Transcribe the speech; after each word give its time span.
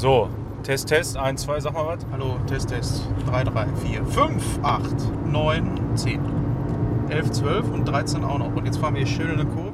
So, 0.00 0.30
Test, 0.62 0.86
Test, 0.86 1.16
1, 1.16 1.42
2, 1.42 1.58
sag 1.58 1.72
mal 1.72 1.84
was. 1.84 2.06
Hallo, 2.12 2.36
Test, 2.46 2.68
Test. 2.68 3.02
3, 3.26 3.42
3, 3.42 3.66
4, 3.84 4.06
5, 4.06 4.60
8, 4.62 5.26
9, 5.26 5.96
10, 5.96 6.20
11, 7.08 7.32
12 7.32 7.70
und 7.72 7.84
13 7.84 8.22
auch 8.22 8.38
noch. 8.38 8.54
Und 8.54 8.64
jetzt 8.64 8.78
fahren 8.78 8.94
wir 8.94 9.04
hier 9.04 9.12
schön 9.12 9.30
in 9.30 9.40
eine 9.40 9.46
Kurve. 9.46 9.72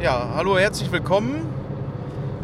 Ja, 0.00 0.28
hallo, 0.36 0.56
herzlich 0.58 0.92
willkommen 0.92 1.44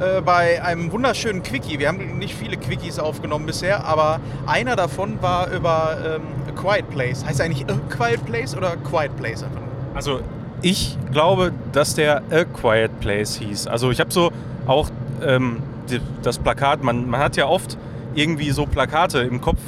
äh, 0.00 0.20
bei 0.22 0.60
einem 0.60 0.90
wunderschönen 0.90 1.44
Quickie. 1.44 1.78
Wir 1.78 1.86
haben 1.86 2.18
nicht 2.18 2.34
viele 2.34 2.56
Quickies 2.56 2.98
aufgenommen 2.98 3.46
bisher, 3.46 3.84
aber 3.84 4.18
einer 4.44 4.74
davon 4.74 5.22
war 5.22 5.52
über 5.52 5.98
ähm, 6.16 6.41
A 6.56 6.60
Quiet 6.60 6.88
Place. 6.90 7.24
Heißt 7.24 7.40
eigentlich 7.40 7.66
A 7.68 7.74
Quiet 7.88 8.24
Place 8.26 8.56
oder 8.56 8.76
Quiet 8.76 9.16
Place 9.16 9.42
einfach 9.42 9.60
nur? 9.60 9.68
Also, 9.94 10.20
ich 10.62 10.96
glaube, 11.10 11.52
dass 11.72 11.94
der 11.94 12.22
A 12.30 12.44
Quiet 12.44 13.00
Place 13.00 13.36
hieß. 13.36 13.66
Also, 13.66 13.90
ich 13.90 14.00
habe 14.00 14.12
so 14.12 14.30
auch 14.66 14.88
ähm, 15.24 15.58
die, 15.90 16.00
das 16.22 16.38
Plakat, 16.38 16.82
man, 16.82 17.08
man 17.08 17.20
hat 17.20 17.36
ja 17.36 17.46
oft 17.46 17.76
irgendwie 18.14 18.50
so 18.50 18.66
Plakate 18.66 19.20
im 19.20 19.40
Kopf, 19.40 19.58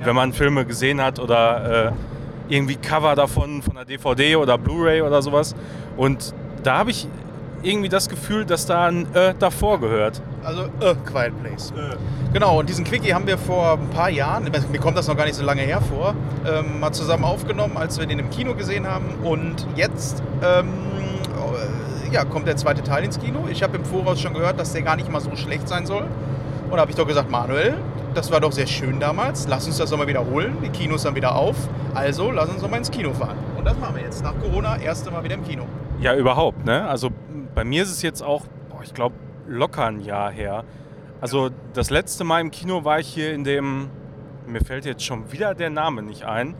Ja. 0.00 0.06
wenn 0.06 0.14
man 0.16 0.32
Filme 0.32 0.64
gesehen 0.64 1.02
hat 1.02 1.18
oder 1.18 1.88
äh, 1.88 1.92
irgendwie 2.54 2.76
Cover 2.76 3.14
davon 3.14 3.62
von 3.62 3.74
der 3.74 3.84
DVD 3.84 4.36
oder 4.36 4.56
Blu-ray 4.58 5.02
oder 5.02 5.22
sowas. 5.22 5.54
Und 5.96 6.34
da 6.62 6.78
habe 6.78 6.90
ich 6.90 7.06
irgendwie 7.62 7.88
das 7.88 8.08
Gefühl, 8.08 8.44
dass 8.44 8.66
da 8.66 8.86
ein 8.86 9.06
Ö 9.14 9.32
davor 9.38 9.78
gehört. 9.80 10.22
Also 10.44 10.62
A 10.80 10.94
Quiet 10.94 11.32
Place. 11.42 11.72
Genau, 12.32 12.60
und 12.60 12.68
diesen 12.68 12.84
Quickie 12.84 13.12
haben 13.12 13.26
wir 13.26 13.36
vor 13.38 13.72
ein 13.72 13.90
paar 13.90 14.10
Jahren, 14.10 14.44
mir 14.44 14.78
kommt 14.78 14.96
das 14.96 15.08
noch 15.08 15.16
gar 15.16 15.24
nicht 15.26 15.34
so 15.34 15.44
lange 15.44 15.62
her 15.62 15.80
vor, 15.80 16.14
ähm, 16.46 16.80
mal 16.80 16.92
zusammen 16.92 17.24
aufgenommen, 17.24 17.76
als 17.76 17.98
wir 17.98 18.06
den 18.06 18.18
im 18.18 18.30
Kino 18.30 18.54
gesehen 18.54 18.86
haben. 18.86 19.06
Und 19.22 19.66
jetzt 19.76 20.22
ähm, 20.42 20.68
äh, 22.08 22.14
ja, 22.14 22.24
kommt 22.24 22.46
der 22.46 22.56
zweite 22.56 22.82
Teil 22.82 23.04
ins 23.04 23.18
Kino. 23.18 23.46
Ich 23.50 23.62
habe 23.62 23.76
im 23.76 23.84
Voraus 23.84 24.20
schon 24.20 24.34
gehört, 24.34 24.58
dass 24.58 24.72
der 24.72 24.82
gar 24.82 24.96
nicht 24.96 25.10
mal 25.10 25.20
so 25.20 25.34
schlecht 25.36 25.68
sein 25.68 25.86
soll. 25.86 26.06
Und 26.70 26.76
da 26.76 26.78
habe 26.78 26.90
ich 26.90 26.96
doch 26.96 27.06
gesagt, 27.06 27.30
Manuel, 27.30 27.74
das 28.14 28.30
war 28.32 28.40
doch 28.40 28.52
sehr 28.52 28.66
schön 28.66 29.00
damals. 29.00 29.46
Lass 29.48 29.66
uns 29.66 29.78
das 29.78 29.90
doch 29.90 29.98
mal 29.98 30.06
wiederholen. 30.06 30.56
Die 30.64 30.68
Kinos 30.70 31.02
sind 31.02 31.14
wieder 31.14 31.34
auf. 31.34 31.56
Also 31.94 32.30
lass 32.30 32.48
uns 32.48 32.62
doch 32.62 32.70
mal 32.70 32.78
ins 32.78 32.90
Kino 32.90 33.12
fahren. 33.12 33.36
Und 33.56 33.64
das 33.64 33.78
machen 33.78 33.96
wir 33.96 34.02
jetzt. 34.02 34.22
Nach 34.22 34.34
Corona, 34.40 34.78
erste 34.78 35.10
Mal 35.10 35.22
wieder 35.22 35.34
im 35.34 35.44
Kino. 35.44 35.64
Ja, 36.00 36.14
überhaupt. 36.14 36.64
Ne? 36.64 36.88
Also 36.88 37.10
bei 37.54 37.64
mir 37.64 37.82
ist 37.82 37.90
es 37.90 38.02
jetzt 38.02 38.22
auch, 38.22 38.44
boah, 38.70 38.80
ich 38.82 38.94
glaube, 38.94 39.14
locker 39.50 39.86
ein 39.86 40.00
Jahr 40.00 40.30
her. 40.30 40.64
Also 41.20 41.50
das 41.74 41.90
letzte 41.90 42.24
Mal 42.24 42.40
im 42.40 42.50
Kino 42.50 42.84
war 42.84 42.98
ich 43.00 43.08
hier 43.08 43.34
in 43.34 43.44
dem, 43.44 43.90
mir 44.46 44.60
fällt 44.62 44.86
jetzt 44.86 45.04
schon 45.04 45.30
wieder 45.32 45.54
der 45.54 45.68
Name 45.70 46.02
nicht 46.02 46.24
ein, 46.24 46.54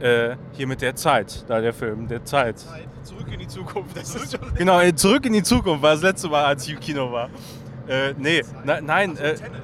äh, 0.00 0.36
hier 0.52 0.66
mit 0.66 0.80
der 0.80 0.94
Zeit, 0.94 1.44
da 1.48 1.60
der 1.60 1.74
Film, 1.74 2.08
der 2.08 2.24
Zeit. 2.24 2.64
Zurück 3.02 3.26
in 3.32 3.40
die 3.40 3.48
Zukunft. 3.48 3.96
Das 3.96 4.14
ist 4.14 4.36
schon 4.36 4.54
Genau, 4.54 4.80
äh, 4.80 4.94
zurück 4.94 5.26
in 5.26 5.32
die 5.32 5.42
Zukunft 5.42 5.82
war 5.82 5.92
das 5.92 6.02
letzte 6.02 6.28
Mal, 6.28 6.44
als 6.44 6.64
ich 6.66 6.74
im 6.74 6.80
Kino 6.80 7.10
war. 7.12 7.28
Äh, 7.88 8.14
nee, 8.16 8.42
na, 8.64 8.80
nein, 8.80 9.16
äh, 9.16 9.32
äh, 9.32 9.34
Tenet. 9.34 9.62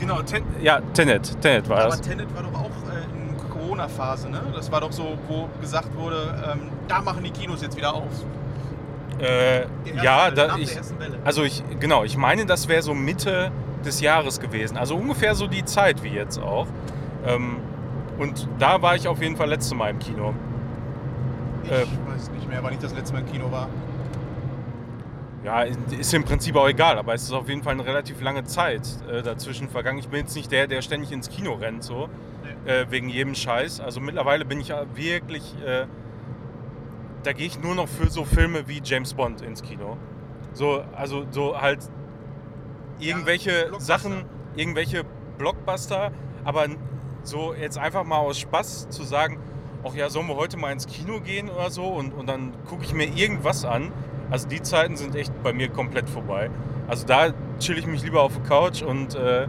genau, 0.00 0.22
Ten, 0.22 0.42
ja, 0.60 0.80
Tenet, 0.92 1.40
Tenet 1.40 1.68
war 1.68 1.78
Aber 1.78 1.90
das. 1.90 2.00
Tenet 2.00 2.34
war 2.34 2.42
doch 2.42 2.54
auch 2.54 2.64
äh, 2.64 3.04
in 3.14 3.50
Corona-Phase, 3.50 4.30
ne? 4.30 4.42
Das 4.54 4.72
war 4.72 4.80
doch 4.80 4.92
so, 4.92 5.16
wo 5.28 5.48
gesagt 5.60 5.94
wurde, 5.94 6.34
ähm, 6.52 6.70
da 6.88 7.00
machen 7.00 7.22
die 7.22 7.30
Kinos 7.30 7.62
jetzt 7.62 7.76
wieder 7.76 7.94
auf. 7.94 8.24
Äh, 9.20 9.66
ja, 10.02 10.30
da, 10.30 10.56
ich, 10.58 10.78
also 11.24 11.42
ich, 11.42 11.62
genau, 11.80 12.04
ich 12.04 12.16
meine, 12.16 12.46
das 12.46 12.68
wäre 12.68 12.82
so 12.82 12.94
Mitte 12.94 13.50
des 13.84 14.00
Jahres 14.00 14.40
gewesen. 14.40 14.76
Also 14.76 14.96
ungefähr 14.96 15.34
so 15.34 15.46
die 15.46 15.64
Zeit 15.64 16.02
wie 16.02 16.10
jetzt 16.10 16.38
auch. 16.38 16.66
Ähm, 17.26 17.56
und 18.18 18.48
da 18.58 18.82
war 18.82 18.96
ich 18.96 19.08
auf 19.08 19.20
jeden 19.20 19.36
Fall 19.36 19.48
letzte 19.48 19.74
Mal 19.74 19.90
im 19.90 19.98
Kino. 19.98 20.34
Ich 21.64 21.70
äh, 21.70 21.82
weiß 21.82 22.30
nicht 22.30 22.48
mehr, 22.48 22.62
wann 22.62 22.72
ich 22.72 22.78
das 22.78 22.94
letzte 22.94 23.14
Mal 23.14 23.20
im 23.20 23.32
Kino 23.32 23.50
war. 23.50 23.68
Ja, 25.44 25.62
ist 25.62 26.12
im 26.14 26.24
Prinzip 26.24 26.56
auch 26.56 26.68
egal, 26.68 26.98
aber 26.98 27.14
es 27.14 27.22
ist 27.22 27.32
auf 27.32 27.48
jeden 27.48 27.62
Fall 27.62 27.74
eine 27.74 27.86
relativ 27.86 28.20
lange 28.20 28.44
Zeit 28.44 28.82
äh, 29.10 29.22
dazwischen 29.22 29.68
vergangen. 29.68 29.98
Ich 29.98 30.08
bin 30.08 30.20
jetzt 30.20 30.34
nicht 30.34 30.50
der, 30.50 30.66
der 30.66 30.82
ständig 30.82 31.12
ins 31.12 31.30
Kino 31.30 31.54
rennt, 31.54 31.84
so, 31.84 32.08
äh, 32.64 32.86
wegen 32.90 33.08
jedem 33.08 33.34
Scheiß. 33.36 33.80
Also 33.80 34.00
mittlerweile 34.00 34.44
bin 34.44 34.60
ich 34.60 34.68
ja 34.68 34.84
wirklich, 34.94 35.54
äh, 35.64 35.86
da 37.22 37.32
gehe 37.32 37.46
ich 37.46 37.60
nur 37.60 37.74
noch 37.74 37.88
für 37.88 38.10
so 38.10 38.24
Filme 38.24 38.68
wie 38.68 38.80
James 38.82 39.14
Bond 39.14 39.40
ins 39.42 39.62
Kino. 39.62 39.96
So, 40.52 40.82
also 40.94 41.26
so 41.30 41.60
halt 41.60 41.80
irgendwelche 42.98 43.66
Blockbuster. 43.68 43.98
Sachen, 43.98 44.24
irgendwelche 44.56 45.04
Blockbuster, 45.38 46.12
aber 46.44 46.66
so 47.22 47.54
jetzt 47.54 47.78
einfach 47.78 48.04
mal 48.04 48.18
aus 48.18 48.38
Spaß 48.38 48.88
zu 48.88 49.02
sagen, 49.02 49.38
ach 49.84 49.94
ja, 49.94 50.10
sollen 50.10 50.26
wir 50.28 50.36
heute 50.36 50.56
mal 50.56 50.72
ins 50.72 50.86
Kino 50.86 51.20
gehen 51.20 51.48
oder 51.48 51.70
so 51.70 51.84
und, 51.84 52.12
und 52.12 52.26
dann 52.28 52.52
gucke 52.68 52.84
ich 52.84 52.94
mir 52.94 53.06
irgendwas 53.06 53.64
an. 53.64 53.92
Also 54.30 54.48
die 54.48 54.60
Zeiten 54.60 54.96
sind 54.96 55.14
echt 55.14 55.32
bei 55.42 55.52
mir 55.52 55.68
komplett 55.68 56.08
vorbei. 56.08 56.50
Also 56.86 57.06
da 57.06 57.32
chill 57.58 57.78
ich 57.78 57.86
mich 57.86 58.02
lieber 58.02 58.22
auf 58.22 58.34
der 58.34 58.42
Couch 58.44 58.82
und 58.82 59.14
äh, 59.14 59.46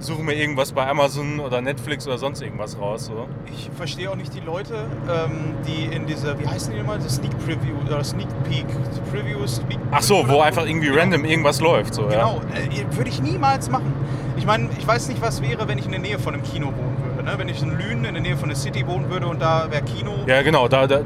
suche 0.00 0.22
mir 0.22 0.34
irgendwas 0.34 0.72
bei 0.72 0.86
Amazon 0.86 1.40
oder 1.40 1.60
Netflix 1.60 2.06
oder 2.06 2.18
sonst 2.18 2.42
irgendwas 2.42 2.78
raus. 2.78 3.06
So. 3.06 3.28
Ich 3.52 3.70
verstehe 3.76 4.10
auch 4.10 4.16
nicht 4.16 4.34
die 4.34 4.40
Leute, 4.40 4.74
ähm, 5.08 5.54
die 5.66 5.94
in 5.94 6.06
dieser, 6.06 6.38
wie 6.38 6.46
heißen 6.46 6.72
die 6.74 6.80
das 7.02 7.16
Sneak 7.16 7.32
Preview 7.44 7.74
oder 7.86 8.02
Sneak 8.02 8.28
Peek, 8.48 8.66
Preview, 9.10 9.46
Sneak 9.46 9.78
Ach 9.90 10.02
so, 10.02 10.28
wo 10.28 10.40
einfach 10.40 10.66
irgendwie 10.66 10.88
Genau. 10.88 11.00
random 11.00 11.24
irgendwas 11.24 11.60
läuft. 11.60 11.94
So, 11.94 12.02
ja. 12.04 12.10
Genau, 12.10 12.40
äh, 12.54 12.96
würde 12.96 13.10
ich 13.10 13.22
niemals 13.22 13.70
machen. 13.70 13.92
Ich 14.36 14.46
meine, 14.46 14.68
ich 14.78 14.86
weiß 14.86 15.08
nicht, 15.08 15.20
was 15.20 15.42
wäre, 15.42 15.68
wenn 15.68 15.78
ich 15.78 15.84
in 15.84 15.90
der 15.92 16.00
Nähe 16.00 16.18
von 16.18 16.34
einem 16.34 16.42
Kino 16.42 16.68
wohnen 16.68 16.96
würde. 17.04 17.22
Ne? 17.22 17.34
Wenn 17.36 17.48
ich 17.48 17.62
in 17.62 17.76
Lünen 17.78 18.04
in 18.04 18.14
der 18.14 18.22
Nähe 18.22 18.36
von 18.36 18.48
der 18.48 18.56
City 18.56 18.86
wohnen 18.86 19.10
würde 19.10 19.26
und 19.26 19.40
da 19.40 19.70
wäre 19.70 19.82
Kino. 19.82 20.12
Ja, 20.26 20.42
genau, 20.42 20.68
da, 20.68 20.86
da 20.86 21.02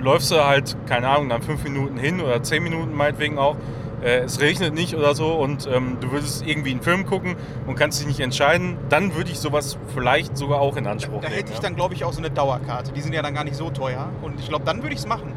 läufst 0.00 0.30
du 0.30 0.36
halt, 0.44 0.76
keine 0.86 1.08
Ahnung, 1.08 1.28
dann 1.30 1.42
fünf 1.42 1.64
Minuten 1.64 1.96
hin 1.98 2.20
oder 2.20 2.42
zehn 2.42 2.62
Minuten 2.62 2.94
meinetwegen 2.94 3.38
auch. 3.38 3.56
Äh, 4.04 4.18
es 4.20 4.38
regnet 4.40 4.74
nicht 4.74 4.94
oder 4.94 5.14
so 5.14 5.32
und 5.32 5.66
ähm, 5.72 5.96
du 6.00 6.12
würdest 6.12 6.46
irgendwie 6.46 6.72
einen 6.72 6.82
Film 6.82 7.06
gucken 7.06 7.36
und 7.66 7.74
kannst 7.74 8.00
dich 8.00 8.06
nicht 8.06 8.20
entscheiden, 8.20 8.76
dann 8.90 9.14
würde 9.16 9.30
ich 9.30 9.38
sowas 9.38 9.78
vielleicht 9.94 10.36
sogar 10.36 10.60
auch 10.60 10.76
in 10.76 10.84
Da, 10.84 10.90
Anspruch 10.90 11.22
da 11.22 11.28
nehmen. 11.28 11.38
hätte 11.38 11.50
ich 11.50 11.56
ja. 11.56 11.62
dann, 11.62 11.74
glaube 11.74 11.94
ich, 11.94 12.04
auch 12.04 12.12
so 12.12 12.18
eine 12.18 12.30
Dauerkarte. 12.30 12.92
Die 12.92 13.00
sind 13.00 13.14
ja 13.14 13.22
dann 13.22 13.34
gar 13.34 13.44
nicht 13.44 13.56
so 13.56 13.70
teuer. 13.70 14.10
Und 14.22 14.38
ich 14.38 14.48
glaube, 14.48 14.64
dann 14.66 14.82
würde 14.82 14.92
ich 14.92 15.00
es 15.00 15.06
machen. 15.06 15.32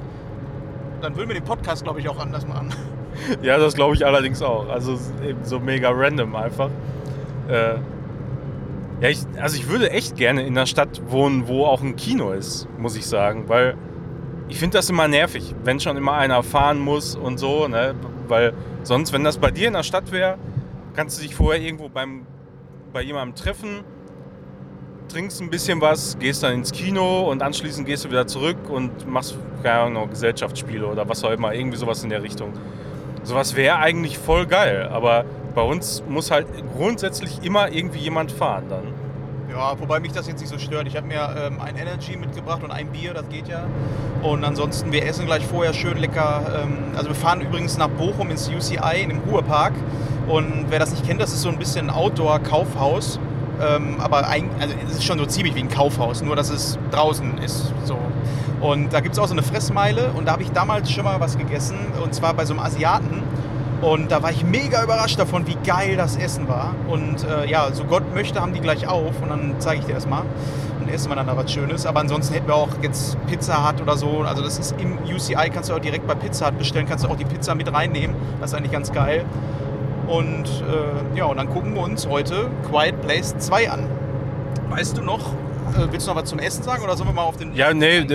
Dann 1.02 1.16
würden 1.16 1.30
wir 1.30 1.36
den 1.36 1.46
Podcast, 1.46 1.84
glaube 1.84 2.00
ich, 2.02 2.10
auch 2.10 2.20
anders 2.20 2.46
machen. 2.48 2.74
Ja, 3.42 3.58
das 3.58 3.74
glaube 3.74 3.96
ich 3.96 4.06
allerdings 4.06 4.44
auch. 4.44 4.70
Also 4.70 5.00
eben 5.28 5.44
so 5.44 5.60
mega 5.60 5.90
random 5.92 6.36
einfach. 6.36 6.70
Äh, 7.48 7.78
ja, 9.02 9.10
ich, 9.10 9.24
also 9.42 9.58
ich 9.58 9.68
würde 9.70 9.90
echt 9.90 10.18
gerne 10.18 10.44
in 10.44 10.56
einer 10.56 10.68
Stadt 10.68 11.02
wohnen, 11.08 11.48
wo 11.48 11.66
auch 11.66 11.82
ein 11.82 11.96
Kino 11.96 12.30
ist, 12.32 12.68
muss 12.78 12.96
ich 12.96 13.08
sagen, 13.08 13.50
weil 13.50 13.76
ich 14.50 14.60
finde 14.60 14.78
das 14.78 14.90
immer 14.90 15.08
nervig, 15.08 15.54
wenn 15.64 15.80
schon 15.80 15.98
immer 15.98 16.14
einer 16.14 16.42
fahren 16.44 16.80
muss 16.80 17.16
und 17.16 17.38
so, 17.38 17.68
ne? 17.68 17.96
Weil 18.28 18.54
sonst, 18.84 19.14
wenn 19.14 19.24
das 19.24 19.38
bei 19.38 19.52
dir 19.52 19.68
in 19.68 19.74
der 19.74 19.84
Stadt 19.84 20.12
wäre, 20.12 20.38
kannst 20.96 21.18
du 21.18 21.24
dich 21.24 21.36
vorher 21.36 21.62
irgendwo 21.62 21.90
beim, 21.90 22.26
bei 22.94 23.02
jemandem 23.02 23.36
treffen, 23.36 23.84
trinkst 25.10 25.42
ein 25.42 25.50
bisschen 25.50 25.80
was, 25.82 26.18
gehst 26.20 26.44
dann 26.44 26.54
ins 26.54 26.72
Kino 26.72 27.30
und 27.30 27.42
anschließend 27.42 27.88
gehst 27.88 28.06
du 28.06 28.10
wieder 28.10 28.28
zurück 28.28 28.58
und 28.70 29.08
machst, 29.08 29.38
keine 29.64 29.80
Ahnung, 29.80 30.10
Gesellschaftsspiele 30.10 30.86
oder 30.86 31.08
was 31.08 31.24
auch 31.24 31.32
immer, 31.32 31.54
irgendwie 31.54 31.78
sowas 31.78 32.04
in 32.04 32.10
der 32.10 32.24
Richtung. 32.24 32.54
Sowas 33.24 33.56
wäre 33.56 33.78
eigentlich 33.78 34.18
voll 34.18 34.46
geil, 34.46 34.90
aber 34.92 35.26
bei 35.54 35.62
uns 35.62 36.04
muss 36.08 36.32
halt 36.32 36.48
grundsätzlich 36.76 37.44
immer 37.44 37.72
irgendwie 37.72 38.00
jemand 38.00 38.32
fahren 38.32 38.66
dann. 38.70 38.94
Ja, 39.58 39.74
wobei 39.80 40.00
mich 40.00 40.12
das 40.12 40.28
jetzt 40.28 40.40
nicht 40.40 40.52
so 40.52 40.60
stört. 40.60 40.88
Ich 40.88 40.96
habe 40.96 41.08
mir 41.08 41.36
ähm, 41.36 41.60
ein 41.60 41.76
Energy 41.78 42.16
mitgebracht 42.16 42.64
und 42.64 42.70
ein 42.70 42.92
Bier, 42.92 43.16
das 43.16 43.28
geht 43.28 43.48
ja. 43.48 43.64
Und 44.22 44.44
ansonsten, 44.44 44.92
wir 44.92 45.04
essen 45.04 45.26
gleich 45.26 45.44
vorher 45.48 45.74
schön 45.74 45.98
lecker. 45.98 46.62
Ähm, 46.64 46.96
also 46.96 47.10
wir 47.10 47.16
fahren 47.16 47.42
übrigens 47.42 47.76
nach 47.76 47.90
Bochum 47.90 48.30
ins 48.30 48.48
UCI 48.48 49.02
in 49.02 49.10
dem 49.10 49.20
Ruhrpark. 49.22 49.74
Und 50.28 50.68
wer 50.70 50.78
das 50.78 50.92
nicht 50.92 51.08
kennt, 51.08 51.20
das 51.20 51.34
ist 51.34 51.42
so 51.42 51.50
ein 51.50 51.58
bisschen 51.58 51.90
ein 51.90 51.96
Outdoor-Kaufhaus. 51.96 53.20
Ähm, 53.60 53.96
aber 54.00 54.28
ein, 54.28 54.48
also 54.60 54.76
es 54.88 54.98
ist 54.98 55.06
schon 55.06 55.18
so 55.18 55.26
ziemlich 55.26 55.56
wie 55.56 55.62
ein 55.62 55.70
Kaufhaus, 55.70 56.22
nur 56.22 56.36
dass 56.36 56.52
es 56.52 56.78
draußen 56.92 57.40
ist. 57.40 57.74
So. 57.86 57.98
Und 58.62 58.94
da 58.94 59.00
gibt 59.00 59.14
es 59.14 59.20
auch 59.20 59.28
so 59.28 59.34
eine 59.34 59.42
Fressmeile 59.42 60.12
und 60.16 60.28
da 60.28 60.34
habe 60.34 60.44
ich 60.44 60.52
damals 60.52 60.92
schon 60.92 61.04
mal 61.04 61.20
was 61.20 61.36
gegessen 61.36 61.78
und 62.04 62.14
zwar 62.14 62.36
bei 62.36 62.46
so 62.46 62.54
einem 62.54 62.62
Asiaten. 62.62 63.24
Und 63.82 64.12
da 64.12 64.24
war 64.24 64.32
ich 64.32 64.44
mega 64.44 64.84
überrascht 64.84 65.20
davon, 65.20 65.46
wie 65.46 65.56
geil 65.64 65.98
das 65.98 66.16
Essen 66.16 66.48
war. 66.48 66.74
Und 66.88 67.24
äh, 67.24 67.48
ja, 67.48 67.72
so 67.72 67.84
Gott 67.84 68.14
möchte, 68.14 68.42
haben 68.42 68.54
die 68.54 68.60
gleich 68.60 68.88
auf 68.88 69.22
und 69.22 69.30
dann 69.30 69.56
zeige 69.60 69.82
ich 69.82 69.86
dir 69.86 69.94
das 69.94 70.08
mal. 70.08 70.24
Und 70.80 70.90
essen 70.90 71.12
wir 71.12 71.16
dann 71.16 71.28
da 71.28 71.38
was 71.38 71.52
Schönes. 71.52 71.86
Aber 71.86 72.00
ansonsten 72.00 72.34
hätten 72.34 72.48
wir 72.48 72.56
auch 72.56 72.70
jetzt 72.82 73.18
Pizza 73.28 73.68
Hut 73.68 73.82
oder 73.82 73.96
so. 73.96 74.22
Also 74.22 74.42
das 74.42 74.58
ist 74.58 74.76
im 74.80 74.98
UCI, 75.04 75.52
kannst 75.54 75.70
du 75.70 75.76
auch 75.76 75.80
direkt 75.80 76.08
bei 76.08 76.16
Pizza 76.16 76.48
Hut 76.48 76.58
bestellen, 76.58 76.88
kannst 76.88 77.06
du 77.06 77.10
auch 77.10 77.18
die 77.18 77.26
Pizza 77.26 77.54
mit 77.54 77.72
reinnehmen. 77.72 78.16
Das 78.42 78.52
ist 78.52 78.58
eigentlich 78.58 78.72
ganz 78.72 78.92
geil. 78.92 79.26
Und 80.08 80.46
äh, 80.46 81.18
ja, 81.18 81.26
und 81.26 81.38
dann 81.38 81.50
gucken 81.50 81.76
wir 81.76 81.84
uns 81.84 82.08
heute 82.08 82.50
Quiet 82.70 83.00
Place 83.02 83.38
2 83.38 83.70
an. 83.70 83.88
Weißt 84.70 84.98
du 84.98 85.02
noch, 85.04 85.34
äh, 85.74 85.88
willst 85.92 86.08
du 86.08 86.12
noch 86.12 86.22
was 86.22 86.30
zum 86.30 86.40
Essen 86.40 86.64
sagen 86.64 86.84
oder 86.84 86.96
sollen 86.96 87.10
wir 87.10 87.14
mal 87.14 87.24
auf 87.24 87.38
den... 87.38 87.54
Ja, 87.54 87.74
nee, 87.74 88.08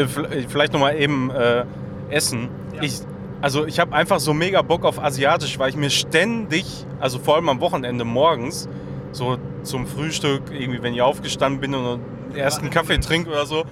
vielleicht 0.48 0.72
nochmal 0.72 0.96
eben 0.96 1.30
äh, 1.30 1.64
essen. 2.10 2.48
Ja. 2.74 2.82
Ich, 2.82 3.02
also 3.42 3.66
ich 3.66 3.78
habe 3.78 3.94
einfach 3.94 4.20
so 4.20 4.32
mega 4.32 4.62
Bock 4.62 4.86
auf 4.86 4.98
Asiatisch, 5.02 5.58
weil 5.58 5.68
ich 5.68 5.76
mir 5.76 5.90
ständig, 5.90 6.64
also 6.98 7.18
vor 7.18 7.36
allem 7.36 7.50
am 7.50 7.60
Wochenende 7.60 8.04
morgens, 8.04 8.68
so 9.12 9.36
zum 9.62 9.86
Frühstück, 9.86 10.44
irgendwie 10.50 10.82
wenn 10.82 10.94
ich 10.94 11.02
aufgestanden 11.02 11.60
bin 11.60 11.74
und 11.74 12.00
den 12.30 12.36
ersten 12.36 12.70
Kaffee 12.70 12.98
trinke 12.98 13.28
oder 13.28 13.44
so, 13.44 13.64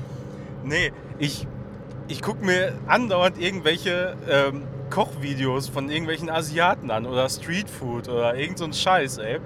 Nee, 0.62 0.92
ich, 1.18 1.46
ich 2.08 2.22
gucke 2.22 2.44
mir 2.44 2.74
andauernd 2.86 3.40
irgendwelche 3.40 4.16
ähm, 4.28 4.62
Kochvideos 4.90 5.68
von 5.68 5.88
irgendwelchen 5.88 6.28
Asiaten 6.28 6.90
an 6.90 7.06
oder 7.06 7.28
Streetfood 7.28 8.08
oder 8.08 8.34
irgend 8.34 8.58
so 8.58 8.64
ein 8.64 8.72
Scheiß, 8.72 9.18
ey. 9.18 9.38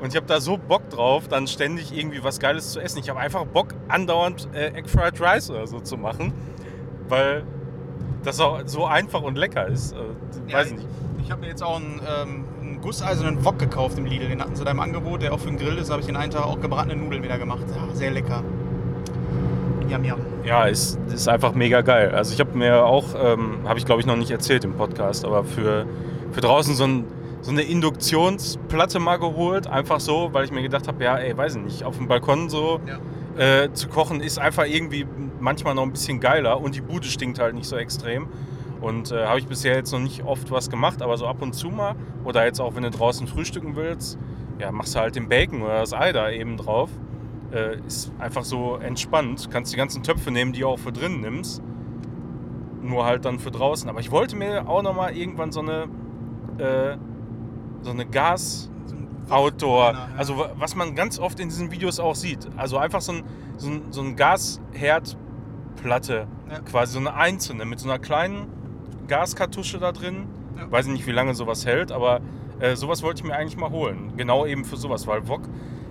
Und 0.00 0.10
ich 0.10 0.16
habe 0.16 0.26
da 0.26 0.40
so 0.40 0.56
Bock 0.56 0.88
drauf, 0.90 1.26
dann 1.26 1.48
ständig 1.48 1.96
irgendwie 1.96 2.22
was 2.22 2.38
Geiles 2.38 2.70
zu 2.70 2.80
essen. 2.80 2.98
Ich 2.98 3.08
habe 3.10 3.18
einfach 3.18 3.44
Bock, 3.46 3.74
andauernd 3.88 4.48
äh, 4.54 4.68
Egg 4.68 4.88
Fried 4.88 5.20
Rice 5.20 5.50
oder 5.50 5.66
so 5.66 5.80
zu 5.80 5.96
machen, 5.96 6.32
weil 7.08 7.42
das 8.24 8.40
auch 8.40 8.60
so 8.66 8.84
einfach 8.86 9.22
und 9.22 9.36
lecker 9.38 9.66
ist. 9.66 9.92
Äh, 9.92 9.96
Ja, 10.50 10.58
weiß 10.58 10.68
ich 10.68 10.76
nicht. 10.76 10.86
Ich 11.24 11.30
habe 11.30 11.42
mir 11.42 11.48
jetzt 11.48 11.62
auch 11.62 11.76
einen, 11.76 12.00
ähm, 12.00 12.44
einen 12.62 12.80
gusseisernen 12.80 13.44
Wok 13.44 13.58
gekauft 13.58 13.98
im 13.98 14.06
Lidl. 14.06 14.28
Den 14.28 14.40
hatten 14.40 14.56
sie 14.56 14.64
da 14.64 14.70
im 14.70 14.80
Angebot, 14.80 15.22
der 15.22 15.32
auch 15.34 15.38
für 15.40 15.48
den 15.48 15.58
Grill 15.58 15.76
ist. 15.78 15.90
habe 15.90 16.00
ich 16.00 16.06
den 16.06 16.16
einen 16.16 16.30
Tag 16.32 16.44
auch 16.46 16.60
gebratene 16.60 16.96
Nudeln 16.96 17.22
wieder 17.22 17.38
gemacht. 17.38 17.64
Ja, 17.74 17.94
sehr 17.94 18.10
lecker. 18.10 18.42
Yum, 19.90 20.04
yum. 20.04 20.18
Ja, 20.44 20.64
ist, 20.64 20.98
ist 21.12 21.28
einfach 21.28 21.54
mega 21.54 21.80
geil. 21.80 22.10
Also 22.14 22.32
ich 22.34 22.40
habe 22.40 22.56
mir 22.56 22.84
auch, 22.84 23.04
ähm, 23.18 23.58
habe 23.66 23.78
ich 23.78 23.86
glaube 23.86 24.00
ich 24.00 24.06
noch 24.06 24.16
nicht 24.16 24.30
erzählt 24.30 24.64
im 24.64 24.74
Podcast, 24.74 25.24
aber 25.24 25.44
für, 25.44 25.86
für 26.32 26.40
draußen 26.40 26.74
so, 26.74 26.84
ein, 26.84 27.04
so 27.40 27.50
eine 27.50 27.62
Induktionsplatte 27.62 28.98
mal 28.98 29.18
geholt. 29.18 29.66
Einfach 29.66 30.00
so, 30.00 30.30
weil 30.32 30.44
ich 30.44 30.50
mir 30.52 30.62
gedacht 30.62 30.88
habe, 30.88 31.02
ja, 31.04 31.16
ey, 31.18 31.36
weiß 31.36 31.56
ich 31.56 31.62
nicht, 31.62 31.84
auf 31.84 31.96
dem 31.96 32.06
Balkon 32.08 32.48
so 32.50 32.80
Ja. 32.86 33.62
äh, 33.64 33.72
zu 33.72 33.88
kochen 33.88 34.20
ist 34.20 34.38
einfach 34.38 34.64
irgendwie 34.66 35.06
manchmal 35.40 35.74
noch 35.74 35.82
ein 35.82 35.92
bisschen 35.92 36.20
geiler 36.20 36.60
und 36.60 36.74
die 36.74 36.80
Bude 36.80 37.06
stinkt 37.06 37.38
halt 37.38 37.54
nicht 37.54 37.66
so 37.68 37.76
extrem. 37.76 38.28
Und 38.80 39.10
äh, 39.10 39.26
habe 39.26 39.40
ich 39.40 39.46
bisher 39.46 39.74
jetzt 39.74 39.90
noch 39.92 39.98
nicht 39.98 40.24
oft 40.24 40.50
was 40.52 40.70
gemacht, 40.70 41.02
aber 41.02 41.16
so 41.16 41.26
ab 41.26 41.42
und 41.42 41.52
zu 41.52 41.68
mal. 41.68 41.96
Oder 42.24 42.44
jetzt 42.44 42.60
auch, 42.60 42.76
wenn 42.76 42.84
du 42.84 42.90
draußen 42.90 43.26
frühstücken 43.26 43.74
willst, 43.74 44.18
ja, 44.60 44.70
machst 44.70 44.94
du 44.94 45.00
halt 45.00 45.16
den 45.16 45.28
Bacon 45.28 45.62
oder 45.62 45.80
das 45.80 45.92
Ei 45.92 46.12
da 46.12 46.30
eben 46.30 46.56
drauf. 46.56 46.90
Äh, 47.52 47.78
ist 47.86 48.12
einfach 48.18 48.44
so 48.44 48.76
entspannt. 48.76 49.48
Kannst 49.50 49.72
die 49.72 49.76
ganzen 49.76 50.02
Töpfe 50.04 50.30
nehmen, 50.30 50.52
die 50.52 50.60
du 50.60 50.68
auch 50.68 50.78
für 50.78 50.92
drin 50.92 51.20
nimmst. 51.20 51.60
Nur 52.82 53.04
halt 53.04 53.24
dann 53.24 53.38
für 53.40 53.50
draußen. 53.50 53.88
Aber 53.88 54.00
ich 54.00 54.10
wollte 54.12 54.36
mir 54.36 54.68
auch 54.68 54.82
noch 54.82 54.94
mal 54.94 55.16
irgendwann 55.16 55.50
so 55.50 55.60
eine, 55.60 55.88
äh, 56.58 56.96
so 57.82 57.90
eine 57.90 58.06
Gas, 58.06 58.70
Outdoor, 59.30 59.92
ja. 59.92 60.08
also 60.16 60.38
wa- 60.38 60.50
was 60.56 60.74
man 60.74 60.94
ganz 60.94 61.18
oft 61.18 61.38
in 61.38 61.48
diesen 61.48 61.70
Videos 61.70 62.00
auch 62.00 62.14
sieht. 62.14 62.48
Also 62.56 62.78
einfach 62.78 63.00
so 63.02 63.12
ein, 63.12 63.24
so 63.58 63.68
ein, 63.68 63.82
so 63.90 64.00
ein 64.00 64.16
Gasherdplatte, 65.82 66.26
Ja. 66.50 66.58
quasi 66.60 66.92
so 66.94 66.98
eine 66.98 67.14
einzelne 67.14 67.64
mit 67.64 67.78
so 67.80 67.88
einer 67.88 67.98
kleinen 67.98 68.46
Gaskartusche 69.06 69.78
da 69.78 69.92
drin. 69.92 70.26
Ja. 70.56 70.70
Weiß 70.70 70.86
ich 70.86 70.92
nicht, 70.92 71.06
wie 71.06 71.12
lange 71.12 71.34
sowas 71.34 71.64
hält, 71.66 71.92
aber 71.92 72.20
äh, 72.60 72.74
sowas 72.76 73.02
wollte 73.02 73.20
ich 73.22 73.26
mir 73.28 73.34
eigentlich 73.36 73.56
mal 73.56 73.70
holen. 73.70 74.12
Genau 74.16 74.44
eben 74.46 74.64
für 74.64 74.76
sowas, 74.76 75.06
weil 75.06 75.28
Wok 75.28 75.42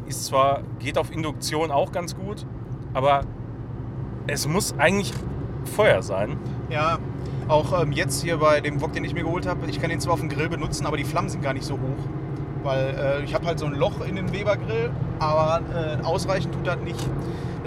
ist 0.08 0.26
zwar, 0.26 0.62
geht 0.80 0.98
auf 0.98 1.12
Induktion 1.12 1.72
auch 1.72 1.92
ganz 1.92 2.16
gut, 2.16 2.46
aber 2.94 3.22
es 4.28 4.48
muss 4.48 4.76
eigentlich 4.78 5.14
Feuer 5.76 6.02
sein. 6.02 6.38
Ja, 6.70 6.98
auch 7.48 7.82
ähm, 7.82 7.92
jetzt 7.94 8.22
hier 8.24 8.38
bei 8.38 8.60
dem 8.62 8.82
Wok, 8.82 8.94
den 8.94 9.04
ich 9.06 9.14
mir 9.14 9.24
geholt 9.24 9.46
habe, 9.48 9.66
ich 9.70 9.80
kann 9.82 9.90
den 9.90 10.00
zwar 10.00 10.14
auf 10.14 10.20
dem 10.20 10.30
Grill 10.30 10.50
benutzen, 10.50 10.86
aber 10.86 10.98
die 10.98 11.06
Flammen 11.06 11.30
sind 11.30 11.42
gar 11.42 11.54
nicht 11.54 11.66
so 11.66 11.76
hoch. 11.76 12.06
Weil 12.64 12.96
äh, 13.22 13.24
ich 13.24 13.34
habe 13.34 13.46
halt 13.46 13.60
so 13.60 13.66
ein 13.66 13.74
Loch 13.76 14.06
in 14.06 14.16
dem 14.18 14.34
Weber-Grill, 14.34 14.92
aber 15.20 15.62
äh, 15.74 16.04
ausreichend 16.06 16.54
tut 16.54 16.68
das 16.68 16.78
nicht. 16.80 17.00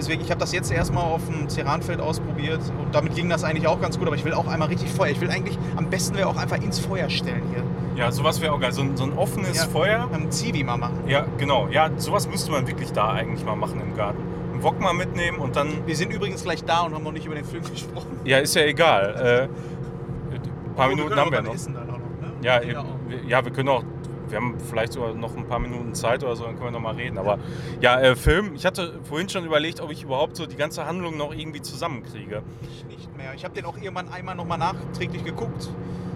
Deswegen, 0.01 0.23
ich 0.23 0.31
habe 0.31 0.39
das 0.39 0.51
jetzt 0.51 0.71
erstmal 0.71 1.03
auf 1.03 1.21
dem 1.27 1.47
Ceranfeld 1.47 2.01
ausprobiert 2.01 2.59
und 2.79 2.95
damit 2.95 3.13
ging 3.13 3.29
das 3.29 3.43
eigentlich 3.43 3.67
auch 3.67 3.79
ganz 3.79 3.99
gut, 3.99 4.07
aber 4.07 4.15
ich 4.15 4.25
will 4.25 4.33
auch 4.33 4.47
einmal 4.47 4.67
richtig 4.67 4.89
Feuer. 4.89 5.11
Ich 5.11 5.21
will 5.21 5.29
eigentlich, 5.29 5.59
am 5.75 5.91
besten 5.91 6.17
wäre 6.17 6.27
auch 6.27 6.37
einfach 6.37 6.57
ins 6.57 6.79
Feuer 6.79 7.07
stellen 7.07 7.43
hier. 7.53 7.61
Ja, 7.95 8.11
sowas 8.11 8.41
wäre 8.41 8.51
auch 8.51 8.59
geil. 8.59 8.71
So 8.71 8.81
ein, 8.81 8.97
so 8.97 9.03
ein 9.03 9.13
offenes 9.15 9.57
Ja. 9.57 9.69
Feuer. 9.69 10.09
Am 10.11 10.31
Zivi 10.31 10.63
mal 10.63 10.77
machen. 10.77 11.03
Ja, 11.07 11.27
genau. 11.37 11.67
Ja, 11.69 11.91
sowas 11.97 12.27
müsste 12.27 12.49
man 12.51 12.65
wirklich 12.67 12.91
da 12.93 13.11
eigentlich 13.11 13.45
mal 13.45 13.55
machen 13.55 13.79
im 13.79 13.95
Garten. 13.95 14.17
Einen 14.53 14.63
Wok 14.63 14.79
mal 14.79 14.93
mitnehmen 14.95 15.37
und 15.37 15.55
dann. 15.55 15.85
Wir 15.85 15.95
sind 15.95 16.11
übrigens 16.11 16.41
gleich 16.41 16.63
da 16.63 16.81
und 16.81 16.95
haben 16.95 17.03
noch 17.03 17.11
nicht 17.11 17.27
über 17.27 17.35
den 17.35 17.45
Film 17.45 17.61
gesprochen. 17.71 18.07
Ja, 18.25 18.39
ist 18.39 18.55
ja 18.55 18.63
egal. 18.63 19.49
Äh, 19.51 20.37
ein 20.69 20.75
paar 20.75 20.87
Minuten 20.87 21.09
können 21.09 21.21
haben 21.21 21.31
wir 21.31 21.41
noch. 21.43 21.53
Essen 21.53 21.75
dann 21.75 21.83
auch 21.91 21.99
noch, 21.99 21.99
ne? 21.99 22.33
Ja, 22.41 22.59
eben, 22.59 22.75
auch. 22.77 22.85
wir- 23.07 23.23
ja, 23.27 23.45
wir 23.45 23.51
können 23.51 23.69
auch. 23.69 23.83
Wir 24.31 24.37
haben 24.37 24.55
vielleicht 24.59 24.93
sogar 24.93 25.13
noch 25.13 25.35
ein 25.35 25.45
paar 25.45 25.59
Minuten 25.59 25.93
Zeit 25.93 26.23
oder 26.23 26.35
so, 26.35 26.45
dann 26.45 26.53
können 26.53 26.67
wir 26.67 26.71
noch 26.71 26.79
mal 26.79 26.95
reden. 26.95 27.17
Aber 27.17 27.37
ja, 27.81 27.99
äh, 27.99 28.15
Film. 28.15 28.55
Ich 28.55 28.65
hatte 28.65 28.99
vorhin 29.03 29.29
schon 29.29 29.45
überlegt, 29.45 29.81
ob 29.81 29.91
ich 29.91 30.03
überhaupt 30.03 30.35
so 30.35 30.45
die 30.45 30.55
ganze 30.55 30.85
Handlung 30.85 31.17
noch 31.17 31.33
irgendwie 31.33 31.61
zusammenkriege. 31.61 32.41
Ich 32.61 32.85
nicht 32.85 33.17
mehr. 33.17 33.33
Ich 33.35 33.43
habe 33.43 33.53
den 33.53 33.65
auch 33.65 33.77
irgendwann 33.77 34.09
einmal 34.09 34.35
nochmal 34.35 34.57
nachträglich 34.57 35.23
geguckt 35.23 35.69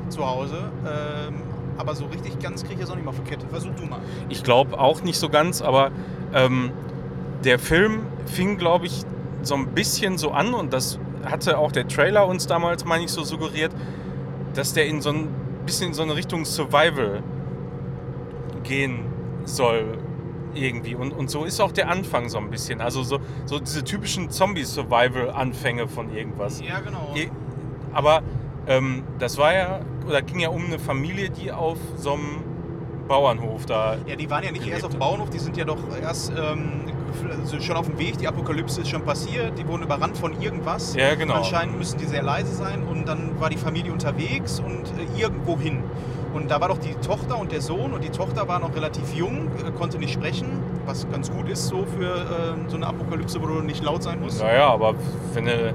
zu 0.09 0.25
Hause. 0.25 0.71
Ähm, 0.85 1.41
aber 1.77 1.93
so 1.95 2.05
richtig 2.05 2.39
ganz 2.39 2.63
kriege 2.63 2.75
ich 2.75 2.79
das 2.81 2.89
auch 2.91 2.95
nicht 2.95 3.05
mal 3.05 3.11
auf 3.11 3.19
die 3.19 3.29
Kette. 3.29 3.47
Versuch 3.47 3.75
du 3.75 3.85
mal. 3.85 3.99
Ich 4.29 4.43
glaube 4.43 4.79
auch 4.79 5.03
nicht 5.03 5.19
so 5.19 5.29
ganz, 5.29 5.61
aber 5.61 5.91
ähm, 6.33 6.71
der 7.43 7.59
Film 7.59 8.03
fing, 8.25 8.57
glaube 8.57 8.85
ich, 8.85 9.03
so 9.41 9.55
ein 9.55 9.67
bisschen 9.67 10.17
so 10.17 10.31
an 10.31 10.53
und 10.53 10.73
das 10.73 10.99
hatte 11.25 11.57
auch 11.57 11.71
der 11.71 11.87
Trailer 11.87 12.27
uns 12.27 12.47
damals, 12.47 12.85
meine 12.85 13.03
ich, 13.03 13.11
so 13.11 13.23
suggeriert, 13.23 13.71
dass 14.53 14.73
der 14.73 14.87
in 14.87 15.01
so 15.01 15.09
ein 15.09 15.27
bisschen 15.65 15.89
in 15.89 15.93
so 15.93 16.03
eine 16.03 16.15
Richtung 16.15 16.45
Survival 16.45 17.23
gehen 18.67 19.05
soll 19.45 19.97
irgendwie. 20.53 20.95
Und, 20.95 21.11
und 21.11 21.29
so 21.29 21.43
ist 21.45 21.59
auch 21.61 21.71
der 21.71 21.89
Anfang 21.89 22.29
so 22.29 22.37
ein 22.37 22.49
bisschen. 22.49 22.81
Also 22.81 23.03
so, 23.03 23.19
so 23.45 23.59
diese 23.59 23.83
typischen 23.83 24.29
Zombie-Survival-Anfänge 24.29 25.87
von 25.87 26.13
irgendwas. 26.13 26.61
Ja, 26.61 26.79
genau. 26.79 27.13
Aber 27.93 28.23
ähm, 28.67 29.03
das 29.19 29.37
war 29.37 29.53
ja, 29.53 29.79
oder 30.07 30.21
ging 30.21 30.39
ja 30.39 30.49
um 30.49 30.65
eine 30.65 30.79
Familie, 30.79 31.29
die 31.29 31.51
auf 31.51 31.77
so 31.97 32.13
einem 32.13 32.43
Bauernhof 33.07 33.65
da 33.65 33.97
Ja, 34.07 34.15
die 34.15 34.29
waren 34.29 34.43
ja 34.43 34.51
nicht 34.51 34.65
erst 34.65 34.83
auf 34.83 34.91
dem. 34.91 34.99
Bauernhof, 34.99 35.29
die 35.29 35.39
sind 35.39 35.55
ja 35.57 35.65
doch 35.65 35.77
erst 36.01 36.31
ähm, 36.31 36.85
also 37.39 37.59
schon 37.59 37.75
auf 37.75 37.85
dem 37.85 37.97
Weg. 37.99 38.17
Die 38.17 38.27
Apokalypse 38.27 38.81
ist 38.81 38.89
schon 38.89 39.03
passiert. 39.03 39.57
Die 39.57 39.67
wurden 39.67 39.83
überrannt 39.83 40.17
von 40.17 40.41
irgendwas. 40.41 40.95
Ja, 40.95 41.15
genau. 41.15 41.35
Anscheinend 41.35 41.77
müssen 41.77 41.99
die 41.99 42.05
sehr 42.05 42.23
leise 42.23 42.53
sein. 42.53 42.83
Und 42.83 43.07
dann 43.07 43.39
war 43.39 43.49
die 43.49 43.57
Familie 43.57 43.91
unterwegs 43.91 44.59
und 44.59 44.85
äh, 44.99 45.21
irgendwo 45.21 45.57
hin. 45.59 45.83
Und 46.35 46.51
da 46.51 46.59
war 46.59 46.67
doch 46.67 46.77
die 46.77 46.93
Tochter 46.95 47.39
und 47.39 47.53
der 47.53 47.61
Sohn. 47.61 47.93
Und 47.93 48.03
die 48.03 48.09
Tochter 48.09 48.47
war 48.49 48.59
noch 48.59 48.75
relativ 48.75 49.15
jung, 49.15 49.47
äh, 49.65 49.71
konnte 49.71 49.97
nicht 49.97 50.13
sprechen. 50.13 50.47
Was 50.85 51.09
ganz 51.09 51.31
gut 51.31 51.47
ist 51.47 51.67
so 51.67 51.85
für 51.97 52.13
äh, 52.13 52.69
so 52.69 52.75
eine 52.75 52.87
Apokalypse, 52.87 53.41
wo 53.41 53.47
du 53.47 53.61
nicht 53.61 53.81
laut 53.81 54.03
sein 54.03 54.19
musst. 54.19 54.41
Naja, 54.41 54.67
aber 54.67 54.95
wenn 55.33 55.45
du 55.45 55.73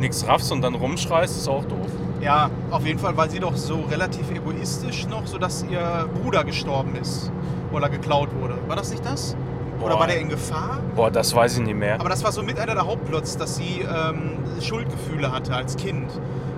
nichts 0.00 0.26
raffst 0.26 0.50
und 0.50 0.60
dann 0.60 0.74
rumschreist, 0.74 1.36
ist 1.36 1.48
auch 1.48 1.64
doof. 1.64 1.86
Ja, 2.20 2.50
auf 2.72 2.84
jeden 2.84 2.98
Fall 2.98 3.16
war 3.16 3.28
sie 3.28 3.38
doch 3.38 3.54
so 3.56 3.80
relativ 3.90 4.28
egoistisch 4.32 5.06
noch, 5.06 5.26
sodass 5.26 5.64
ihr 5.70 6.08
Bruder 6.20 6.42
gestorben 6.42 6.96
ist 7.00 7.30
oder 7.72 7.88
geklaut 7.88 8.28
wurde. 8.40 8.58
War 8.66 8.74
das 8.74 8.90
nicht 8.90 9.04
das? 9.04 9.36
Oder 9.80 9.94
Boah. 9.94 10.00
war 10.00 10.06
der 10.08 10.20
in 10.20 10.28
Gefahr? 10.28 10.80
Boah, 10.96 11.10
das 11.12 11.34
weiß 11.34 11.58
ich 11.58 11.64
nicht 11.64 11.76
mehr. 11.78 12.00
Aber 12.00 12.08
das 12.08 12.24
war 12.24 12.32
so 12.32 12.42
mit 12.42 12.58
einer 12.58 12.74
der 12.74 12.86
Hauptplots, 12.86 13.36
dass 13.36 13.56
sie 13.56 13.80
ähm, 13.80 14.32
Schuldgefühle 14.60 15.32
hatte 15.32 15.54
als 15.54 15.76
Kind. 15.76 16.10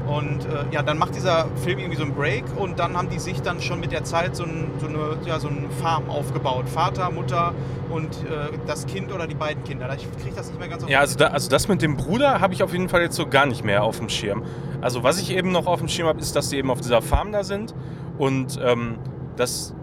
Und 0.06 0.44
äh, 0.44 0.64
ja, 0.70 0.82
dann 0.82 0.98
macht 0.98 1.14
dieser 1.14 1.46
Film 1.62 1.78
irgendwie 1.78 1.96
so 1.96 2.02
einen 2.02 2.14
Break 2.14 2.44
und 2.56 2.78
dann 2.78 2.96
haben 2.96 3.08
die 3.08 3.18
sich 3.18 3.40
dann 3.40 3.60
schon 3.60 3.80
mit 3.80 3.90
der 3.90 4.04
Zeit 4.04 4.36
so, 4.36 4.44
ein, 4.44 4.70
so, 4.78 4.86
eine, 4.86 5.16
ja, 5.24 5.38
so 5.38 5.48
eine 5.48 5.70
Farm 5.80 6.10
aufgebaut. 6.10 6.68
Vater, 6.68 7.10
Mutter 7.10 7.54
und 7.90 8.08
äh, 8.24 8.58
das 8.66 8.86
Kind 8.86 9.12
oder 9.12 9.26
die 9.26 9.34
beiden 9.34 9.64
Kinder. 9.64 9.88
Ich 9.96 10.06
kriege 10.22 10.36
das 10.36 10.48
nicht 10.48 10.58
mehr 10.58 10.68
ganz 10.68 10.82
auf 10.84 10.90
Ja, 10.90 11.00
also, 11.00 11.16
da, 11.16 11.28
also 11.28 11.48
das 11.48 11.68
mit 11.68 11.80
dem 11.80 11.96
Bruder 11.96 12.40
habe 12.40 12.52
ich 12.52 12.62
auf 12.62 12.72
jeden 12.72 12.88
Fall 12.88 13.02
jetzt 13.02 13.16
so 13.16 13.26
gar 13.26 13.46
nicht 13.46 13.64
mehr 13.64 13.82
auf 13.82 13.98
dem 13.98 14.08
Schirm. 14.08 14.42
Also 14.82 15.02
was 15.02 15.18
ich 15.18 15.34
eben 15.34 15.52
noch 15.52 15.66
auf 15.66 15.78
dem 15.78 15.88
Schirm 15.88 16.08
habe, 16.08 16.20
ist, 16.20 16.36
dass 16.36 16.50
sie 16.50 16.58
eben 16.58 16.70
auf 16.70 16.80
dieser 16.80 17.00
Farm 17.00 17.32
da 17.32 17.42
sind 17.44 17.74
und 18.18 18.60
ähm, 18.62 18.98
dass 19.36 19.74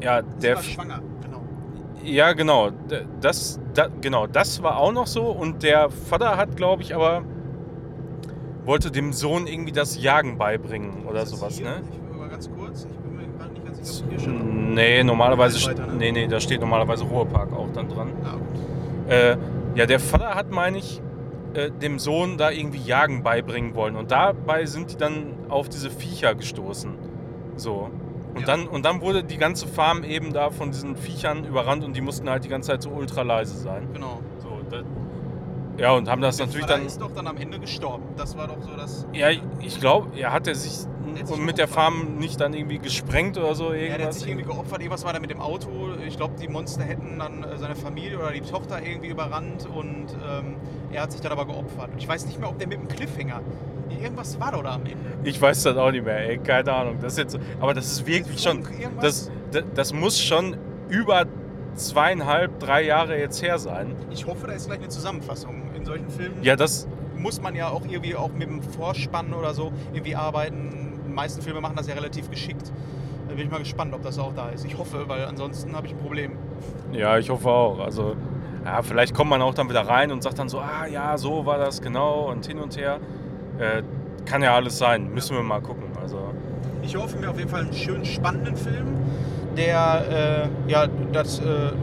ja 0.00 0.22
Sie 0.22 0.40
der 0.40 0.56
war 0.56 0.62
schwanger, 0.62 1.00
genau. 1.22 1.42
ja 2.02 2.32
genau 2.32 2.70
das 3.20 3.60
da, 3.74 3.88
genau 4.00 4.26
das 4.26 4.62
war 4.62 4.78
auch 4.78 4.92
noch 4.92 5.06
so 5.06 5.24
und 5.24 5.62
der 5.62 5.90
Vater 5.90 6.36
hat 6.36 6.56
glaube 6.56 6.82
ich 6.82 6.94
aber 6.94 7.22
wollte 8.68 8.90
dem 8.90 9.12
Sohn 9.14 9.46
irgendwie 9.46 9.72
das 9.72 10.00
Jagen 10.00 10.36
beibringen 10.38 11.06
oder 11.06 11.20
das 11.20 11.30
sowas 11.30 11.56
hier? 11.56 11.66
ne 11.70 11.82
Ich 11.90 12.16
mal 12.18 12.28
ganz 12.28 12.50
kurz. 12.56 12.86
Ich 12.90 12.96
bin 12.98 13.16
mir 13.16 13.26
gerade 13.38 13.52
nicht 13.54 13.64
ganz 13.64 13.78
sicher, 13.98 14.04
ob 14.04 14.10
hier 14.10 14.20
schon. 14.20 14.74
nee 14.74 15.02
normalerweise 15.02 15.66
Weiter, 15.66 15.86
ne? 15.86 15.94
nee 15.94 16.12
nee 16.12 16.26
da 16.28 16.38
steht 16.38 16.60
normalerweise 16.60 17.04
Ruhepark 17.04 17.52
auch 17.52 17.68
dann 17.72 17.88
dran 17.88 18.12
Ah, 18.24 18.32
gut. 18.36 19.10
Äh, 19.10 19.36
ja, 19.74 19.86
der 19.86 19.98
Vater 20.00 20.34
hat, 20.34 20.50
meine 20.50 20.76
ich, 20.78 21.00
äh, 21.54 21.70
dem 21.70 21.98
Sohn 21.98 22.36
da 22.36 22.50
irgendwie 22.50 22.78
Jagen 22.82 23.22
beibringen 23.22 23.74
wollen. 23.74 23.96
Und 23.96 24.10
dabei 24.10 24.66
sind 24.66 24.92
die 24.92 24.96
dann 24.96 25.34
auf 25.48 25.70
diese 25.70 25.88
Viecher 25.90 26.34
gestoßen. 26.34 26.90
So. 27.56 27.88
Und, 28.34 28.40
Ja. 28.40 28.46
dann, 28.46 28.68
und 28.68 28.84
dann 28.84 29.00
wurde 29.00 29.24
die 29.24 29.38
ganze 29.38 29.66
Farm 29.66 30.04
eben 30.04 30.34
da 30.34 30.50
von 30.50 30.70
diesen 30.72 30.94
Viechern 30.96 31.44
überrannt 31.44 31.84
und 31.84 31.96
die 31.96 32.02
mussten 32.02 32.28
halt 32.28 32.44
die 32.44 32.48
ganze 32.50 32.68
Zeit 32.72 32.82
so 32.82 32.90
ultra 32.90 33.22
leise 33.22 33.56
sein. 33.56 33.88
Genau. 33.94 34.20
So, 34.38 34.48
ja, 35.78 35.92
und 35.92 36.08
haben 36.08 36.20
das 36.22 36.38
natürlich 36.38 36.66
dann. 36.66 36.84
ist 36.84 37.00
doch 37.00 37.12
dann 37.12 37.26
am 37.26 37.36
Ende 37.36 37.58
gestorben. 37.58 38.04
Das 38.16 38.36
war 38.36 38.48
doch 38.48 38.60
so 38.60 38.70
das. 38.76 39.06
Ja, 39.12 39.28
ich 39.60 39.80
glaube, 39.80 40.08
er 40.18 40.32
hat 40.32 40.46
er 40.46 40.54
sich 40.54 40.72
mit 41.38 41.58
der. 41.58 41.68
Farm 41.68 42.16
nicht 42.18 42.40
dann 42.40 42.54
irgendwie 42.54 42.78
gesprengt 42.78 43.36
oder 43.36 43.54
so. 43.54 43.72
Ja, 43.72 43.78
der 43.78 43.82
hat 43.82 43.98
Irgendwas. 43.98 44.20
sich 44.20 44.28
irgendwie 44.28 44.46
geopfert, 44.46 44.80
irgendwas 44.80 45.04
war 45.04 45.12
da 45.12 45.20
mit 45.20 45.30
dem 45.30 45.40
Auto. 45.40 45.68
Ich 46.06 46.16
glaube, 46.16 46.34
die 46.40 46.48
Monster 46.48 46.82
hätten 46.82 47.18
dann 47.18 47.44
äh, 47.44 47.58
seine 47.58 47.76
Familie 47.76 48.18
oder 48.18 48.32
die 48.32 48.40
Tochter 48.40 48.82
irgendwie 48.82 49.08
überrannt 49.08 49.66
und 49.66 50.06
ähm, 50.26 50.56
er 50.90 51.02
hat 51.02 51.12
sich 51.12 51.20
dann 51.20 51.32
aber 51.32 51.44
geopfert. 51.44 51.90
Und 51.92 51.98
ich 51.98 52.08
weiß 52.08 52.26
nicht 52.26 52.40
mehr, 52.40 52.48
ob 52.48 52.58
der 52.58 52.68
mit 52.68 52.78
dem 52.80 52.88
Cliffhanger. 52.88 53.42
Irgendwas 53.90 54.40
war 54.40 54.52
doch 54.52 54.62
da 54.62 54.74
am 54.74 54.82
Ende. 54.86 54.96
Ich 55.24 55.40
weiß 55.40 55.62
das 55.62 55.76
auch 55.76 55.90
nicht 55.90 56.04
mehr, 56.04 56.28
ey, 56.28 56.38
keine 56.38 56.72
Ahnung. 56.72 56.98
Das 57.00 57.16
jetzt, 57.16 57.38
aber 57.60 57.74
das 57.74 57.86
ist 57.86 58.06
wirklich 58.06 58.40
schon, 58.40 58.64
Funk, 58.64 58.80
irgendwas? 58.80 59.30
das, 59.50 59.62
das, 59.62 59.64
das 59.74 59.92
muss 59.92 60.20
schon 60.20 60.56
über 60.88 61.26
zweieinhalb, 61.74 62.58
drei 62.58 62.82
Jahre 62.82 63.18
jetzt 63.18 63.42
her 63.42 63.58
sein. 63.58 63.94
Ich 64.10 64.26
hoffe, 64.26 64.46
da 64.46 64.52
ist 64.54 64.66
gleich 64.66 64.78
eine 64.80 64.88
Zusammenfassung 64.88 65.62
in 65.78 65.84
solchen 65.84 66.10
Filmen. 66.10 66.42
Ja, 66.42 66.56
das, 66.56 66.86
muss 67.18 67.40
man 67.40 67.54
ja 67.54 67.68
auch 67.68 67.82
irgendwie 67.84 68.14
auch 68.14 68.32
mit 68.32 68.48
dem 68.48 68.62
Vorspann 68.62 69.32
oder 69.34 69.52
so 69.54 69.72
irgendwie 69.92 70.14
arbeiten. 70.14 71.00
Die 71.06 71.12
meisten 71.12 71.42
Filme 71.42 71.60
machen 71.60 71.76
das 71.76 71.88
ja 71.88 71.94
relativ 71.94 72.30
geschickt. 72.30 72.72
Da 73.28 73.34
bin 73.34 73.44
ich 73.44 73.50
mal 73.50 73.58
gespannt, 73.58 73.92
ob 73.94 74.02
das 74.02 74.18
auch 74.18 74.32
da 74.34 74.48
ist. 74.50 74.64
Ich 74.64 74.78
hoffe, 74.78 75.08
weil 75.08 75.24
ansonsten 75.24 75.74
habe 75.76 75.86
ich 75.86 75.92
ein 75.92 75.98
Problem. 75.98 76.32
Ja, 76.92 77.18
ich 77.18 77.28
hoffe 77.28 77.48
auch. 77.48 77.80
Also, 77.80 78.16
ja, 78.64 78.82
vielleicht 78.82 79.14
kommt 79.14 79.30
man 79.30 79.42
auch 79.42 79.54
dann 79.54 79.68
wieder 79.68 79.82
rein 79.82 80.10
und 80.10 80.22
sagt 80.22 80.38
dann 80.38 80.48
so, 80.48 80.60
ah 80.60 80.86
ja, 80.86 81.18
so 81.18 81.44
war 81.44 81.58
das 81.58 81.82
genau 81.82 82.30
und 82.30 82.46
hin 82.46 82.58
und 82.58 82.76
her. 82.76 83.00
Äh, 83.58 83.82
kann 84.24 84.42
ja 84.42 84.54
alles 84.54 84.78
sein. 84.78 85.12
Müssen 85.12 85.36
wir 85.36 85.42
mal 85.42 85.60
gucken. 85.60 85.84
Also, 86.00 86.32
Ich 86.82 86.96
hoffe 86.96 87.18
mir 87.18 87.30
auf 87.30 87.38
jeden 87.38 87.50
Fall 87.50 87.62
einen 87.62 87.72
schönen, 87.74 88.04
spannenden 88.04 88.56
Film, 88.56 88.86
der, 89.58 90.48
äh, 90.66 90.70
ja, 90.70 90.86
das, 91.12 91.40
äh, 91.40 91.42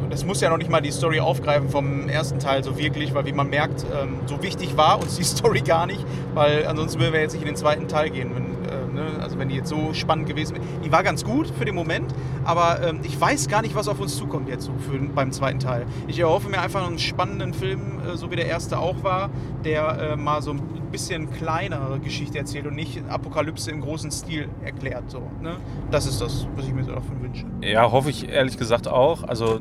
das 0.10 0.26
muss 0.26 0.42
ja 0.42 0.50
noch 0.50 0.58
nicht 0.58 0.72
mal 0.72 0.82
die 0.82 0.92
Story 0.92 1.20
aufgreifen 1.20 1.70
vom 1.70 2.08
ersten 2.10 2.40
Teil 2.40 2.64
so 2.64 2.78
wirklich, 2.78 3.14
weil 3.14 3.26
wie 3.26 3.34
man 3.34 3.50
merkt, 3.50 3.86
ähm, 4.02 4.22
so 4.26 4.42
wichtig 4.42 4.78
war 4.78 5.00
uns 5.00 5.18
die 5.18 5.24
Story 5.36 5.62
gar 5.62 5.86
nicht, 5.86 6.04
weil 6.34 6.66
ansonsten 6.66 7.00
würden 7.00 7.14
wir 7.14 7.22
jetzt 7.22 7.34
nicht 7.34 7.42
in 7.42 7.48
den 7.48 7.58
zweiten 7.58 7.88
Teil 7.88 8.10
gehen. 8.10 8.32
Wenn, 8.34 8.55
ne? 8.96 9.06
Also 9.22 9.38
wenn 9.38 9.50
die 9.50 9.56
jetzt 9.56 9.70
so 9.70 9.94
spannend 9.94 10.28
gewesen 10.28 10.56
wäre. 10.56 10.66
Die 10.84 10.92
war 10.92 11.04
ganz 11.04 11.24
gut 11.24 11.48
für 11.48 11.66
den 11.66 11.76
Moment, 11.76 12.14
aber 12.44 12.82
ähm, 12.82 13.00
ich 13.04 13.20
weiß 13.20 13.48
gar 13.48 13.62
nicht, 13.62 13.76
was 13.76 13.88
auf 13.88 14.00
uns 14.00 14.16
zukommt 14.18 14.50
jetzt 14.50 14.66
so 14.66 14.74
für, 14.80 14.98
beim 14.98 15.32
zweiten 15.32 15.60
Teil. 15.60 15.86
Ich 16.08 16.20
erhoffe 16.20 16.50
mir 16.50 16.60
einfach 16.60 16.86
einen 16.86 17.00
spannenden 17.00 17.54
Film, 17.54 18.00
äh, 18.00 18.18
so 18.18 18.32
wie 18.32 18.36
der 18.36 18.48
erste 18.48 18.80
auch 18.80 19.04
war, 19.04 19.30
der 19.64 20.14
äh, 20.14 20.16
mal 20.16 20.42
so 20.42 20.52
ein 20.52 20.62
bisschen 20.92 21.32
kleinere 21.32 22.00
Geschichte 22.00 22.38
erzählt 22.38 22.66
und 22.66 22.76
nicht 22.76 23.04
Apokalypse 23.10 23.70
im 23.70 23.82
großen 23.82 24.12
Stil 24.12 24.50
erklärt. 24.64 25.12
So, 25.12 25.20
ne? 25.42 25.58
Das 25.92 26.08
ist 26.08 26.22
das, 26.22 26.48
was 26.56 26.66
ich 26.66 26.74
mir 26.74 26.84
so 26.84 26.92
davon 26.92 27.22
wünsche. 27.22 27.46
ja, 27.62 27.92
hoffe 27.92 28.10
ich 28.10 28.30
ehrlich 28.30 28.58
gesagt 28.58 28.88
auch. 28.88 29.24
Also, 29.24 29.60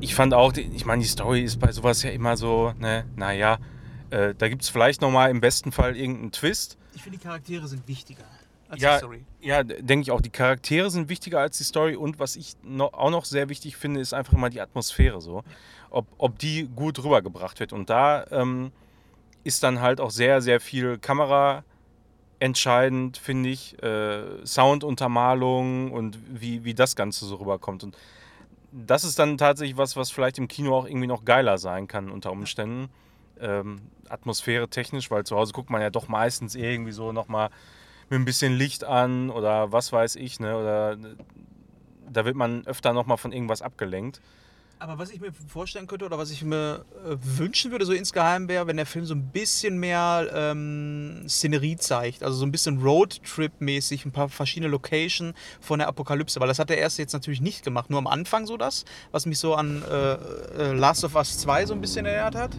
ich 0.00 0.14
fand 0.14 0.34
auch, 0.34 0.52
ich 0.54 0.86
meine, 0.86 1.02
die 1.02 1.08
Story 1.08 1.42
ist 1.42 1.58
bei 1.58 1.72
sowas 1.72 2.02
ja 2.02 2.10
immer 2.10 2.36
so, 2.36 2.72
ne, 2.78 3.04
naja, 3.16 3.58
äh, 4.10 4.34
da 4.36 4.48
gibt 4.48 4.62
es 4.62 4.68
vielleicht 4.68 5.00
nochmal 5.00 5.30
im 5.30 5.40
besten 5.40 5.72
Fall 5.72 5.96
irgendeinen 5.96 6.32
Twist. 6.32 6.76
Ich 6.94 7.02
finde, 7.02 7.18
die 7.18 7.24
Charaktere 7.24 7.66
sind 7.68 7.86
wichtiger 7.86 8.24
als 8.68 8.80
Ja, 8.80 8.94
die 8.94 8.98
Story. 8.98 9.24
ja, 9.40 9.62
denke 9.62 10.02
ich 10.02 10.10
auch. 10.10 10.20
Die 10.20 10.30
Charaktere 10.30 10.90
sind 10.90 11.08
wichtiger 11.08 11.40
als 11.40 11.58
die 11.58 11.64
Story 11.64 11.96
und 11.96 12.18
was 12.18 12.36
ich 12.36 12.54
noch, 12.62 12.92
auch 12.92 13.10
noch 13.10 13.24
sehr 13.24 13.48
wichtig 13.48 13.76
finde, 13.76 14.00
ist 14.00 14.12
einfach 14.12 14.32
immer 14.32 14.50
die 14.50 14.60
Atmosphäre 14.60 15.20
so. 15.20 15.42
Ob, 15.90 16.06
ob 16.18 16.38
die 16.38 16.68
gut 16.74 17.02
rübergebracht 17.02 17.60
wird. 17.60 17.72
Und 17.72 17.88
da 17.88 18.26
ähm, 18.30 18.72
ist 19.44 19.62
dann 19.62 19.80
halt 19.80 20.00
auch 20.00 20.10
sehr, 20.10 20.42
sehr 20.42 20.60
viel 20.60 20.98
Kamera 20.98 21.64
entscheidend, 22.40 23.16
finde 23.16 23.48
ich. 23.48 23.82
Äh, 23.82 24.44
Sounduntermalung 24.44 25.90
und 25.92 26.18
wie, 26.28 26.64
wie 26.64 26.74
das 26.74 26.94
Ganze 26.94 27.24
so 27.24 27.36
rüberkommt. 27.36 27.84
Und 27.84 27.96
das 28.70 29.04
ist 29.04 29.18
dann 29.18 29.38
tatsächlich 29.38 29.76
was, 29.78 29.96
was 29.96 30.10
vielleicht 30.10 30.38
im 30.38 30.46
Kino 30.48 30.76
auch 30.76 30.86
irgendwie 30.86 31.06
noch 31.06 31.24
geiler 31.24 31.56
sein 31.58 31.88
kann 31.88 32.10
unter 32.10 32.30
Umständen. 32.32 32.90
Ähm, 33.40 33.80
Atmosphäre 34.10 34.68
technisch, 34.68 35.10
weil 35.10 35.24
zu 35.24 35.36
Hause 35.36 35.52
guckt 35.52 35.70
man 35.70 35.80
ja 35.80 35.90
doch 35.90 36.08
meistens 36.08 36.54
irgendwie 36.54 36.92
so 36.92 37.12
nochmal 37.12 37.50
mit 38.10 38.18
ein 38.18 38.24
bisschen 38.24 38.56
Licht 38.56 38.84
an 38.84 39.30
oder 39.30 39.72
was 39.72 39.92
weiß 39.92 40.16
ich, 40.16 40.40
ne? 40.40 40.56
Oder 40.56 40.96
da 42.10 42.24
wird 42.24 42.36
man 42.36 42.66
öfter 42.66 42.92
nochmal 42.92 43.18
von 43.18 43.32
irgendwas 43.32 43.62
abgelenkt. 43.62 44.20
Aber 44.80 44.96
was 44.96 45.10
ich 45.10 45.20
mir 45.20 45.32
vorstellen 45.32 45.88
könnte 45.88 46.04
oder 46.04 46.18
was 46.18 46.30
ich 46.30 46.44
mir 46.44 46.84
äh, 47.04 47.16
wünschen 47.20 47.72
würde, 47.72 47.84
so 47.84 47.92
insgeheim 47.92 48.48
wäre, 48.48 48.68
wenn 48.68 48.76
der 48.76 48.86
Film 48.86 49.04
so 49.04 49.14
ein 49.14 49.26
bisschen 49.26 49.78
mehr 49.78 50.30
ähm, 50.32 51.24
Szenerie 51.28 51.76
zeigt. 51.76 52.22
Also 52.22 52.38
so 52.38 52.46
ein 52.46 52.52
bisschen 52.52 52.80
Roadtrip-mäßig, 52.80 54.06
ein 54.06 54.12
paar 54.12 54.28
verschiedene 54.28 54.70
Locations 54.70 55.34
von 55.60 55.80
der 55.80 55.88
Apokalypse. 55.88 56.38
Weil 56.38 56.46
das 56.46 56.60
hat 56.60 56.70
der 56.70 56.78
erste 56.78 57.02
jetzt 57.02 57.12
natürlich 57.12 57.40
nicht 57.40 57.64
gemacht. 57.64 57.90
Nur 57.90 57.98
am 57.98 58.06
Anfang 58.06 58.46
so 58.46 58.56
das, 58.56 58.84
was 59.10 59.26
mich 59.26 59.40
so 59.40 59.54
an 59.56 59.82
äh, 59.82 60.12
äh, 60.12 60.72
Last 60.72 61.04
of 61.04 61.16
Us 61.16 61.38
2 61.38 61.66
so 61.66 61.74
ein 61.74 61.80
bisschen 61.80 62.06
erinnert 62.06 62.36
hat. 62.36 62.52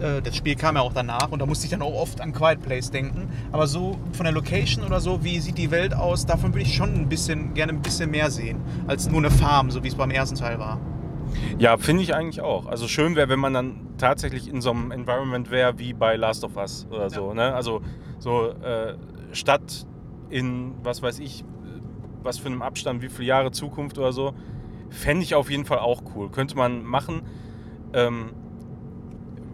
Äh, 0.00 0.22
Das 0.22 0.36
Spiel 0.36 0.54
kam 0.56 0.76
ja 0.76 0.82
auch 0.82 0.92
danach 0.92 1.30
und 1.30 1.40
da 1.40 1.46
musste 1.46 1.66
ich 1.66 1.70
dann 1.70 1.82
auch 1.82 1.94
oft 1.94 2.20
an 2.20 2.32
Quiet 2.32 2.62
Place 2.62 2.90
denken. 2.90 3.28
Aber 3.52 3.66
so 3.66 3.96
von 4.12 4.24
der 4.24 4.32
Location 4.32 4.84
oder 4.84 5.00
so, 5.00 5.24
wie 5.24 5.38
sieht 5.40 5.58
die 5.58 5.70
Welt 5.70 5.94
aus, 5.94 6.26
davon 6.26 6.52
würde 6.52 6.62
ich 6.62 6.74
schon 6.74 6.94
ein 6.94 7.08
bisschen, 7.08 7.54
gerne 7.54 7.72
ein 7.72 7.82
bisschen 7.82 8.10
mehr 8.10 8.30
sehen, 8.30 8.60
als 8.86 9.08
nur 9.08 9.18
eine 9.18 9.30
Farm, 9.30 9.70
so 9.70 9.82
wie 9.82 9.88
es 9.88 9.94
beim 9.94 10.10
ersten 10.10 10.36
Teil 10.36 10.58
war. 10.58 10.80
Ja, 11.58 11.76
finde 11.76 12.02
ich 12.02 12.14
eigentlich 12.14 12.40
auch. 12.40 12.66
Also 12.66 12.86
schön 12.86 13.16
wäre, 13.16 13.28
wenn 13.28 13.40
man 13.40 13.54
dann 13.54 13.80
tatsächlich 13.98 14.48
in 14.48 14.60
so 14.60 14.70
einem 14.70 14.90
Environment 14.90 15.50
wäre 15.50 15.78
wie 15.78 15.92
bei 15.92 16.16
Last 16.16 16.44
of 16.44 16.56
Us 16.56 16.86
oder 16.90 17.10
so. 17.10 17.32
Ne? 17.32 17.54
Also 17.54 17.80
so 18.18 18.50
äh, 18.50 18.94
Stadt 19.32 19.86
in, 20.30 20.74
was 20.82 21.02
weiß 21.02 21.18
ich, 21.20 21.44
was 22.22 22.38
für 22.38 22.46
einem 22.46 22.62
Abstand, 22.62 23.02
wie 23.02 23.08
viele 23.08 23.28
Jahre 23.28 23.50
Zukunft 23.52 23.98
oder 23.98 24.12
so. 24.12 24.34
Fände 24.90 25.22
ich 25.22 25.34
auf 25.34 25.50
jeden 25.50 25.64
Fall 25.64 25.78
auch 25.78 26.02
cool. 26.14 26.30
Könnte 26.30 26.56
man 26.56 26.84
machen. 26.84 27.22
Ähm, 27.92 28.30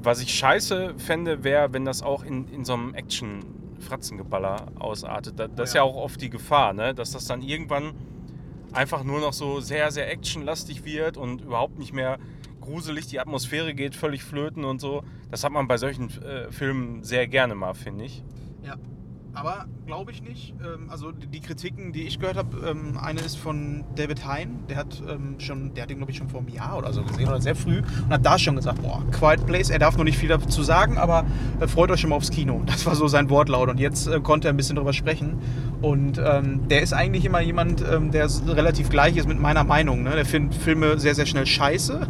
was 0.03 0.21
ich 0.21 0.33
scheiße 0.35 0.95
fände, 0.99 1.45
wäre, 1.45 1.73
wenn 1.73 1.85
das 1.85 2.03
auch 2.03 2.23
in, 2.25 2.49
in 2.49 2.65
so 2.65 2.73
einem 2.75 2.95
Action-Fratzengeballer 2.95 4.67
ausartet. 4.79 5.39
Da, 5.39 5.49
das 5.49 5.71
ist 5.71 5.75
ja 5.75 5.81
Ja. 5.83 5.85
auch 5.85 5.97
oft 5.97 6.21
die 6.21 6.31
Gefahr, 6.31 6.73
ne? 6.73 6.95
dass 6.95 7.13
das 7.13 7.27
dann 7.27 7.43
irgendwann 7.43 7.93
einfach 8.73 9.03
nur 9.05 9.21
noch 9.21 9.33
so 9.33 9.61
sehr, 9.61 9.91
sehr 9.91 10.11
actionlastig 10.11 10.85
wird 10.85 11.17
und 11.17 11.43
überhaupt 11.43 11.79
nicht 11.79 11.93
mehr 11.93 12.19
gruselig. 12.61 13.07
Die 13.09 13.19
Atmosphäre 13.21 13.75
geht 13.75 13.97
völlig 13.97 14.23
flöten 14.23 14.65
und 14.65 14.81
so. 14.81 15.03
Das 15.31 15.45
hat 15.45 15.53
man 15.53 15.67
bei 15.67 15.77
solchen 15.77 16.09
äh, 16.23 16.51
Filmen 16.53 17.03
sehr 17.03 17.27
gerne 17.27 17.55
mal, 17.55 17.75
finde 17.75 18.05
ich. 18.05 18.23
Ja, 18.63 18.77
aber 19.41 19.67
glaube 19.87 20.13
ich 20.13 20.23
nicht. 20.23 20.55
Ähm, 20.61 20.89
Also 20.91 21.13
die 21.13 21.41
Kritiken, 21.41 21.93
die 21.93 22.03
ich 22.03 22.19
gehört 22.19 22.37
habe, 22.37 22.69
ähm, 22.69 22.99
eine 22.99 23.21
ist 23.21 23.37
von 23.37 23.85
David 23.97 24.27
Hein. 24.27 24.61
Der 24.69 24.77
hat 24.77 25.03
ähm, 25.09 25.37
schon, 25.39 25.75
der 25.75 25.83
hat 25.85 25.91
den 25.91 25.99
glaube 25.99 26.13
ich 26.13 26.19
schon 26.19 26.29
vor 26.29 26.41
einem 26.41 26.49
Jahr 26.49 26.79
oder 26.79 26.93
so 26.93 27.03
gesehen 27.03 27.29
oder 27.29 27.41
sehr 27.41 27.57
früh 27.57 27.79
und 27.79 28.11
hat 28.11 28.25
da 28.25 28.39
schon 28.39 28.57
gesagt, 28.57 28.83
boah, 28.83 29.03
Quiet 29.11 29.47
Place. 29.47 29.71
Er 29.71 29.79
darf 29.79 29.97
noch 29.97 30.05
nicht 30.05 30.19
viel 30.19 30.29
dazu 30.29 30.63
sagen, 30.63 30.99
aber 30.99 31.25
äh, 31.61 31.67
freut 31.67 31.91
euch 31.91 32.01
schon 32.01 32.11
mal 32.11 32.17
aufs 32.17 32.31
Kino. 32.31 32.63
Das 32.71 32.87
war 32.87 32.95
so 32.95 33.09
sein 33.09 33.29
Wortlaut 33.31 33.69
und 33.69 33.79
jetzt 33.79 34.07
äh, 34.07 34.21
konnte 34.21 34.49
er 34.49 34.55
ein 34.55 34.57
bisschen 34.57 34.77
drüber 34.77 34.93
sprechen. 34.93 35.39
Und 35.83 36.19
ähm, 36.19 36.69
der 36.69 36.83
ist 36.83 36.93
eigentlich 36.93 37.25
immer 37.25 37.41
jemand, 37.41 37.81
der 37.81 38.29
relativ 38.47 38.91
gleich 38.91 39.17
ist 39.17 39.27
mit 39.27 39.41
meiner 39.41 39.65
Meinung. 39.65 40.03
Ne? 40.03 40.11
Der 40.15 40.25
findet 40.25 40.55
Filme 40.55 40.99
sehr 40.99 41.15
sehr 41.15 41.27
schnell 41.27 41.47
scheiße. 41.47 42.07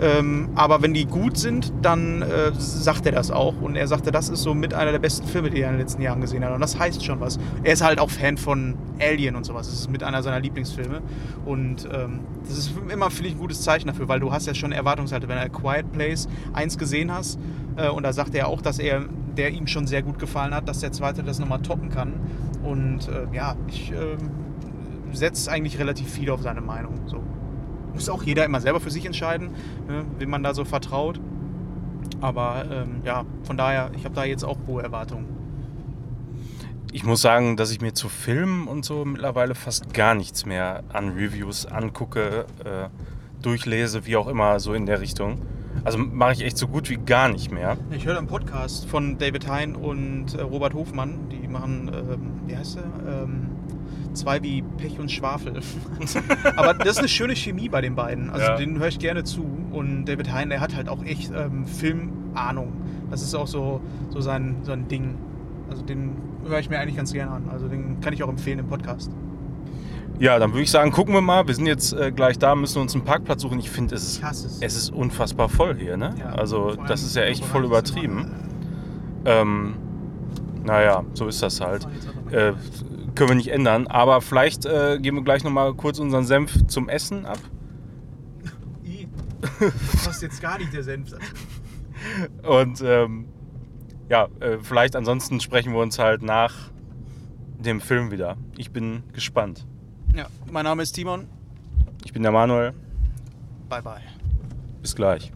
Ähm, 0.00 0.48
aber 0.54 0.82
wenn 0.82 0.94
die 0.94 1.06
gut 1.06 1.36
sind, 1.36 1.72
dann 1.82 2.22
äh, 2.22 2.52
sagt 2.56 3.06
er 3.06 3.12
das 3.12 3.30
auch. 3.30 3.60
Und 3.60 3.76
er 3.76 3.86
sagte, 3.86 4.10
das 4.10 4.28
ist 4.28 4.42
so 4.42 4.54
mit 4.54 4.74
einer 4.74 4.92
der 4.92 4.98
besten 4.98 5.26
Filme, 5.26 5.50
die 5.50 5.60
er 5.60 5.68
in 5.68 5.74
den 5.74 5.80
letzten 5.80 6.02
Jahren 6.02 6.20
gesehen 6.20 6.44
hat. 6.44 6.52
Und 6.52 6.60
das 6.60 6.78
heißt 6.78 7.04
schon 7.04 7.20
was. 7.20 7.38
Er 7.62 7.72
ist 7.72 7.82
halt 7.82 7.98
auch 7.98 8.10
Fan 8.10 8.36
von 8.36 8.74
Alien 9.00 9.36
und 9.36 9.44
sowas. 9.44 9.68
Das 9.68 9.78
ist 9.78 9.90
mit 9.90 10.02
einer 10.02 10.22
seiner 10.22 10.40
Lieblingsfilme. 10.40 11.00
Und 11.44 11.88
ähm, 11.92 12.20
das 12.46 12.58
ist 12.58 12.72
immer, 12.90 13.10
finde 13.10 13.28
ich, 13.28 13.36
ein 13.36 13.40
gutes 13.40 13.62
Zeichen 13.62 13.86
dafür, 13.86 14.08
weil 14.08 14.20
du 14.20 14.32
hast 14.32 14.46
ja 14.46 14.54
schon 14.54 14.72
Erwartungshalte. 14.72 15.28
Wenn 15.28 15.38
er 15.38 15.48
Quiet 15.48 15.90
Place 15.92 16.28
1 16.52 16.78
gesehen 16.78 17.12
hast, 17.12 17.38
äh, 17.76 17.88
und 17.88 18.02
da 18.02 18.12
sagt 18.12 18.34
er 18.34 18.48
auch, 18.48 18.62
dass 18.62 18.78
er, 18.78 19.04
der 19.36 19.50
ihm 19.50 19.66
schon 19.66 19.86
sehr 19.86 20.02
gut 20.02 20.18
gefallen 20.18 20.54
hat, 20.54 20.68
dass 20.68 20.80
der 20.80 20.92
zweite 20.92 21.22
das 21.22 21.38
nochmal 21.38 21.60
toppen 21.60 21.88
kann. 21.90 22.14
Und 22.62 23.08
äh, 23.08 23.26
ja, 23.34 23.56
ich 23.68 23.90
ähm, 23.92 24.30
setze 25.12 25.50
eigentlich 25.50 25.78
relativ 25.78 26.10
viel 26.10 26.30
auf 26.30 26.42
seine 26.42 26.60
Meinung. 26.60 26.94
So 27.06 27.22
muss 27.94 28.08
auch 28.08 28.22
jeder 28.22 28.44
immer 28.44 28.60
selber 28.60 28.80
für 28.80 28.90
sich 28.90 29.06
entscheiden, 29.06 29.50
ne, 29.88 30.04
wem 30.18 30.30
man 30.30 30.42
da 30.42 30.52
so 30.52 30.64
vertraut. 30.64 31.20
Aber 32.20 32.64
ähm, 32.70 33.00
ja, 33.04 33.24
von 33.44 33.56
daher, 33.56 33.90
ich 33.96 34.04
habe 34.04 34.14
da 34.14 34.24
jetzt 34.24 34.44
auch 34.44 34.58
hohe 34.66 34.82
Erwartungen. 34.82 35.26
Ich 36.92 37.04
muss 37.04 37.22
sagen, 37.22 37.56
dass 37.56 37.72
ich 37.72 37.80
mir 37.80 37.92
zu 37.92 38.08
Filmen 38.08 38.68
und 38.68 38.84
so 38.84 39.04
mittlerweile 39.04 39.54
fast 39.54 39.92
gar 39.94 40.14
nichts 40.14 40.46
mehr 40.46 40.84
an 40.92 41.10
Reviews 41.10 41.66
angucke, 41.66 42.46
äh, 42.64 42.88
durchlese, 43.42 44.06
wie 44.06 44.16
auch 44.16 44.28
immer, 44.28 44.60
so 44.60 44.74
in 44.74 44.86
der 44.86 45.00
Richtung. 45.00 45.42
Also 45.82 45.98
mache 45.98 46.34
ich 46.34 46.44
echt 46.44 46.56
so 46.56 46.68
gut 46.68 46.88
wie 46.88 46.96
gar 46.96 47.28
nicht 47.28 47.50
mehr. 47.50 47.76
Ich 47.90 48.06
höre 48.06 48.16
einen 48.16 48.28
Podcast 48.28 48.86
von 48.86 49.18
David 49.18 49.48
Hein 49.48 49.74
und 49.74 50.34
äh, 50.34 50.42
Robert 50.42 50.72
Hofmann. 50.74 51.28
Die 51.30 51.48
machen, 51.48 51.90
ähm, 51.92 52.40
wie 52.46 52.56
heißt 52.56 52.76
der? 52.76 52.84
Ähm, 53.24 53.50
zwei 54.14 54.42
wie 54.42 54.62
Pech 54.78 54.98
und 54.98 55.10
Schwafel. 55.10 55.54
Aber 56.56 56.74
das 56.74 56.92
ist 56.92 56.98
eine 56.98 57.08
schöne 57.08 57.34
Chemie 57.36 57.68
bei 57.68 57.80
den 57.80 57.94
beiden. 57.94 58.30
Also 58.30 58.46
Ja. 58.46 58.56
den 58.56 58.78
höre 58.78 58.88
ich 58.88 58.98
gerne 58.98 59.24
zu. 59.24 59.44
Und 59.72 60.06
David 60.06 60.32
Hein, 60.32 60.50
der 60.50 60.60
hat 60.60 60.74
halt 60.74 60.88
auch 60.88 61.04
echt 61.04 61.32
ähm, 61.36 61.66
Filmahnung. 61.66 62.72
Das 63.10 63.22
ist 63.22 63.34
auch 63.34 63.46
so, 63.46 63.80
so 64.10 64.20
sein, 64.20 64.56
sein 64.62 64.88
Ding. 64.88 65.16
Also 65.70 65.82
den 65.82 66.12
höre 66.46 66.58
ich 66.58 66.70
mir 66.70 66.78
eigentlich 66.78 66.96
ganz 66.96 67.12
gerne 67.12 67.32
an. 67.32 67.48
Also 67.50 67.68
den 67.68 68.00
kann 68.00 68.12
ich 68.12 68.22
auch 68.22 68.28
empfehlen 68.28 68.58
im 68.60 68.66
Podcast. 68.68 69.10
Ja, 70.20 70.38
dann 70.38 70.52
würde 70.52 70.62
ich 70.62 70.70
sagen, 70.70 70.92
gucken 70.92 71.12
wir 71.12 71.20
mal. 71.20 71.46
Wir 71.48 71.54
sind 71.54 71.66
jetzt 71.66 71.92
äh, 71.92 72.12
gleich 72.12 72.38
da, 72.38 72.54
müssen 72.54 72.80
uns 72.80 72.94
einen 72.94 73.04
Parkplatz 73.04 73.42
suchen. 73.42 73.58
Ich 73.58 73.70
finde, 73.70 73.96
es 73.96 74.20
es. 74.22 74.58
es 74.60 74.76
ist 74.76 74.90
unfassbar 74.92 75.48
voll 75.48 75.76
hier. 75.76 75.96
Ne? 75.96 76.14
Ja, 76.20 76.26
also 76.26 76.76
das 76.86 77.02
ist 77.02 77.16
ja 77.16 77.22
echt 77.22 77.44
voll 77.44 77.64
übertrieben. 77.64 78.18
immer, 78.18 78.30
Ähm, 79.24 79.74
naja, 80.64 81.02
so 81.14 81.26
ist 81.26 81.42
das 81.42 81.60
halt. 81.60 81.88
Äh, 82.30 82.52
können 83.14 83.30
wir 83.30 83.36
nicht 83.36 83.48
ändern. 83.48 83.86
Aber 83.86 84.20
vielleicht 84.20 84.66
äh, 84.66 84.98
geben 85.00 85.18
wir 85.18 85.24
gleich 85.24 85.44
nochmal 85.44 85.74
kurz 85.74 85.98
unseren 85.98 86.24
Senf 86.24 86.66
zum 86.66 86.88
Essen 86.88 87.26
ab. 87.26 87.38
I, 88.84 89.08
passt 90.04 90.22
jetzt 90.22 90.40
gar 90.40 90.58
nicht 90.58 90.72
der 90.72 90.82
Senf. 90.82 91.12
Und 92.42 92.82
ähm, 92.82 93.26
ja, 94.08 94.28
äh, 94.40 94.58
vielleicht 94.60 94.96
ansonsten 94.96 95.40
sprechen 95.40 95.72
wir 95.72 95.80
uns 95.80 95.98
halt 95.98 96.22
nach 96.22 96.70
dem 97.58 97.80
Film 97.80 98.10
wieder. 98.10 98.36
Ich 98.56 98.70
bin 98.70 99.02
gespannt. 99.12 99.66
Ja, 100.14 100.26
mein 100.50 100.64
Name 100.64 100.82
ist 100.82 100.92
Timon. 100.92 101.26
Ich 102.04 102.12
bin 102.12 102.22
der 102.22 102.32
Manuel. 102.32 102.74
Bye 103.68 103.82
bye. 103.82 104.02
Bis 104.82 104.94
gleich. 104.94 105.32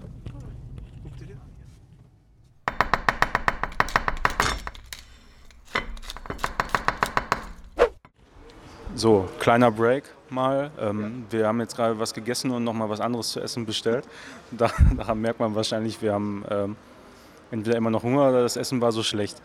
So, 8.99 9.29
kleiner 9.39 9.71
Break 9.71 10.03
mal. 10.29 10.73
Ähm, 10.77 11.25
wir 11.31 11.47
haben 11.47 11.61
jetzt 11.61 11.77
gerade 11.77 12.01
was 12.01 12.13
gegessen 12.13 12.51
und 12.51 12.65
nochmal 12.65 12.91
was 12.91 12.99
anderes 12.99 13.29
zu 13.29 13.39
essen 13.41 13.65
bestellt. 13.65 14.05
Da, 14.51 14.73
daran 14.97 15.21
merkt 15.21 15.39
man 15.39 15.55
wahrscheinlich, 15.55 16.03
wir 16.03 16.13
haben 16.13 16.45
ähm, 16.51 16.77
entweder 17.53 17.77
immer 17.77 17.91
noch 17.91 18.03
Hunger 18.03 18.31
oder 18.31 18.43
das 18.43 18.57
Essen 18.57 18.81
war 18.81 18.91
so 18.91 19.05
schlecht. 19.05 19.41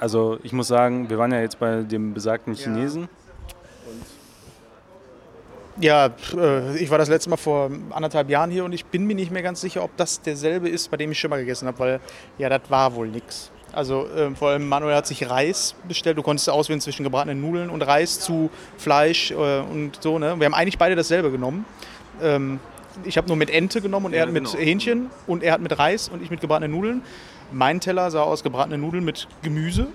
Also 0.00 0.40
ich 0.42 0.52
muss 0.52 0.66
sagen, 0.66 1.08
wir 1.08 1.18
waren 1.18 1.30
ja 1.30 1.40
jetzt 1.40 1.60
bei 1.60 1.82
dem 1.82 2.14
besagten 2.14 2.54
Chinesen. 2.54 3.08
Ja, 5.78 6.10
äh, 6.36 6.76
ich 6.78 6.90
war 6.90 6.98
das 6.98 7.08
letzte 7.08 7.30
Mal 7.30 7.36
vor 7.36 7.70
anderthalb 7.90 8.28
Jahren 8.28 8.50
hier 8.50 8.64
und 8.64 8.72
ich 8.72 8.86
bin 8.86 9.06
mir 9.06 9.14
nicht 9.14 9.30
mehr 9.30 9.42
ganz 9.42 9.60
sicher, 9.60 9.84
ob 9.84 9.96
das 9.96 10.20
derselbe 10.20 10.68
ist, 10.68 10.90
bei 10.90 10.96
dem 10.96 11.12
ich 11.12 11.20
schon 11.20 11.30
mal 11.30 11.38
gegessen 11.38 11.68
habe, 11.68 11.78
weil 11.78 12.00
ja, 12.38 12.48
das 12.48 12.62
war 12.68 12.92
wohl 12.96 13.06
nix. 13.06 13.52
Also 13.72 14.06
äh, 14.06 14.34
vor 14.34 14.50
allem 14.50 14.68
Manuel 14.68 14.94
hat 14.94 15.06
sich 15.06 15.28
Reis 15.28 15.74
bestellt. 15.88 16.18
Du 16.18 16.22
konntest 16.22 16.48
auswählen 16.50 16.80
zwischen 16.80 17.04
gebratenen 17.04 17.40
Nudeln 17.40 17.70
und 17.70 17.82
Reis 17.82 18.20
zu 18.20 18.50
Fleisch 18.76 19.30
äh, 19.30 19.34
und 19.60 19.98
so. 20.02 20.18
Ne? 20.18 20.34
Wir 20.38 20.44
haben 20.46 20.54
eigentlich 20.54 20.78
beide 20.78 20.94
dasselbe 20.94 21.30
genommen. 21.30 21.64
Ähm, 22.22 22.60
ich 23.04 23.16
habe 23.16 23.26
nur 23.28 23.36
mit 23.36 23.48
Ente 23.48 23.80
genommen 23.80 24.06
und 24.06 24.12
er 24.12 24.20
Ja, 24.20 24.26
hat 24.26 24.32
mit 24.32 24.44
genau. 24.44 24.58
Hähnchen 24.58 25.10
und 25.26 25.42
er 25.42 25.54
hat 25.54 25.62
mit 25.62 25.78
Reis 25.78 26.08
und 26.10 26.22
ich 26.22 26.30
mit 26.30 26.40
gebratenen 26.42 26.70
Nudeln. 26.72 27.02
Mein 27.50 27.80
Teller 27.80 28.10
sah 28.10 28.22
aus 28.22 28.42
gebratene 28.42 28.76
Nudeln 28.76 29.04
mit 29.04 29.26
Gemüse 29.42 29.86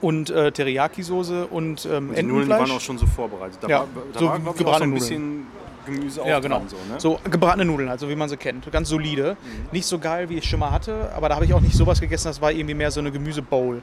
und 0.00 0.30
äh, 0.30 0.50
Teriyaki-Soße 0.50 1.46
und 1.46 1.86
ähm, 1.90 2.12
Die 2.16 2.22
Nudeln 2.24 2.48
waren 2.48 2.70
auch 2.72 2.80
schon 2.80 2.98
so 2.98 3.06
vorbereitet. 3.06 3.58
Da 3.60 3.68
Ja, 3.68 3.78
war, 3.80 3.88
da 4.12 4.18
so 4.18 4.26
war 4.26 4.36
ich, 4.36 4.46
auch 4.48 4.56
so 4.78 4.82
ein 4.82 4.90
Nudeln. 4.90 4.92
bisschen 4.94 5.46
Gemüse 5.86 6.22
auch 6.22 6.26
Ja, 6.26 6.38
genau. 6.40 6.58
dran. 6.58 6.68
So, 6.68 6.76
ne? 6.92 6.98
So 7.00 7.20
gebratene 7.30 7.64
Nudeln, 7.64 7.88
also 7.88 8.08
wie 8.08 8.16
man 8.16 8.28
sie 8.28 8.36
kennt. 8.36 8.70
Ganz 8.70 8.88
solide. 8.88 9.36
Nicht 9.72 9.86
so 9.86 9.98
geil, 9.98 10.28
wie 10.28 10.38
ich 10.38 10.48
schon 10.48 10.60
mal 10.60 10.70
hatte, 10.70 11.10
aber 11.14 11.28
da 11.28 11.34
habe 11.36 11.44
ich 11.44 11.54
auch 11.54 11.60
nicht 11.60 11.74
sowas 11.74 12.00
gegessen. 12.00 12.28
Das 12.28 12.40
war 12.40 12.52
irgendwie 12.52 12.74
mehr 12.74 12.90
so 12.90 13.00
eine 13.00 13.10
Gemüsebowl. 13.12 13.82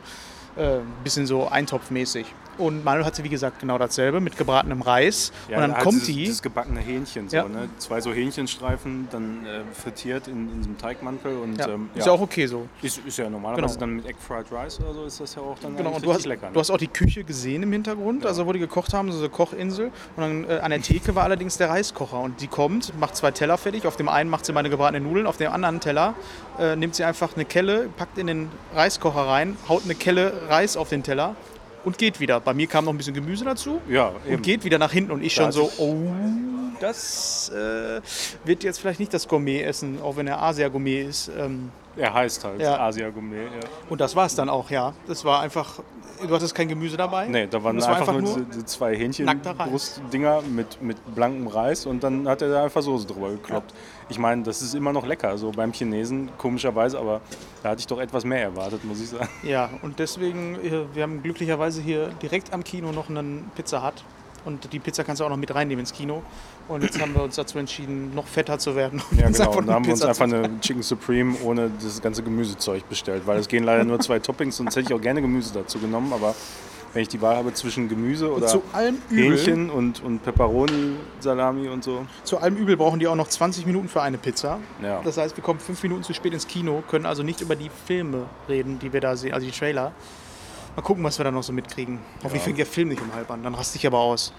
Äh, 0.58 0.80
bisschen 1.04 1.26
so 1.26 1.48
eintopfmäßig. 1.48 2.26
Und 2.58 2.84
Manuel 2.84 3.06
hatte, 3.06 3.24
wie 3.24 3.30
gesagt, 3.30 3.60
genau 3.62 3.78
dasselbe 3.78 4.20
mit 4.20 4.36
gebratenem 4.36 4.82
Reis. 4.82 5.32
Ja, 5.48 5.56
und 5.56 5.62
dann 5.62 5.74
halt 5.76 5.84
kommt 5.84 6.02
dieses, 6.02 6.08
die. 6.14 6.28
Das 6.28 6.42
gebackene 6.42 6.82
Hähnchen, 6.82 7.30
so, 7.30 7.38
Ja. 7.38 7.48
ne? 7.48 7.70
zwei 7.78 8.02
so 8.02 8.12
Hähnchenstreifen, 8.12 9.08
dann 9.12 9.46
äh, 9.46 9.62
frittiert 9.74 10.28
in, 10.28 10.52
in 10.52 10.64
so 10.64 10.68
einem 10.70 10.78
Teigmantel. 10.78 11.38
Und, 11.38 11.58
ja, 11.58 11.70
ähm, 11.70 11.90
ist 11.96 12.06
ja 12.06 12.12
auch 12.12 12.20
okay 12.20 12.48
so. 12.48 12.68
Ist, 12.82 12.98
ist 13.06 13.18
ja 13.18 13.30
normalerweise 13.30 13.76
Genau. 13.76 13.80
dann 13.80 13.96
mit 13.96 14.06
Egg 14.08 14.18
Fried 14.20 14.48
Rice 14.52 14.82
oder 14.82 14.94
so 14.94 15.06
ist 15.06 15.22
das 15.22 15.36
ja 15.36 15.42
auch 15.42 15.58
dann 15.62 15.78
Genau, 15.78 15.98
du 16.00 16.14
hast, 16.14 16.26
lecker. 16.26 16.48
Ne? 16.48 16.54
du 16.54 16.60
hast 16.60 16.70
auch 16.70 16.78
die 16.78 16.88
Küche 16.90 17.24
gesehen 17.24 17.64
im 17.64 17.72
Hintergrund, 17.72 18.26
also 18.26 18.46
wo 18.46 18.52
die 18.52 18.60
gekocht 18.60 18.94
haben, 18.94 19.10
so 19.14 19.20
eine 19.20 19.30
Kochinsel. 19.30 19.92
Und 20.18 20.22
dann 20.22 20.50
äh, 20.50 20.60
an 20.60 20.72
der 20.72 20.82
Theke 20.82 21.16
war 21.16 21.24
allerdings 21.24 21.56
der 21.58 21.70
Reiskocher. 21.70 22.20
Und 22.20 22.42
die 22.42 22.48
kommt, 22.48 22.92
macht 23.00 23.16
zwei 23.16 23.32
Teller 23.32 23.58
fertig. 23.58 23.86
Auf 23.88 23.96
dem 23.96 24.10
einen 24.10 24.30
macht 24.30 24.46
sie 24.46 24.52
meine 24.52 24.70
gebratenen 24.70 25.04
Nudeln, 25.04 25.28
auf 25.28 25.38
dem 25.38 25.50
anderen 25.54 25.80
Teller 25.80 26.14
äh, 26.60 26.76
nimmt 26.76 26.94
sie 26.96 27.06
einfach 27.06 27.36
eine 27.36 27.46
Kelle, 27.46 27.88
packt 27.96 28.18
in 28.18 28.28
den 28.28 28.50
Reiskocher 28.76 29.22
rein, 29.22 29.56
haut 29.70 29.84
eine 29.86 29.96
Kelle 29.96 30.34
Reis 30.48 30.78
auf 30.78 30.90
den 30.90 31.04
Teller 31.04 31.36
und 31.84 31.98
geht 31.98 32.20
wieder. 32.20 32.40
Bei 32.40 32.54
mir 32.54 32.68
kam 32.68 32.86
noch 32.86 32.94
ein 32.94 32.98
bisschen 32.98 33.14
Gemüse 33.14 33.46
dazu 33.46 33.82
ja, 33.90 34.12
eben. 34.26 34.36
und 34.36 34.42
geht 34.44 34.64
wieder 34.64 34.78
nach 34.78 34.92
hinten. 34.92 35.12
Und 35.12 35.24
ich 35.24 35.36
Da 35.36 35.44
schon 35.44 35.52
so, 35.52 35.72
oh, 35.78 35.96
das 36.80 37.50
äh, 37.50 38.02
wird 38.46 38.64
jetzt 38.64 38.80
vielleicht 38.80 39.00
nicht 39.00 39.14
das 39.14 39.28
Gourmet-Essen, 39.28 40.02
auch 40.02 40.16
wenn 40.18 40.28
er 40.28 40.42
Asia-Gourmet 40.42 41.02
ist. 41.04 41.30
Ähm, 41.38 41.72
Er 41.98 42.14
heißt 42.14 42.44
halt 42.44 42.62
Ja. 42.62 42.80
Asia 42.80 43.10
Gourmet. 43.10 43.44
Ja. 43.46 43.70
und 43.90 44.00
das 44.02 44.16
war 44.16 44.26
es 44.26 44.36
dann 44.36 44.50
auch, 44.50 44.70
ja. 44.70 44.94
Das 45.08 45.26
war 45.26 45.42
einfach, 45.42 45.80
du 46.28 46.36
hattest 46.36 46.54
kein 46.56 46.68
Gemüse 46.68 46.98
dabei. 46.98 47.28
Nee, 47.28 47.48
da 47.48 47.64
waren 47.64 47.78
einfach, 47.78 48.00
einfach 48.00 48.20
nur, 48.20 48.38
nur 48.38 48.66
zwei. 48.66 48.96
Hähnchenbrustdinger 48.96 50.42
mit, 50.42 50.82
mit 50.82 50.98
blankem 51.16 51.48
Reis 51.48 51.86
und 51.86 52.04
dann 52.04 52.28
hat 52.28 52.42
er 52.42 52.50
da 52.50 52.64
einfach 52.64 52.82
Soße 52.82 53.08
drüber 53.08 53.30
gekloppt. 53.32 53.74
Ich 54.10 54.18
meine, 54.18 54.44
das 54.44 54.62
ist 54.62 54.74
immer 54.74 54.92
noch 54.92 55.06
lecker, 55.06 55.38
so 55.38 55.52
beim 55.52 55.72
Chinesen, 55.72 56.30
komischerweise, 56.38 57.00
aber 57.00 57.22
da 57.64 57.70
hatte 57.70 57.80
ich 57.80 57.88
doch 57.88 58.00
etwas 58.00 58.26
mehr 58.26 58.42
erwartet, 58.42 58.84
muss 58.84 59.00
ich 59.02 59.10
sagen. 59.10 59.30
Ja, 59.44 59.70
und 59.82 60.00
deswegen, 60.00 60.56
äh, 60.56 60.84
wir 60.94 61.04
haben 61.04 61.22
glücklicherweise 61.22 61.82
hier 61.82 62.08
direkt 62.22 62.52
am 62.54 62.64
Kino 62.64 62.92
noch 62.92 63.10
einen 63.10 63.52
Pizza 63.56 63.86
Hut. 63.86 64.04
Und 64.46 64.72
die 64.72 64.80
Pizza 64.80 65.04
kannst 65.04 65.20
du 65.20 65.26
auch 65.26 65.30
noch 65.30 65.38
mit 65.38 65.54
reinnehmen 65.54 65.82
ins 65.82 65.94
Kino. 65.94 66.24
Und 66.68 66.84
jetzt 66.84 67.00
haben 67.02 67.14
wir 67.14 67.24
uns 67.24 67.36
dazu 67.36 67.58
entschieden, 67.58 68.14
noch 68.14 68.28
fetter 68.28 68.60
zu 68.60 68.76
werden. 68.76 69.02
und 69.12 69.20
Ja, 69.20 69.30
genau. 69.30 69.50
Und 69.50 69.56
da 69.56 69.62
eine 69.62 69.74
haben 69.74 69.86
wir 69.86 69.94
uns 69.94 70.02
einfach 70.04 70.26
eine 70.26 70.60
Chicken 70.62 70.84
Supreme 70.84 71.36
ohne 71.44 71.72
das 71.82 72.02
ganze 72.02 72.24
Gemüsezeug 72.24 72.88
bestellt, 72.90 73.24
weil 73.26 73.40
es 73.40 73.48
gehen 73.48 73.64
leider 73.64 73.84
nur 73.84 74.00
zwei 74.00 74.20
Toppings, 74.20 74.58
sonst 74.58 74.76
hätte 74.76 74.88
ich 74.88 74.94
auch 74.94 75.02
gerne 75.02 75.22
Gemüse 75.22 75.54
dazu 75.54 75.80
genommen, 75.80 76.14
aber 76.14 76.36
wenn 76.94 77.04
ich 77.04 77.08
die 77.08 77.22
Wahl 77.22 77.36
habe 77.36 77.54
zwischen 77.54 77.88
Gemüse 77.88 78.30
Und 78.30 78.38
oder 78.38 78.48
zu 78.48 78.64
allem, 78.74 78.98
Übel, 79.10 79.38
Hähnchen 79.38 79.70
und, 79.70 80.04
und 80.04 80.24
Pepperoni, 80.24 80.96
Salami 81.20 81.68
und 81.68 81.84
so. 81.84 82.06
zu 82.24 82.40
allem 82.40 82.56
Übel 82.56 82.78
brauchen 82.78 83.00
die 83.00 83.08
auch 83.08 83.16
noch 83.16 83.28
20 83.28 83.66
Minuten 83.66 83.88
für 83.88 84.02
eine 84.02 84.18
Pizza. 84.18 84.60
Ja. 84.82 85.02
Das 85.04 85.18
heißt, 85.18 85.38
wir 85.38 85.44
kommen 85.44 85.60
fünf 85.60 85.82
Minuten 85.84 86.04
zu 86.04 86.14
spät 86.14 86.34
ins 86.34 86.48
Kino, 86.48 86.84
können 86.88 87.06
also 87.06 87.24
nicht 87.24 87.42
über 87.42 87.56
die 87.56 87.70
Filme 87.86 88.26
reden, 88.48 88.80
die 88.80 88.92
wir 88.92 89.02
da 89.02 89.16
sehen, 89.16 89.34
also 89.34 89.46
die 89.46 89.54
Trailer. 89.54 89.92
Mal 90.76 90.82
gucken, 90.82 91.04
was 91.04 91.18
wir 91.20 91.24
da 91.26 91.32
noch 91.32 91.44
so 91.44 91.52
mitkriegen. 91.54 92.00
Hoffentlich 92.18 92.42
Ja. 92.42 92.46
fängt 92.46 92.58
der 92.60 92.66
Film 92.66 92.90
nicht 92.90 93.02
um 93.02 93.14
halb 93.14 93.30
an, 93.32 93.44
dann 93.44 93.56
raste 93.56 93.78
ich 93.78 93.86
aber 93.88 94.00
aus. 94.00 94.34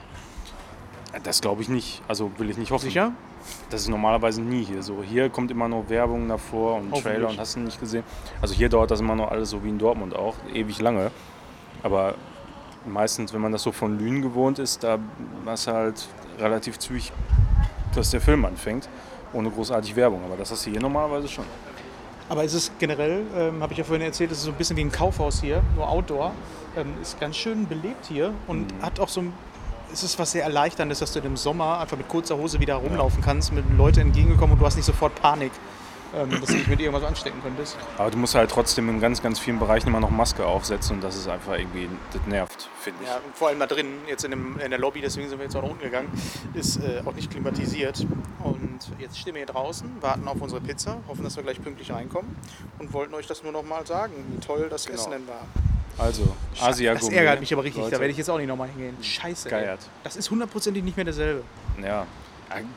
Das 1.25 1.41
glaube 1.41 1.61
ich 1.63 1.69
nicht. 1.69 2.03
Also 2.09 2.31
will 2.39 2.51
ich 2.51 2.57
nicht 2.57 2.71
hoffen. 2.71 2.85
Sicher? 2.85 3.13
Das 3.71 3.81
ist 3.83 3.89
normalerweise 3.89 4.41
nie 4.41 4.63
hier 4.65 4.83
so. 4.83 5.03
Hier 5.03 5.29
kommt 5.29 5.51
immer 5.51 5.67
noch 5.69 5.89
Werbung 5.89 6.29
davor 6.29 6.77
und. 6.77 6.95
Trailer 7.03 7.29
und 7.29 7.39
hast 7.39 7.57
du 7.57 7.61
nicht 7.61 7.81
gesehen. 7.81 8.05
Also 8.41 8.55
hier 8.55 8.69
dauert 8.69 8.91
das 8.91 9.01
immer 9.01 9.17
noch 9.17 9.31
alles 9.31 9.51
so 9.51 9.65
wie 9.65 9.71
in 9.71 9.79
Dortmund 9.79 10.15
auch, 10.15 10.37
ewig 10.55 10.81
lange. 10.81 11.11
Aber 11.83 12.15
meistens, 12.87 13.33
wenn 13.35 13.41
man 13.41 13.51
das 13.53 13.63
so 13.63 13.73
von 13.73 13.99
Lünen 13.99 14.23
gewohnt 14.23 14.59
ist, 14.59 14.85
da 14.85 14.99
hast 15.47 15.67
du 15.67 15.73
halt 15.73 16.09
relativ 16.39 16.79
zügig, 16.79 17.13
dass 17.95 18.11
der 18.11 18.21
Film 18.21 18.45
anfängt, 18.45 18.89
ohne 19.33 19.51
großartig 19.51 19.97
Werbung. 19.97 20.23
Aber 20.25 20.37
das 20.37 20.51
hast 20.53 20.65
du 20.67 20.71
hier 20.71 20.81
normalerweise 20.81 21.27
schon. 21.29 21.45
Aber 22.31 22.45
es 22.45 22.55
ist 22.55 22.79
generell, 22.79 23.25
ähm, 23.37 23.61
habe 23.61 23.73
ich 23.73 23.79
ja 23.79 23.85
vorhin 23.85 24.07
erzählt, 24.07 24.31
es 24.31 24.39
ist 24.39 24.45
so 24.45 24.53
ein 24.53 24.57
bisschen 24.57 24.77
wie 24.77 24.83
ein 24.85 24.93
Kaufhaus 24.93 25.41
hier, 25.41 25.63
nur 25.75 25.89
Outdoor. 25.89 26.31
Ähm, 26.77 26.95
ist 27.03 27.19
ganz 27.19 27.37
schön 27.37 27.67
belebt 27.67 28.07
hier 28.07 28.33
und 28.47 28.73
Mhm. 28.73 28.83
hat 28.83 29.01
auch 29.01 29.09
so 29.09 29.21
ein. 29.23 29.33
Es 29.93 30.05
ist 30.05 30.17
was 30.21 30.31
sehr 30.31 30.45
Erleichterndes, 30.45 31.01
dass 31.01 31.13
du 31.13 31.19
im 31.19 31.37
Sommer 31.37 31.81
einfach 31.81 31.97
mit 31.97 32.07
kurzer 32.07 32.37
Hose 32.39 32.61
wieder 32.61 32.77
rumlaufen 32.77 33.21
kannst, 33.25 33.53
mit 33.53 33.65
Leuten 33.77 33.99
entgegengekommen 33.99 34.53
und 34.53 34.61
du 34.61 34.65
hast 34.67 34.77
nicht 34.77 34.85
sofort 34.85 35.13
Panik, 35.21 35.51
dass 36.13 36.49
du 36.49 36.55
dich 36.55 36.67
mit 36.67 36.81
irgendwas 36.81 37.05
anstecken 37.05 37.41
könntest. 37.43 37.77
Aber 37.99 38.11
du 38.11 38.19
musst 38.19 38.35
halt 38.35 38.51
trotzdem 38.51 38.89
in 38.89 39.01
ganz, 39.01 39.23
ganz 39.23 39.39
vielen 39.39 39.59
Bereichen 39.59 39.89
immer 39.89 40.01
noch 40.01 40.11
Maske 40.11 40.45
aufsetzen 40.45 40.97
und 40.97 41.05
das 41.05 41.17
ist 41.17 41.29
einfach 41.29 41.59
irgendwie, 41.59 41.89
das 42.13 42.23
nervt, 42.27 42.69
finde 42.81 43.01
ich. 43.03 43.09
Ja, 43.09 43.21
vor 43.35 43.49
allem 43.49 43.59
da 43.61 43.67
drin, 43.67 43.87
jetzt 44.09 44.25
in, 44.25 44.31
dem, 44.33 44.59
in 44.59 44.71
der 44.71 44.79
Lobby, 44.79 45.01
deswegen 45.01 45.29
sind 45.29 45.39
wir 45.39 45.45
jetzt 45.45 45.57
auch 45.57 45.63
nach 45.63 45.71
unten 45.71 45.85
gegangen, 45.85 46.09
ist 46.55 46.77
äh, 46.79 47.03
auch 47.05 47.15
nicht 47.15 47.31
klimatisiert. 47.31 48.07
Und 48.43 48.81
jetzt 48.99 49.19
stehen 49.19 49.35
wir 49.35 49.41
hier 49.41 49.53
draußen, 49.53 49.89
warten 50.01 50.27
auf 50.27 50.41
unsere 50.41 50.61
Pizza, 50.61 50.99
hoffen, 51.09 51.23
dass 51.25 51.37
wir 51.37 51.43
gleich 51.43 51.63
pünktlich 51.63 51.93
reinkommen 51.93 52.35
und 52.79 52.93
wollten 52.93 53.15
euch 53.15 53.27
das 53.27 53.43
nur 53.43 53.53
noch 53.53 53.63
mal 53.63 53.87
sagen, 53.87 54.13
wie 54.31 54.39
toll 54.45 54.69
das 54.71 54.87
Genau. 54.87 54.99
Essen 54.99 55.11
denn 55.13 55.29
war. 55.29 55.43
Also, 55.99 56.35
Asia 56.59 56.95
Das 56.95 57.09
ärgert 57.11 57.41
mich 57.41 57.53
aber 57.53 57.63
richtig, 57.63 57.83
Leute. 57.83 57.95
da 57.97 58.01
werde 58.01 58.11
ich 58.13 58.17
jetzt 58.17 58.31
auch 58.31 58.39
nicht 58.39 58.47
nochmal 58.49 58.69
hingehen. 58.69 58.97
Scheiße. 59.03 59.49
Ey. 59.51 59.51
Geiert. 59.51 59.81
Das 60.03 60.17
ist 60.17 60.31
hundertprozentig 60.31 60.83
nicht 60.83 60.97
mehr 60.97 61.05
derselbe. 61.05 61.43
Ja, 61.83 62.07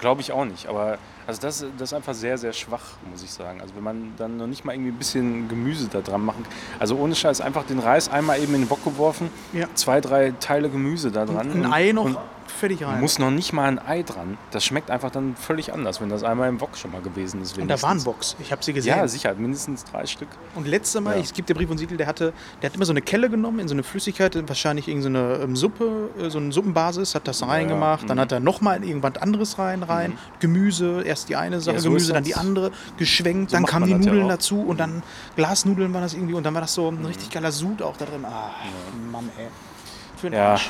glaube 0.02 0.20
ich 0.22 0.32
auch 0.34 0.44
nicht. 0.44 0.68
Aber 0.68 0.98
also 1.28 1.42
das, 1.42 1.66
das 1.78 1.90
ist 1.90 1.94
einfach 1.94 2.14
sehr, 2.14 2.38
sehr 2.38 2.54
schwach, 2.54 2.82
muss 3.10 3.24
ich 3.24 3.32
sagen. 3.32 3.62
Also 3.62 3.76
wenn 3.76 3.84
man 3.84 4.14
dann 4.18 4.38
noch 4.38 4.48
nicht 4.48 4.66
mal 4.66 4.74
irgendwie 4.74 4.92
ein 4.92 4.98
bisschen 4.98 5.48
Gemüse 5.48 5.88
da 5.92 6.02
dran 6.02 6.24
machen 6.26 6.46
Also 6.80 6.98
ohne 6.98 7.16
Scheiß, 7.16 7.42
einfach 7.42 7.64
den 7.66 7.80
Reis 7.80 8.10
einmal 8.10 8.40
eben 8.42 8.54
in 8.56 8.62
den 8.62 8.70
Wok 8.70 8.84
geworfen, 8.84 9.30
Ja. 9.54 9.68
zwei, 9.76 10.02
drei 10.02 10.34
Teile 10.40 10.70
Gemüse 10.70 11.12
da 11.12 11.26
dran. 11.26 11.52
Ein 11.52 11.66
und- 11.66 11.74
Ei 11.74 11.92
noch 11.92 12.06
Und 12.06 12.18
fertig 12.52 12.84
rein. 12.86 13.00
muss 13.02 13.20
noch 13.20 13.32
nicht 13.32 13.54
mal 13.54 13.66
ein 13.68 13.80
Ei 13.80 14.04
dran. 14.04 14.38
Das 14.52 14.64
schmeckt 14.66 14.90
einfach 14.92 15.12
dann 15.12 15.36
völlig 15.36 15.74
anders, 15.74 16.02
wenn 16.02 16.10
das 16.10 16.24
einmal 16.24 16.50
im 16.50 16.60
Wok 16.62 16.78
schon 16.78 16.92
mal 16.92 17.02
gewesen 17.02 17.42
ist. 17.42 17.58
und 17.58 17.68
da 17.68 17.82
waren 17.82 17.92
wenigstens. 17.92 18.04
Box. 18.04 18.36
Ich 18.40 18.52
habe 18.52 18.64
sie 18.64 18.74
gesehen. 18.74 18.98
Ja, 18.98 19.08
sicher, 19.08 19.34
mindestens 19.36 19.84
drei 19.86 20.06
Stück. 20.06 20.28
Und 20.56 20.68
letztes 20.68 21.00
Mal, 21.02 21.16
Ja. 21.16 21.22
ich 21.22 21.34
gebe 21.34 21.46
dir 21.48 21.54
Brief 21.54 21.70
und 21.70 21.78
Siegel, 21.78 21.98
der 21.98 22.08
hatte, 22.08 22.34
der 22.62 22.70
hat 22.70 22.76
immer 22.76 22.86
so 22.86 22.94
eine 22.94 23.02
Kelle 23.02 23.30
genommen 23.30 23.60
in 23.60 23.68
so 23.68 23.74
eine 23.76 23.84
Flüssigkeit, 23.84 24.36
wahrscheinlich 24.48 24.88
irgendeine 24.88 25.40
ähm, 25.44 25.56
Suppe, 25.56 26.10
äh, 26.20 26.30
so 26.30 26.38
eine 26.40 26.52
Suppenbasis, 26.52 27.16
hat 27.16 27.28
das 27.28 27.42
reingemacht, 27.48 28.10
dann 28.10 28.18
mhm. 28.18 28.22
hat 28.22 28.32
er 28.32 28.40
nochmal 28.40 28.84
irgendwas 28.84 29.22
anderes 29.22 29.58
rein, 29.60 29.84
rein, 29.84 30.18
Gemüse, 30.40 31.02
erst 31.04 31.30
die 31.30 31.36
eine 31.36 31.62
Sache, 31.62 31.76
Ja, 31.76 31.82
so 31.82 31.90
Gemüse, 31.90 32.14
dann 32.14 32.24
die 32.24 32.36
andere, 32.36 32.72
geschwenkt, 32.98 33.52
So 33.52 33.58
dann 33.58 33.66
kamen 33.66 33.86
die 33.86 33.92
ja 33.92 33.98
Nudeln 33.98 34.28
dazu 34.28 34.62
und 34.62 34.80
dann 34.80 35.04
Glasnudeln 35.36 35.94
waren 35.94 36.02
das 36.04 36.14
irgendwie 36.14 36.34
und 36.34 36.44
dann 36.44 36.54
war 36.54 36.62
das 36.62 36.74
so 36.74 36.92
Mhm. 36.92 37.00
ein 37.00 37.06
richtig 37.06 37.30
geiler 37.32 37.52
Sud 37.52 37.82
auch 37.82 37.98
da 37.98 38.06
drin. 38.06 38.26
Ah, 38.26 38.52
Mann, 39.12 39.30
ey. 39.38 39.48
Für 40.18 40.30
den 40.30 40.38
Ja, 40.40 40.52
Arsch. 40.52 40.70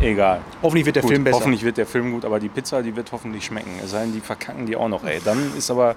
Egal. 0.00 0.40
Hoffentlich 0.62 0.86
wird 0.86 0.96
der 0.96 1.02
Gut, 1.02 1.10
Film 1.12 1.24
besser. 1.24 1.36
Hoffentlich 1.36 1.62
wird 1.62 1.76
der 1.76 1.86
Film 1.86 2.12
gut, 2.12 2.24
aber 2.24 2.40
die 2.40 2.48
Pizza, 2.48 2.82
die 2.82 2.94
wird 2.94 3.10
hoffentlich 3.12 3.44
schmecken. 3.44 3.70
Es 3.82 3.90
sei 3.90 4.02
denn, 4.02 4.12
die 4.12 4.20
verkacken 4.20 4.66
die 4.66 4.76
auch 4.76 4.88
noch, 4.88 5.04
ey. 5.04 5.20
Dann 5.24 5.56
ist 5.56 5.70
aber 5.70 5.96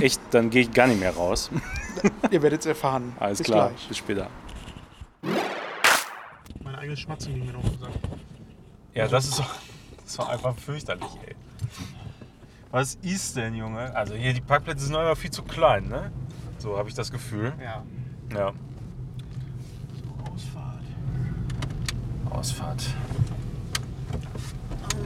echt, 0.00 0.20
dann 0.30 0.50
gehe 0.50 0.62
ich 0.62 0.72
gar 0.72 0.86
nicht 0.86 1.00
mehr 1.00 1.14
raus. 1.14 1.50
Ihr 2.30 2.42
werdet 2.42 2.60
es 2.60 2.66
erfahren. 2.66 3.12
Alles 3.18 3.38
Bis 3.38 3.46
klar, 3.46 3.70
gleich. 3.70 3.88
bis 3.88 3.96
später. 3.98 4.28
Mein 6.62 6.74
eigenes 6.74 7.00
Schmatzen 7.00 7.34
ging 7.34 7.46
mir 7.46 7.52
noch 7.52 7.62
gesagt. 7.62 7.98
Ja, 8.94 9.08
das 9.08 9.26
ist 9.26 9.38
doch, 9.38 9.54
das 10.04 10.16
doch 10.16 10.28
einfach 10.28 10.56
fürchterlich, 10.56 11.08
ey. 11.26 11.34
Was 12.70 12.96
ist 13.02 13.36
denn, 13.36 13.54
Junge? 13.54 13.94
Also 13.94 14.14
hier, 14.14 14.32
die 14.32 14.40
Parkplätze 14.40 14.84
sind 14.84 14.94
immer 14.94 15.16
viel 15.16 15.30
zu 15.30 15.42
klein, 15.42 15.88
ne? 15.88 16.10
So 16.58 16.76
habe 16.76 16.88
ich 16.88 16.94
das 16.94 17.10
Gefühl. 17.10 17.52
Ja. 17.62 17.82
Ja. 18.34 18.52
Ausfahrt. 20.34 20.82
Ausfahrt. 22.36 22.84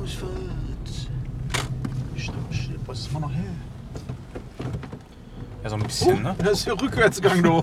Ausfahrt. 0.03 0.31
Stopp, 2.17 2.35
boah, 2.85 2.93
es 2.93 3.01
ist 3.01 3.11
immer 3.11 3.21
noch 3.21 3.33
hell. 3.33 3.55
Ja, 5.63 5.71
so 5.71 5.77
ein 5.77 5.83
bisschen, 5.83 6.23
ne? 6.23 6.35
Das 6.39 6.53
ist 6.59 6.67
der 6.67 6.81
Rückwärtsgang, 6.81 7.43
du. 7.43 7.63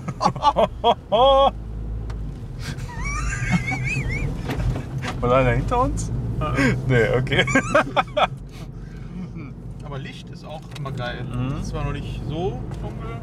War 5.20 5.36
einer 5.36 5.50
hinter 5.50 5.80
uns? 5.80 6.10
Nee, 6.86 7.08
okay. 7.16 7.44
Aber 9.84 9.98
Licht 9.98 10.30
ist 10.30 10.44
auch 10.44 10.62
immer 10.78 10.92
geil. 10.92 11.24
Mhm. 11.24 11.48
Es 11.56 11.62
ist 11.64 11.68
zwar 11.68 11.84
noch 11.84 11.92
nicht 11.92 12.22
so 12.26 12.60
dunkel. 12.80 13.16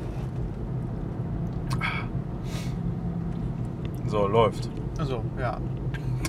So, 4.08 4.28
läuft. 4.28 4.70
Also, 4.98 5.24
ja. 5.40 5.58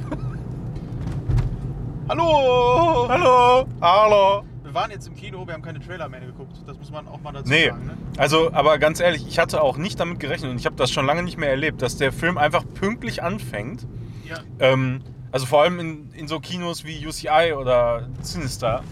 Hallo! 2.08 3.06
Hallo! 3.08 3.66
Hallo! 3.80 4.44
Wir 4.62 4.74
waren 4.74 4.90
jetzt 4.90 5.08
im 5.08 5.14
Kino, 5.14 5.46
wir 5.46 5.54
haben 5.54 5.62
keine 5.62 5.80
Trailer 5.80 6.08
mehr 6.08 6.20
geguckt. 6.20 6.56
Das 6.66 6.78
muss 6.78 6.90
man 6.90 7.08
auch 7.08 7.20
mal 7.20 7.32
dazu 7.32 7.48
Nee, 7.48 7.68
sagen. 7.68 7.86
Ne? 7.86 7.96
also, 8.18 8.52
aber 8.52 8.78
ganz 8.78 9.00
ehrlich, 9.00 9.26
ich 9.26 9.38
hatte 9.38 9.62
auch 9.62 9.76
nicht 9.76 9.98
damit 9.98 10.20
gerechnet 10.20 10.50
und 10.50 10.58
ich 10.58 10.66
habe 10.66 10.76
das 10.76 10.90
schon 10.90 11.06
lange 11.06 11.22
nicht 11.22 11.38
mehr 11.38 11.50
erlebt, 11.50 11.82
dass 11.82 11.96
der 11.96 12.12
Film 12.12 12.38
einfach 12.38 12.64
pünktlich 12.74 13.22
anfängt. 13.22 13.86
Ja. 14.24 14.36
Ähm, 14.58 15.00
also 15.32 15.46
vor 15.46 15.62
allem 15.62 15.80
in, 15.80 16.10
in 16.12 16.28
so 16.28 16.40
Kinos 16.40 16.84
wie 16.84 17.06
UCI 17.06 17.54
oder 17.56 18.08
Sinister. 18.22 18.82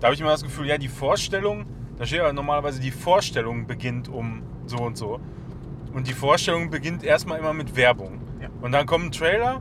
Da 0.00 0.06
habe 0.06 0.14
ich 0.14 0.20
immer 0.20 0.30
das 0.30 0.42
Gefühl, 0.42 0.66
ja, 0.66 0.78
die 0.78 0.88
Vorstellung, 0.88 1.66
da 1.98 2.06
steht 2.06 2.18
ja 2.18 2.32
normalerweise, 2.32 2.80
die 2.80 2.90
Vorstellung 2.90 3.66
beginnt 3.66 4.08
um 4.08 4.42
so 4.66 4.78
und 4.78 4.96
so. 4.96 5.20
Und 5.92 6.06
die 6.06 6.14
Vorstellung 6.14 6.70
beginnt 6.70 7.02
erstmal 7.02 7.38
immer 7.38 7.52
mit 7.52 7.76
Werbung. 7.76 8.20
Ja. 8.40 8.48
Und 8.60 8.72
dann 8.72 8.86
kommt 8.86 9.06
ein 9.06 9.12
Trailer 9.12 9.60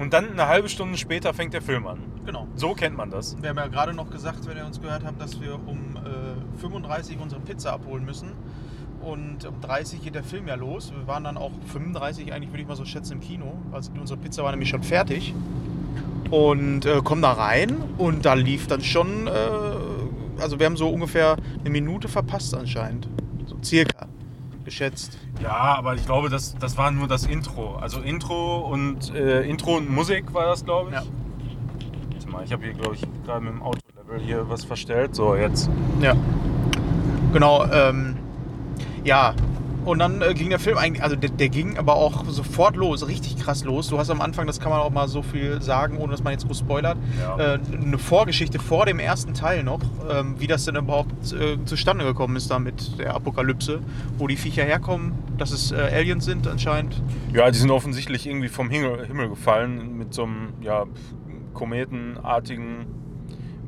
und 0.00 0.14
dann 0.14 0.30
eine 0.30 0.46
halbe 0.46 0.70
Stunde 0.70 0.96
später 0.96 1.34
fängt 1.34 1.52
der 1.52 1.60
Film 1.60 1.86
an. 1.86 1.98
Genau. 2.24 2.48
So 2.54 2.72
kennt 2.72 2.96
man 2.96 3.10
das. 3.10 3.36
Wir 3.42 3.50
haben 3.50 3.58
ja 3.58 3.66
gerade 3.66 3.92
noch 3.92 4.10
gesagt, 4.10 4.46
wenn 4.46 4.56
ihr 4.56 4.64
uns 4.64 4.80
gehört 4.80 5.04
habt, 5.04 5.20
dass 5.20 5.42
wir 5.42 5.54
um 5.54 5.94
äh, 5.96 6.58
35 6.60 7.18
unsere 7.20 7.42
Pizza 7.42 7.74
abholen 7.74 8.06
müssen. 8.06 8.32
Und 9.02 9.44
um 9.44 9.60
30 9.60 10.02
geht 10.02 10.14
der 10.14 10.24
Film 10.24 10.48
ja 10.48 10.54
los. 10.54 10.90
Wir 10.96 11.06
waren 11.06 11.24
dann 11.24 11.36
auch 11.36 11.52
35, 11.66 12.32
eigentlich 12.32 12.50
würde 12.50 12.62
ich 12.62 12.68
mal 12.68 12.76
so 12.76 12.86
schätzen, 12.86 13.14
im 13.14 13.20
Kino. 13.20 13.58
Also 13.72 13.92
unsere 13.98 14.18
Pizza 14.18 14.42
war 14.42 14.50
nämlich 14.52 14.70
schon 14.70 14.82
fertig. 14.82 15.34
Und 16.30 16.86
äh, 16.86 17.02
kommen 17.04 17.20
da 17.20 17.32
rein 17.32 17.76
und 17.98 18.24
da 18.24 18.32
lief 18.32 18.68
dann 18.68 18.82
schon, 18.82 19.26
äh, 19.26 19.30
also 20.40 20.58
wir 20.58 20.64
haben 20.64 20.78
so 20.78 20.88
ungefähr 20.88 21.36
eine 21.58 21.68
Minute 21.68 22.08
verpasst 22.08 22.54
anscheinend. 22.54 23.06
So 23.46 23.56
circa, 23.62 24.06
geschätzt. 24.70 25.18
Ja, 25.42 25.50
aber 25.50 25.94
ich 25.94 26.06
glaube, 26.06 26.30
das, 26.30 26.56
das 26.58 26.78
war 26.78 26.90
nur 26.90 27.08
das 27.08 27.26
Intro. 27.26 27.76
Also 27.76 28.00
Intro 28.00 28.58
und 28.58 29.12
äh, 29.14 29.42
Intro 29.42 29.76
und 29.76 29.90
Musik 29.90 30.32
war 30.32 30.46
das, 30.46 30.64
glaube 30.64 30.90
ich. 30.90 30.96
Ja. 30.96 31.02
Warte 32.12 32.28
mal, 32.28 32.44
ich 32.44 32.52
habe 32.52 32.64
hier, 32.64 32.74
glaube 32.74 32.94
ich, 32.94 33.02
gerade 33.24 33.40
mit 33.44 33.52
dem 33.52 33.62
Autolevel 33.62 34.20
hier 34.20 34.48
was 34.48 34.64
verstellt. 34.64 35.14
So, 35.14 35.34
jetzt. 35.34 35.68
Ja. 36.00 36.14
Genau, 37.32 37.64
ähm, 37.66 38.16
ja. 39.04 39.34
Und 39.84 39.98
dann 39.98 40.20
äh, 40.20 40.34
ging 40.34 40.50
der 40.50 40.58
Film 40.58 40.76
eigentlich, 40.76 41.02
also 41.02 41.16
der, 41.16 41.30
der 41.30 41.48
ging 41.48 41.78
aber 41.78 41.94
auch 41.94 42.24
sofort 42.26 42.76
los, 42.76 43.06
richtig 43.08 43.36
krass 43.38 43.64
los. 43.64 43.88
Du 43.88 43.98
hast 43.98 44.10
am 44.10 44.20
Anfang, 44.20 44.46
das 44.46 44.60
kann 44.60 44.70
man 44.70 44.80
auch 44.80 44.90
mal 44.90 45.08
so 45.08 45.22
viel 45.22 45.62
sagen, 45.62 45.96
ohne 45.96 46.12
dass 46.12 46.22
man 46.22 46.32
jetzt 46.32 46.46
groß 46.46 46.58
spoilert, 46.58 46.98
Ja. 47.18 47.54
äh, 47.54 47.58
eine 47.72 47.96
Vorgeschichte 47.98 48.58
vor 48.58 48.84
dem 48.84 48.98
ersten 48.98 49.32
Teil 49.32 49.62
noch, 49.64 49.80
ähm, 50.10 50.34
wie 50.38 50.46
das 50.46 50.66
denn 50.66 50.76
überhaupt 50.76 51.32
äh, 51.32 51.56
zustande 51.64 52.04
gekommen 52.04 52.36
ist 52.36 52.50
da 52.50 52.58
mit 52.58 52.98
der 52.98 53.14
Apokalypse, 53.14 53.80
wo 54.18 54.26
die 54.26 54.36
Viecher 54.36 54.64
herkommen, 54.64 55.12
dass 55.38 55.50
es 55.50 55.72
äh, 55.72 55.76
Aliens 55.76 56.24
sind 56.26 56.46
anscheinend. 56.46 57.02
Ja, 57.32 57.50
die 57.50 57.56
sind 57.58 57.70
offensichtlich 57.70 58.26
irgendwie 58.26 58.48
vom 58.48 58.68
Himmel, 58.68 59.06
Himmel 59.06 59.30
gefallen 59.30 59.96
mit 59.96 60.12
so 60.12 60.24
einem 60.24 60.52
ja, 60.60 60.84
kometenartigen. 61.54 62.86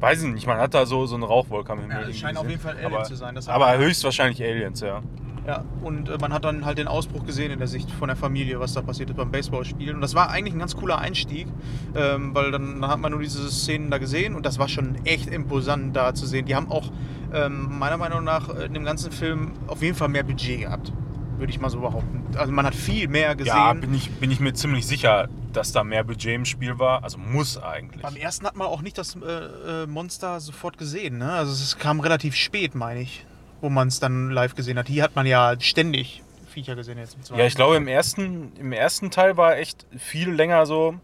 Weiß 0.00 0.22
ich 0.22 0.32
nicht, 0.32 0.46
man 0.46 0.58
hat 0.58 0.74
da 0.74 0.84
so, 0.84 1.06
so 1.06 1.14
eine 1.14 1.26
Rauchwolke 1.26 1.72
am 1.72 1.80
Himmel. 1.80 2.02
Ja, 2.02 2.08
es 2.08 2.18
scheinen 2.18 2.36
auf 2.36 2.48
jeden 2.48 2.60
Fall 2.60 2.74
Aliens 2.76 2.92
aber, 2.94 3.04
zu 3.04 3.14
sein, 3.14 3.38
aber 3.46 3.78
höchstwahrscheinlich 3.78 4.42
Aliens, 4.42 4.80
ja. 4.80 5.00
Ja, 5.46 5.64
und 5.82 6.08
äh, 6.08 6.18
man 6.18 6.32
hat 6.32 6.44
dann 6.44 6.64
halt 6.64 6.78
den 6.78 6.86
Ausbruch 6.86 7.26
gesehen 7.26 7.50
in 7.50 7.58
der 7.58 7.66
Sicht 7.66 7.90
von 7.90 8.08
der 8.08 8.16
Familie, 8.16 8.60
was 8.60 8.74
da 8.74 8.82
passiert 8.82 9.10
ist 9.10 9.16
beim 9.16 9.32
Baseballspielen. 9.32 9.96
Und 9.96 10.00
das 10.00 10.14
war 10.14 10.30
eigentlich 10.30 10.54
ein 10.54 10.60
ganz 10.60 10.76
cooler 10.76 10.98
Einstieg, 10.98 11.48
ähm, 11.96 12.34
weil 12.34 12.52
dann, 12.52 12.80
dann 12.80 12.90
hat 12.90 13.00
man 13.00 13.10
nur 13.10 13.20
diese 13.20 13.50
Szenen 13.50 13.90
da 13.90 13.98
gesehen 13.98 14.36
und 14.36 14.46
das 14.46 14.58
war 14.58 14.68
schon 14.68 15.04
echt 15.04 15.28
imposant 15.28 15.96
da 15.96 16.14
zu 16.14 16.26
sehen. 16.26 16.46
Die 16.46 16.54
haben 16.54 16.70
auch 16.70 16.92
ähm, 17.34 17.78
meiner 17.78 17.96
Meinung 17.96 18.22
nach 18.22 18.54
äh, 18.54 18.66
in 18.66 18.74
dem 18.74 18.84
ganzen 18.84 19.10
Film 19.10 19.52
auf 19.66 19.82
jeden 19.82 19.96
Fall 19.96 20.08
mehr 20.08 20.22
Budget 20.22 20.60
gehabt, 20.60 20.92
würde 21.38 21.50
ich 21.52 21.60
mal 21.60 21.70
so 21.70 21.80
behaupten. 21.80 22.22
Also 22.36 22.52
man 22.52 22.64
hat 22.64 22.74
viel 22.74 23.08
mehr 23.08 23.34
gesehen. 23.34 23.56
Ja, 23.56 23.72
bin 23.72 23.94
ich, 23.94 24.12
bin 24.12 24.30
ich 24.30 24.38
mir 24.38 24.52
ziemlich 24.52 24.86
sicher, 24.86 25.28
dass 25.52 25.72
da 25.72 25.82
mehr 25.82 26.04
Budget 26.04 26.34
im 26.34 26.44
Spiel 26.44 26.78
war. 26.78 27.02
Also 27.02 27.18
muss 27.18 27.58
eigentlich. 27.58 28.02
beim 28.02 28.16
ersten 28.16 28.46
hat 28.46 28.54
man 28.54 28.68
auch 28.68 28.82
nicht 28.82 28.96
das 28.96 29.16
äh, 29.16 29.82
äh, 29.82 29.86
Monster 29.86 30.38
sofort 30.38 30.78
gesehen. 30.78 31.18
Ne? 31.18 31.32
Also 31.32 31.52
es 31.52 31.78
kam 31.78 31.98
relativ 31.98 32.36
spät, 32.36 32.76
meine 32.76 33.00
ich, 33.00 33.26
wo 33.62 33.70
man 33.70 33.88
es 33.88 33.98
dann 34.00 34.30
live 34.30 34.54
gesehen 34.54 34.78
hat. 34.78 34.88
Hier 34.88 35.02
hat 35.02 35.16
man 35.16 35.24
ja 35.24 35.54
ständig 35.58 36.22
Viecher 36.48 36.74
gesehen 36.76 36.98
jetzt. 36.98 37.16
im 37.30 37.36
Ja, 37.38 37.46
ich 37.46 37.54
glaube, 37.54 37.76
im 37.76 37.88
ersten, 37.88 38.52
im 38.56 38.72
ersten 38.72 39.10
Teil 39.10 39.38
war 39.38 39.56
echt 39.56 39.86
viel 39.96 40.30
länger 40.30 40.66
so 40.66 40.94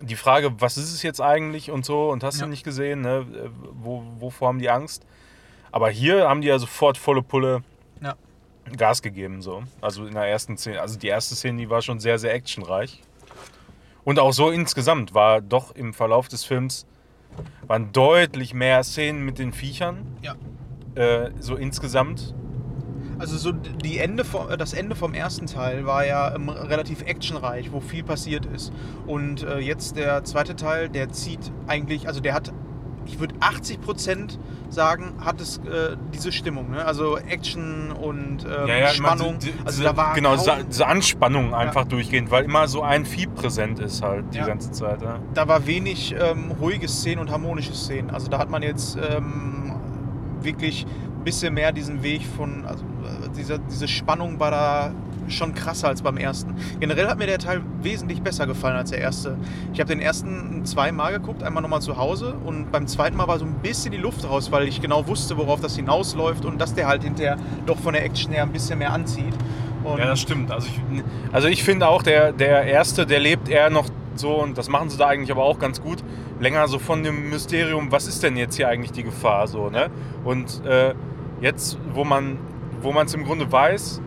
die 0.00 0.16
Frage, 0.16 0.60
was 0.60 0.76
ist 0.76 0.92
es 0.92 1.02
jetzt 1.02 1.20
eigentlich 1.20 1.70
und 1.70 1.84
so 1.84 2.10
und 2.10 2.24
hast 2.24 2.38
Ja. 2.40 2.46
du 2.46 2.50
nicht 2.50 2.64
gesehen, 2.64 3.02
ne? 3.02 3.26
Wo, 3.72 4.02
wovor 4.18 4.48
haben 4.48 4.58
die 4.58 4.70
Angst? 4.70 5.04
Aber 5.70 5.90
hier 5.90 6.28
haben 6.28 6.40
die 6.40 6.48
ja 6.48 6.58
sofort 6.58 6.98
volle 6.98 7.22
Pulle 7.22 7.62
Ja. 8.00 8.14
Gas 8.76 9.02
gegeben, 9.02 9.42
so. 9.42 9.62
Also 9.80 10.06
in 10.06 10.14
der 10.14 10.24
ersten 10.26 10.56
Szene, 10.56 10.80
also 10.80 10.98
die 10.98 11.08
erste 11.08 11.34
Szene, 11.34 11.58
die 11.58 11.70
war 11.70 11.82
schon 11.82 11.98
sehr, 12.00 12.18
sehr 12.18 12.32
actionreich. 12.32 13.02
Und 14.04 14.18
auch 14.18 14.32
so 14.32 14.50
insgesamt 14.50 15.14
war 15.14 15.40
doch 15.40 15.74
im 15.74 15.94
Verlauf 15.94 16.28
des 16.28 16.44
Films 16.44 16.86
waren 17.66 17.92
deutlich 17.92 18.52
mehr 18.54 18.82
Szenen 18.84 19.24
mit 19.24 19.38
den 19.38 19.52
Viechern. 19.52 20.06
Ja. 20.22 20.34
Äh, 20.94 21.30
so 21.40 21.56
insgesamt. 21.56 22.34
Also 23.18 23.36
so 23.38 23.52
die 23.52 23.98
Ende 23.98 24.24
vom, 24.24 24.50
äh, 24.50 24.56
das 24.56 24.72
Ende 24.72 24.94
vom 24.96 25.14
ersten 25.14 25.46
Teil 25.46 25.86
war 25.86 26.04
ja 26.04 26.34
ähm, 26.34 26.48
relativ 26.48 27.02
actionreich, 27.02 27.72
wo 27.72 27.80
viel 27.80 28.02
passiert 28.02 28.46
ist. 28.46 28.72
Und 29.06 29.42
äh, 29.44 29.58
jetzt 29.58 29.96
der 29.96 30.24
zweite 30.24 30.56
Teil, 30.56 30.88
der 30.88 31.10
zieht 31.10 31.52
eigentlich, 31.66 32.08
also 32.08 32.20
der 32.20 32.34
hat, 32.34 32.52
ich 33.06 33.20
würde 33.20 33.34
80 33.40 33.80
Prozent 33.80 34.38
sagen, 34.70 35.14
hat 35.24 35.40
es 35.40 35.58
äh, 35.58 35.96
diese 36.12 36.30
Stimmung. 36.32 36.70
Ne? 36.72 36.84
Also 36.84 37.16
Action 37.16 37.90
und 37.92 38.44
ähm, 38.44 38.86
Spannung. 38.88 39.38
die- 39.38 39.52
die- 39.52 39.54
also 39.64 39.82
da 39.84 39.96
war 39.96 40.14
genau 40.14 40.36
diese, 40.68 40.86
Anspannung 40.86 41.54
einfach 41.54 41.84
durchgehend, 41.84 42.30
weil 42.30 42.44
immer 42.44 42.66
so 42.68 42.82
ein 42.82 43.04
Vieh 43.06 43.26
präsent 43.28 43.78
ist 43.78 44.02
halt 44.02 44.26
die 44.34 44.38
Ja. 44.38 44.46
ganze 44.46 44.72
Zeit. 44.72 45.00
Ja. 45.02 45.18
da 45.34 45.46
war 45.48 45.66
wenig 45.66 46.14
ähm, 46.18 46.50
ruhige 46.60 46.88
Szenen 46.88 47.20
und 47.20 47.30
harmonische 47.30 47.74
Szenen. 47.74 48.10
Also 48.10 48.28
da 48.28 48.38
hat 48.38 48.50
man 48.50 48.62
jetzt 48.62 48.96
ähm, 48.96 49.74
wirklich 50.44 50.86
ein 50.86 51.24
bisschen 51.24 51.54
mehr 51.54 51.72
diesen 51.72 52.02
Weg 52.02 52.22
von, 52.36 52.64
also 52.66 52.84
diese, 53.36 53.58
diese 53.70 53.88
Spannung 53.88 54.40
war 54.40 54.50
da 54.50 54.92
schon 55.28 55.54
krasser 55.54 55.88
als 55.88 56.02
beim 56.02 56.16
ersten. 56.16 56.54
Generell 56.80 57.06
hat 57.06 57.18
mir 57.18 57.26
der 57.26 57.38
Teil 57.38 57.62
wesentlich 57.80 58.22
besser 58.22 58.46
gefallen 58.46 58.76
als 58.76 58.90
der 58.90 59.00
erste. 59.00 59.36
Ich 59.72 59.80
habe 59.80 59.88
den 59.88 60.00
ersten 60.00 60.64
zweimal 60.64 61.12
geguckt, 61.12 61.42
einmal 61.42 61.62
nochmal 61.62 61.80
zu 61.80 61.96
Hause 61.96 62.34
und 62.44 62.70
beim 62.72 62.86
zweiten 62.86 63.16
Mal 63.16 63.28
war 63.28 63.38
so 63.38 63.44
ein 63.44 63.54
bisschen 63.62 63.92
die 63.92 63.98
Luft 63.98 64.28
raus, 64.28 64.50
weil 64.50 64.66
ich 64.68 64.80
genau 64.80 65.06
wusste, 65.06 65.36
worauf 65.36 65.60
das 65.60 65.76
hinausläuft 65.76 66.44
und 66.44 66.60
dass 66.60 66.74
der 66.74 66.88
halt 66.88 67.04
hinterher 67.04 67.36
doch 67.66 67.78
von 67.78 67.94
der 67.94 68.04
Action 68.04 68.32
her 68.32 68.42
ein 68.42 68.52
bisschen 68.52 68.78
mehr 68.78 68.92
anzieht. 68.92 69.34
Und 69.84 69.98
ja, 69.98 70.06
das 70.06 70.20
stimmt. 70.20 70.50
Also 70.50 70.68
ich, 70.68 71.02
also 71.32 71.48
ich 71.48 71.64
finde 71.64 71.88
auch, 71.88 72.02
der, 72.02 72.32
der 72.32 72.64
erste, 72.64 73.06
der 73.06 73.20
lebt 73.20 73.48
eher 73.48 73.70
noch 73.70 73.88
so, 74.14 74.34
und 74.34 74.58
das 74.58 74.68
machen 74.68 74.90
sie 74.90 74.98
da 74.98 75.06
eigentlich 75.08 75.30
aber 75.30 75.42
auch 75.42 75.58
ganz 75.58 75.80
gut, 75.80 76.04
länger 76.42 76.68
so 76.68 76.78
von 76.78 77.02
dem 77.02 77.30
Mysterium, 77.30 77.90
was 77.90 78.06
ist 78.06 78.22
denn 78.22 78.36
jetzt 78.36 78.56
hier 78.56 78.68
eigentlich 78.68 78.92
die 78.92 79.04
Gefahr 79.04 79.46
so, 79.46 79.70
ne? 79.70 79.90
Und 80.24 80.64
äh, 80.66 80.94
jetzt, 81.40 81.78
wo 81.94 82.04
man 82.04 82.36
wo 82.82 82.92
man 82.92 83.06
es 83.06 83.14
im 83.14 83.24
Grunde 83.24 83.50
weiß, 83.50 84.02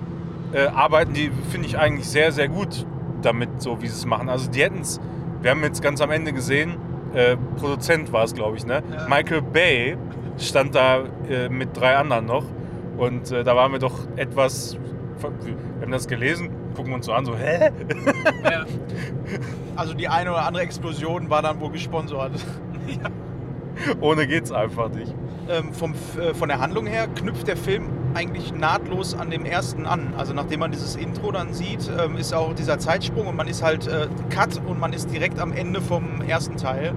äh, 0.54 0.68
arbeiten 0.68 1.14
die, 1.14 1.32
finde 1.50 1.68
ich, 1.68 1.78
eigentlich 1.78 2.08
sehr, 2.08 2.32
sehr 2.32 2.48
gut 2.48 2.86
damit, 3.22 3.62
so 3.62 3.82
wie 3.82 3.88
sie 3.88 3.94
es 3.94 4.06
machen. 4.06 4.30
Also 4.30 4.52
die 4.52 4.62
hätten 4.62 4.82
es, 4.82 5.00
wir 5.42 5.52
haben 5.52 5.64
jetzt 5.64 5.82
ganz 5.82 6.02
am 6.02 6.12
Ende 6.12 6.34
gesehen, 6.34 6.76
äh, 7.14 7.38
Produzent 7.58 8.12
war 8.12 8.24
es, 8.24 8.34
glaube 8.34 8.58
ich, 8.58 8.66
ne? 8.66 8.84
Ja. 8.92 9.08
Michael 9.08 9.42
Bay 9.42 9.98
stand 10.38 10.76
da 10.76 11.04
äh, 11.30 11.50
mit 11.50 11.76
drei 11.78 11.96
anderen 11.96 12.26
noch 12.26 12.44
und 12.98 13.32
äh, 13.32 13.44
da 13.44 13.56
waren 13.56 13.72
wir 13.72 13.80
doch 13.80 14.00
etwas, 14.18 14.78
wir 15.22 15.82
haben 15.82 15.92
das 15.92 16.08
gelesen, 16.08 16.50
gucken 16.76 16.94
uns 16.94 17.06
so 17.06 17.14
an, 17.14 17.26
so, 17.26 17.36
hä? 17.36 17.72
Ja. 18.44 18.66
Also 19.78 19.94
die 19.94 20.08
eine 20.08 20.32
oder 20.32 20.46
andere 20.46 20.64
Explosion 20.64 21.30
war 21.30 21.42
dann 21.42 21.60
wohl 21.60 21.70
gesponsert. 21.72 22.32
Ohne 24.02 24.26
geht's 24.26 24.52
einfach 24.52 24.90
nicht. 24.90 25.14
ähm, 25.50 25.74
vom, 25.74 25.94
äh, 26.18 26.34
von 26.34 26.48
der 26.48 26.60
Handlung 26.60 26.86
her 26.88 27.08
knüpft 27.08 27.48
der 27.48 27.58
Film 27.58 27.90
eigentlich 28.14 28.54
nahtlos 28.54 29.14
an 29.14 29.30
dem 29.32 29.44
ersten 29.44 29.86
an. 29.86 30.14
Also 30.18 30.34
nachdem 30.34 30.62
man 30.62 30.72
dieses 30.72 30.96
Intro 30.96 31.32
dann 31.34 31.54
sieht, 31.54 31.92
ähm, 32.00 32.16
ist 32.16 32.34
auch 32.34 32.54
dieser 32.54 32.80
Zeitsprung 32.80 33.28
und 33.28 33.36
man 33.36 33.48
ist 33.48 33.62
halt 33.64 33.88
äh, 33.88 34.08
Cut 34.30 34.62
und 34.66 34.80
man 34.80 34.94
ist 34.94 35.12
direkt 35.12 35.40
am 35.40 35.52
Ende 35.52 35.82
vom 35.82 36.22
ersten 36.22 36.56
Teil, 36.56 36.94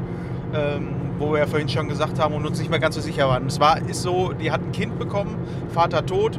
ähm, 0.54 0.94
wo 1.18 1.32
wir 1.32 1.40
ja 1.40 1.46
vorhin 1.46 1.68
schon 1.68 1.88
gesagt 1.88 2.20
haben 2.20 2.34
und 2.34 2.46
uns 2.46 2.60
nicht 2.60 2.70
mehr 2.70 2.78
ganz 2.78 2.94
so 2.94 3.00
sicher 3.00 3.28
waren. 3.28 3.46
Es 3.46 3.58
war, 3.58 3.78
ist 3.88 4.02
so, 4.02 4.32
die 4.32 4.52
hat 4.52 4.60
ein 4.60 4.70
Kind 4.70 5.00
bekommen, 5.00 5.36
Vater 5.74 6.06
tot, 6.06 6.38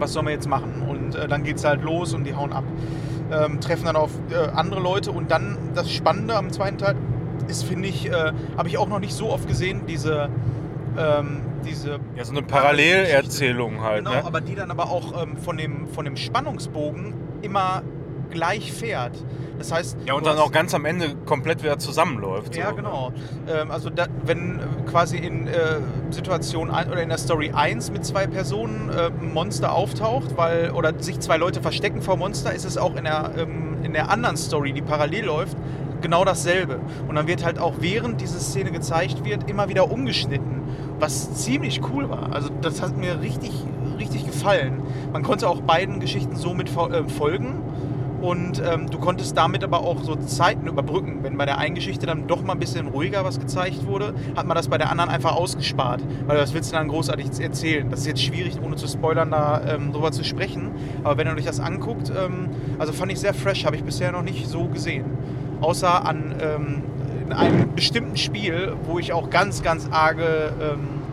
was 0.00 0.12
sollen 0.12 0.26
wir 0.26 0.32
jetzt 0.32 0.48
machen? 0.48 0.82
Und 0.88 1.14
äh, 1.14 1.28
dann 1.28 1.42
geht 1.42 1.56
es 1.56 1.64
halt 1.64 1.82
los 1.82 2.14
und 2.14 2.24
die 2.24 2.34
hauen 2.34 2.52
ab. 2.52 2.64
Ähm, 3.32 3.60
treffen 3.60 3.86
dann 3.86 3.96
auf 3.96 4.10
äh, 4.30 4.48
andere 4.54 4.80
Leute 4.80 5.10
und 5.10 5.30
dann 5.30 5.56
das 5.74 5.90
Spannende 5.90 6.36
am 6.36 6.50
zweiten 6.52 6.78
Teil 6.78 6.94
ist, 7.48 7.64
finde 7.64 7.88
ich, 7.88 8.08
äh, 8.08 8.32
habe 8.56 8.68
ich 8.68 8.78
auch 8.78 8.88
noch 8.88 9.00
nicht 9.00 9.14
so 9.14 9.30
oft 9.30 9.48
gesehen, 9.48 9.82
diese, 9.88 10.28
ähm, 10.96 11.40
diese 11.64 11.98
Ja, 12.16 12.24
so 12.24 12.32
eine 12.32 12.42
Parallelerzählung 12.42 13.82
halt, 13.82 14.04
Genau, 14.04 14.16
ne? 14.16 14.24
aber 14.24 14.40
die 14.40 14.54
dann 14.54 14.70
aber 14.70 14.90
auch 14.90 15.22
ähm, 15.22 15.36
von, 15.36 15.56
dem, 15.56 15.88
von 15.88 16.04
dem 16.04 16.16
Spannungsbogen 16.16 17.14
immer 17.42 17.82
gleich 18.30 18.72
fährt. 18.72 19.12
Das 19.58 19.72
heißt, 19.72 19.96
Ja, 20.04 20.14
und 20.14 20.26
dann 20.26 20.38
auch 20.38 20.52
ganz 20.52 20.74
am 20.74 20.84
Ende 20.84 21.14
komplett 21.24 21.62
wieder 21.62 21.78
zusammenläuft. 21.78 22.56
Ja, 22.56 22.70
so. 22.70 22.76
genau. 22.76 23.12
Ähm, 23.48 23.70
also 23.70 23.90
da, 23.90 24.06
wenn 24.24 24.58
äh, 24.58 24.62
quasi 24.90 25.16
in 25.16 25.46
äh, 25.46 25.78
Situation 26.10 26.70
ein, 26.70 26.90
oder 26.90 27.02
in 27.02 27.08
der 27.08 27.18
Story 27.18 27.52
1 27.54 27.90
mit 27.90 28.04
zwei 28.04 28.26
Personen 28.26 28.90
äh, 28.90 29.06
ein 29.06 29.32
Monster 29.32 29.72
auftaucht, 29.72 30.36
weil 30.36 30.72
oder 30.72 30.92
sich 30.98 31.20
zwei 31.20 31.38
Leute 31.38 31.62
verstecken 31.62 32.02
vor 32.02 32.16
Monster, 32.16 32.52
ist 32.52 32.64
es 32.64 32.76
auch 32.76 32.96
in 32.96 33.04
der, 33.04 33.32
ähm, 33.38 33.78
in 33.82 33.92
der 33.92 34.10
anderen 34.10 34.36
Story, 34.36 34.72
die 34.72 34.82
parallel 34.82 35.24
läuft, 35.24 35.56
genau 36.02 36.24
dasselbe. 36.24 36.80
Und 37.08 37.14
dann 37.14 37.26
wird 37.26 37.44
halt 37.44 37.58
auch 37.58 37.74
während 37.80 38.20
diese 38.20 38.38
Szene 38.38 38.70
gezeigt 38.70 39.24
wird, 39.24 39.48
immer 39.48 39.68
wieder 39.68 39.90
umgeschnitten, 39.90 40.62
was 40.98 41.34
ziemlich 41.34 41.80
cool 41.90 42.10
war. 42.10 42.32
Also 42.32 42.50
das 42.60 42.82
hat 42.82 42.96
mir 42.96 43.20
richtig, 43.20 43.52
richtig 43.98 44.26
gefallen. 44.26 44.82
Man 45.12 45.22
konnte 45.22 45.48
auch 45.48 45.60
beiden 45.62 46.00
Geschichten 46.00 46.36
so 46.36 46.54
mit 46.54 46.68
äh, 46.68 47.08
folgen. 47.08 47.62
Und 48.20 48.62
ähm, 48.64 48.88
du 48.90 48.98
konntest 48.98 49.36
damit 49.36 49.62
aber 49.62 49.80
auch 49.80 50.02
so 50.02 50.16
Zeiten 50.16 50.66
überbrücken. 50.66 51.18
Wenn 51.22 51.36
bei 51.36 51.44
der 51.44 51.58
einen 51.58 51.74
Geschichte 51.74 52.06
dann 52.06 52.26
doch 52.26 52.42
mal 52.42 52.54
ein 52.54 52.58
bisschen 52.58 52.88
ruhiger 52.88 53.24
was 53.24 53.38
gezeigt 53.38 53.86
wurde, 53.86 54.14
hat 54.36 54.46
man 54.46 54.56
das 54.56 54.68
bei 54.68 54.78
der 54.78 54.90
anderen 54.90 55.10
einfach 55.10 55.34
ausgespart. 55.34 56.02
Weil 56.26 56.38
was 56.38 56.54
willst 56.54 56.72
du 56.72 56.76
dann 56.76 56.88
großartig 56.88 57.40
erzählen? 57.40 57.88
Das 57.90 58.00
ist 58.00 58.06
jetzt 58.06 58.22
schwierig, 58.22 58.58
ohne 58.62 58.76
zu 58.76 58.88
spoilern, 58.88 59.30
da 59.30 59.60
ähm, 59.68 59.92
drüber 59.92 60.12
zu 60.12 60.24
sprechen. 60.24 60.70
Aber 61.04 61.18
wenn 61.18 61.26
ihr 61.26 61.34
euch 61.34 61.44
das 61.44 61.60
anguckt, 61.60 62.10
ähm, 62.10 62.48
also 62.78 62.92
fand 62.92 63.12
ich 63.12 63.20
sehr 63.20 63.34
fresh, 63.34 63.64
habe 63.64 63.76
ich 63.76 63.84
bisher 63.84 64.12
noch 64.12 64.22
nicht 64.22 64.48
so 64.48 64.64
gesehen. 64.64 65.04
Außer 65.60 66.06
an 66.06 66.34
ähm, 66.40 66.82
in 67.26 67.32
einem 67.32 67.74
bestimmten 67.74 68.16
Spiel, 68.16 68.74
wo 68.84 68.98
ich 68.98 69.12
auch 69.12 69.30
ganz, 69.30 69.62
ganz 69.62 69.88
arge 69.90 70.52
ähm, 70.60 71.05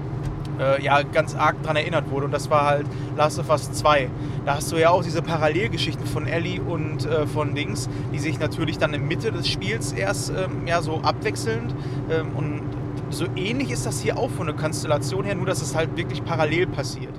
äh, 0.60 0.84
ja, 0.84 1.02
ganz 1.04 1.36
arg 1.36 1.62
dran 1.64 1.76
erinnert 1.76 2.10
wurde. 2.10 2.26
Und 2.26 2.32
das 2.32 2.50
war 2.50 2.66
halt 2.66 2.86
Last 3.16 3.40
of 3.40 3.50
Us 3.50 3.72
2. 3.72 4.10
Da 4.46 4.56
hast 4.56 4.72
du 4.72 4.78
ja 4.78 4.90
auch 4.90 5.04
diese 5.04 5.22
Parallelgeschichten 5.22 6.06
von 6.06 6.28
Ellie 6.28 6.62
und 6.62 7.06
äh, 7.06 7.28
von 7.28 7.56
Dings, 7.56 7.90
die 8.14 8.20
sich 8.20 8.40
natürlich 8.40 8.78
dann 8.78 8.94
in 8.94 9.02
der 9.02 9.08
Mitte 9.08 9.32
des 9.32 9.48
Spiels 9.48 9.92
erst 9.92 10.30
ähm, 10.30 10.68
ja, 10.68 10.82
so 10.82 11.02
abwechselnd. 11.02 11.74
Ähm, 12.10 12.32
und 12.36 12.62
so 13.10 13.26
ähnlich 13.36 13.72
ist 13.72 13.86
das 13.86 14.02
hier 14.02 14.18
auch 14.18 14.30
von 14.32 14.48
der 14.48 14.56
Konstellation 14.56 15.24
her, 15.24 15.36
nur 15.36 15.46
dass 15.46 15.62
es 15.62 15.76
halt 15.76 15.96
wirklich 15.98 16.24
parallel 16.24 16.68
passiert. 16.68 17.14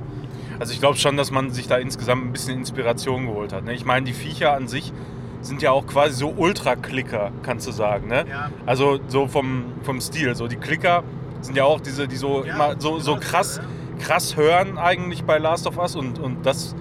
Also 0.58 0.72
ich 0.72 0.80
glaube 0.80 0.96
schon, 0.96 1.16
dass 1.16 1.30
man 1.30 1.50
sich 1.50 1.66
da 1.66 1.78
insgesamt 1.78 2.24
ein 2.24 2.32
bisschen 2.32 2.58
Inspiration 2.58 3.26
geholt 3.26 3.52
hat. 3.52 3.64
Ne? 3.64 3.74
Ich 3.74 3.84
meine, 3.84 4.06
die 4.06 4.12
Viecher 4.12 4.52
an 4.52 4.68
sich 4.68 4.92
sind 5.40 5.62
ja 5.62 5.72
auch 5.72 5.86
quasi 5.86 6.14
so 6.14 6.32
Ultra-Klicker, 6.36 7.32
kannst 7.42 7.66
du 7.66 7.72
sagen. 7.72 8.08
Ne? 8.08 8.24
Ja. 8.28 8.50
Also 8.66 8.98
so 9.08 9.26
vom, 9.26 9.64
vom 9.82 10.00
Stil. 10.00 10.34
So 10.34 10.48
die 10.48 10.56
Klicker 10.56 11.02
sind 11.44 11.56
ja 11.56 11.64
auch 11.64 11.80
diese, 11.80 12.08
die 12.08 12.16
so 12.16 12.44
Ja, 12.44 12.54
immer 12.54 12.80
so, 12.80 12.98
so 12.98 13.16
krass, 13.16 13.60
krass 14.00 14.36
hören 14.36 14.78
eigentlich 14.78 15.24
bei 15.24 15.38
Last 15.38 15.66
of 15.66 15.78
Us 15.78 15.94
und, 15.94 16.18
und 16.18 16.44
das, 16.46 16.74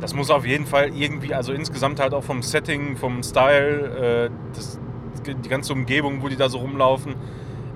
das 0.00 0.14
muss 0.14 0.30
auf 0.30 0.46
jeden 0.46 0.66
Fall 0.66 0.90
irgendwie, 0.94 1.34
also 1.34 1.52
insgesamt 1.52 2.00
halt 2.00 2.14
auch 2.14 2.24
vom 2.24 2.42
Setting, 2.42 2.96
vom 2.96 3.22
Style, 3.22 4.30
äh, 4.30 4.54
das, 4.54 4.78
die 5.26 5.48
ganze 5.48 5.72
Umgebung, 5.72 6.22
wo 6.22 6.28
die 6.28 6.36
da 6.36 6.48
so 6.48 6.58
rumlaufen, 6.58 7.14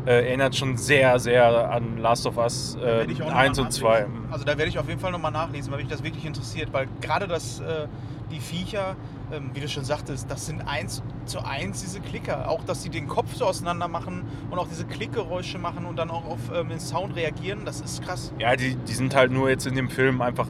äh, 0.06 0.26
erinnert 0.28 0.56
schon 0.56 0.76
sehr, 0.76 1.18
sehr 1.18 1.70
an 1.70 1.98
Last 1.98 2.26
of 2.26 2.38
Us 2.38 2.76
äh, 2.76 2.84
Werde 2.84 3.12
ich 3.12 3.22
auch 3.22 3.28
noch 3.28 3.34
1 3.34 3.58
mal 3.58 3.64
und 3.64 3.72
2. 3.72 3.88
nachlesen. 4.00 4.28
Also 4.30 4.44
da 4.44 4.56
werde 4.56 4.68
ich 4.70 4.78
auf 4.78 4.88
jeden 4.88 5.00
Fall 5.00 5.12
nochmal 5.12 5.32
nachlesen, 5.32 5.72
weil 5.72 5.80
mich 5.80 5.88
das 5.88 6.02
wirklich 6.02 6.24
interessiert, 6.24 6.72
weil 6.72 6.88
gerade 7.00 7.26
das, 7.26 7.60
äh, 7.60 7.86
die 8.30 8.40
Viecher, 8.40 8.96
ähm, 9.32 9.50
wie 9.54 9.60
du 9.60 9.68
schon 9.68 9.84
sagtest, 9.84 10.30
das 10.30 10.46
sind 10.46 10.62
eins 10.66 11.02
zu 11.26 11.44
eins 11.44 11.80
diese 11.82 12.00
Klicker. 12.00 12.48
Auch, 12.48 12.64
dass 12.64 12.82
sie 12.82 12.88
den 12.90 13.06
Kopf 13.08 13.34
so 13.34 13.44
auseinander 13.46 13.88
machen 13.88 14.24
und 14.50 14.58
auch 14.58 14.68
diese 14.68 14.84
Klickgeräusche 14.84 15.58
machen 15.58 15.86
und 15.86 15.96
dann 15.96 16.10
auch 16.10 16.24
auf 16.26 16.38
ähm, 16.54 16.68
den 16.68 16.80
Sound 16.80 17.14
reagieren, 17.16 17.64
das 17.64 17.80
ist 17.80 18.02
krass. 18.02 18.32
Ja, 18.38 18.56
die, 18.56 18.76
die 18.76 18.92
sind 18.94 19.14
halt 19.14 19.30
nur 19.32 19.48
jetzt 19.50 19.66
in 19.66 19.74
dem 19.74 19.88
Film 19.90 20.20
einfach 20.22 20.48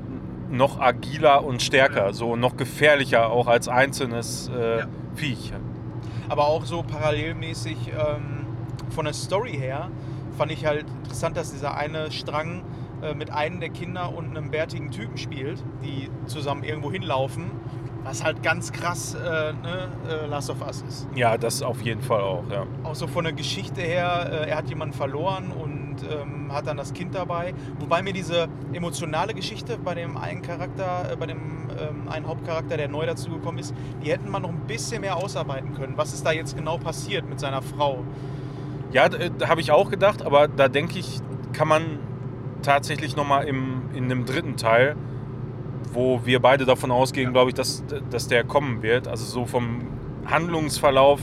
noch 0.50 0.80
agiler 0.80 1.44
und 1.44 1.62
stärker, 1.62 2.06
Ja. 2.06 2.12
so 2.12 2.34
noch 2.36 2.56
gefährlicher 2.56 3.30
auch 3.30 3.46
als 3.46 3.68
einzelnes 3.68 4.48
äh, 4.54 4.78
Ja. 4.80 4.86
Viech. 5.14 5.52
Aber 6.28 6.46
auch 6.46 6.64
so 6.64 6.82
parallelmäßig 6.82 7.76
ähm, 7.88 8.46
von 8.90 9.04
der 9.04 9.14
Story 9.14 9.52
her 9.52 9.90
fand 10.38 10.52
ich 10.52 10.64
halt 10.64 10.86
interessant, 11.02 11.36
dass 11.36 11.50
dieser 11.52 11.76
eine 11.76 12.10
Strang 12.10 12.62
äh, 13.02 13.14
mit 13.14 13.30
einem 13.30 13.60
der 13.60 13.68
Kinder 13.70 14.14
und 14.14 14.36
einem 14.36 14.50
bärtigen 14.50 14.90
Typen 14.90 15.18
spielt, 15.18 15.62
die 15.84 16.08
zusammen 16.26 16.62
irgendwo 16.64 16.90
hinlaufen, 16.90 17.50
was 18.10 18.24
halt 18.24 18.42
ganz 18.42 18.72
krass 18.72 19.14
äh, 19.14 19.52
ne, 19.52 19.88
äh, 20.08 20.26
Last 20.26 20.50
of 20.50 20.60
Us 20.66 20.82
ist. 20.88 21.08
Ja, 21.14 21.38
das 21.38 21.62
auf 21.62 21.80
jeden 21.82 22.02
Fall 22.02 22.20
auch, 22.20 22.42
ja. 22.50 22.66
Auch 22.82 22.96
so 22.96 23.06
von 23.06 23.22
der 23.22 23.32
Geschichte 23.32 23.82
her, 23.82 24.28
äh, 24.32 24.50
er 24.50 24.56
hat 24.56 24.68
jemanden 24.68 24.94
verloren 24.94 25.52
und 25.52 25.98
ähm, 26.10 26.52
hat 26.52 26.66
dann 26.66 26.76
das 26.76 26.92
Kind 26.92 27.14
dabei. 27.14 27.54
Wobei 27.78 28.02
mir 28.02 28.12
diese 28.12 28.48
emotionale 28.72 29.32
Geschichte 29.32 29.78
bei 29.78 29.94
dem 29.94 30.16
einen 30.16 30.42
Charakter, 30.42 31.12
äh, 31.12 31.16
bei 31.16 31.26
dem 31.26 31.38
ähm, 31.78 32.08
einen 32.08 32.26
Hauptcharakter, 32.26 32.76
der 32.76 32.88
neu 32.88 33.06
dazugekommen 33.06 33.60
ist, 33.60 33.74
die 34.04 34.10
hätten 34.10 34.28
man 34.28 34.42
noch 34.42 34.50
ein 34.50 34.66
bisschen 34.66 35.02
mehr 35.02 35.16
ausarbeiten 35.16 35.74
können. 35.74 35.92
Was 35.96 36.12
ist 36.12 36.26
da 36.26 36.32
jetzt 36.32 36.56
genau 36.56 36.78
passiert 36.78 37.28
mit 37.28 37.38
seiner 37.38 37.62
Frau? 37.62 38.02
Ja, 38.90 39.08
da, 39.08 39.28
da 39.28 39.48
habe 39.48 39.60
ich 39.60 39.70
auch 39.70 39.88
gedacht, 39.88 40.22
aber 40.22 40.48
da 40.48 40.66
denke 40.66 40.98
ich, 40.98 41.20
kann 41.52 41.68
man 41.68 42.00
tatsächlich 42.62 43.14
nochmal 43.14 43.46
in 43.46 44.08
dem 44.08 44.26
dritten 44.26 44.56
Teil, 44.56 44.96
wo 45.92 46.20
wir 46.24 46.40
beide 46.40 46.64
davon 46.64 46.90
ausgehen, 46.90 47.26
Ja. 47.28 47.32
glaube 47.32 47.50
ich, 47.50 47.54
dass, 47.54 47.82
dass 48.10 48.28
der 48.28 48.44
kommen 48.44 48.82
wird. 48.82 49.08
Also 49.08 49.24
so 49.24 49.44
vom 49.46 49.82
Handlungsverlauf 50.26 51.20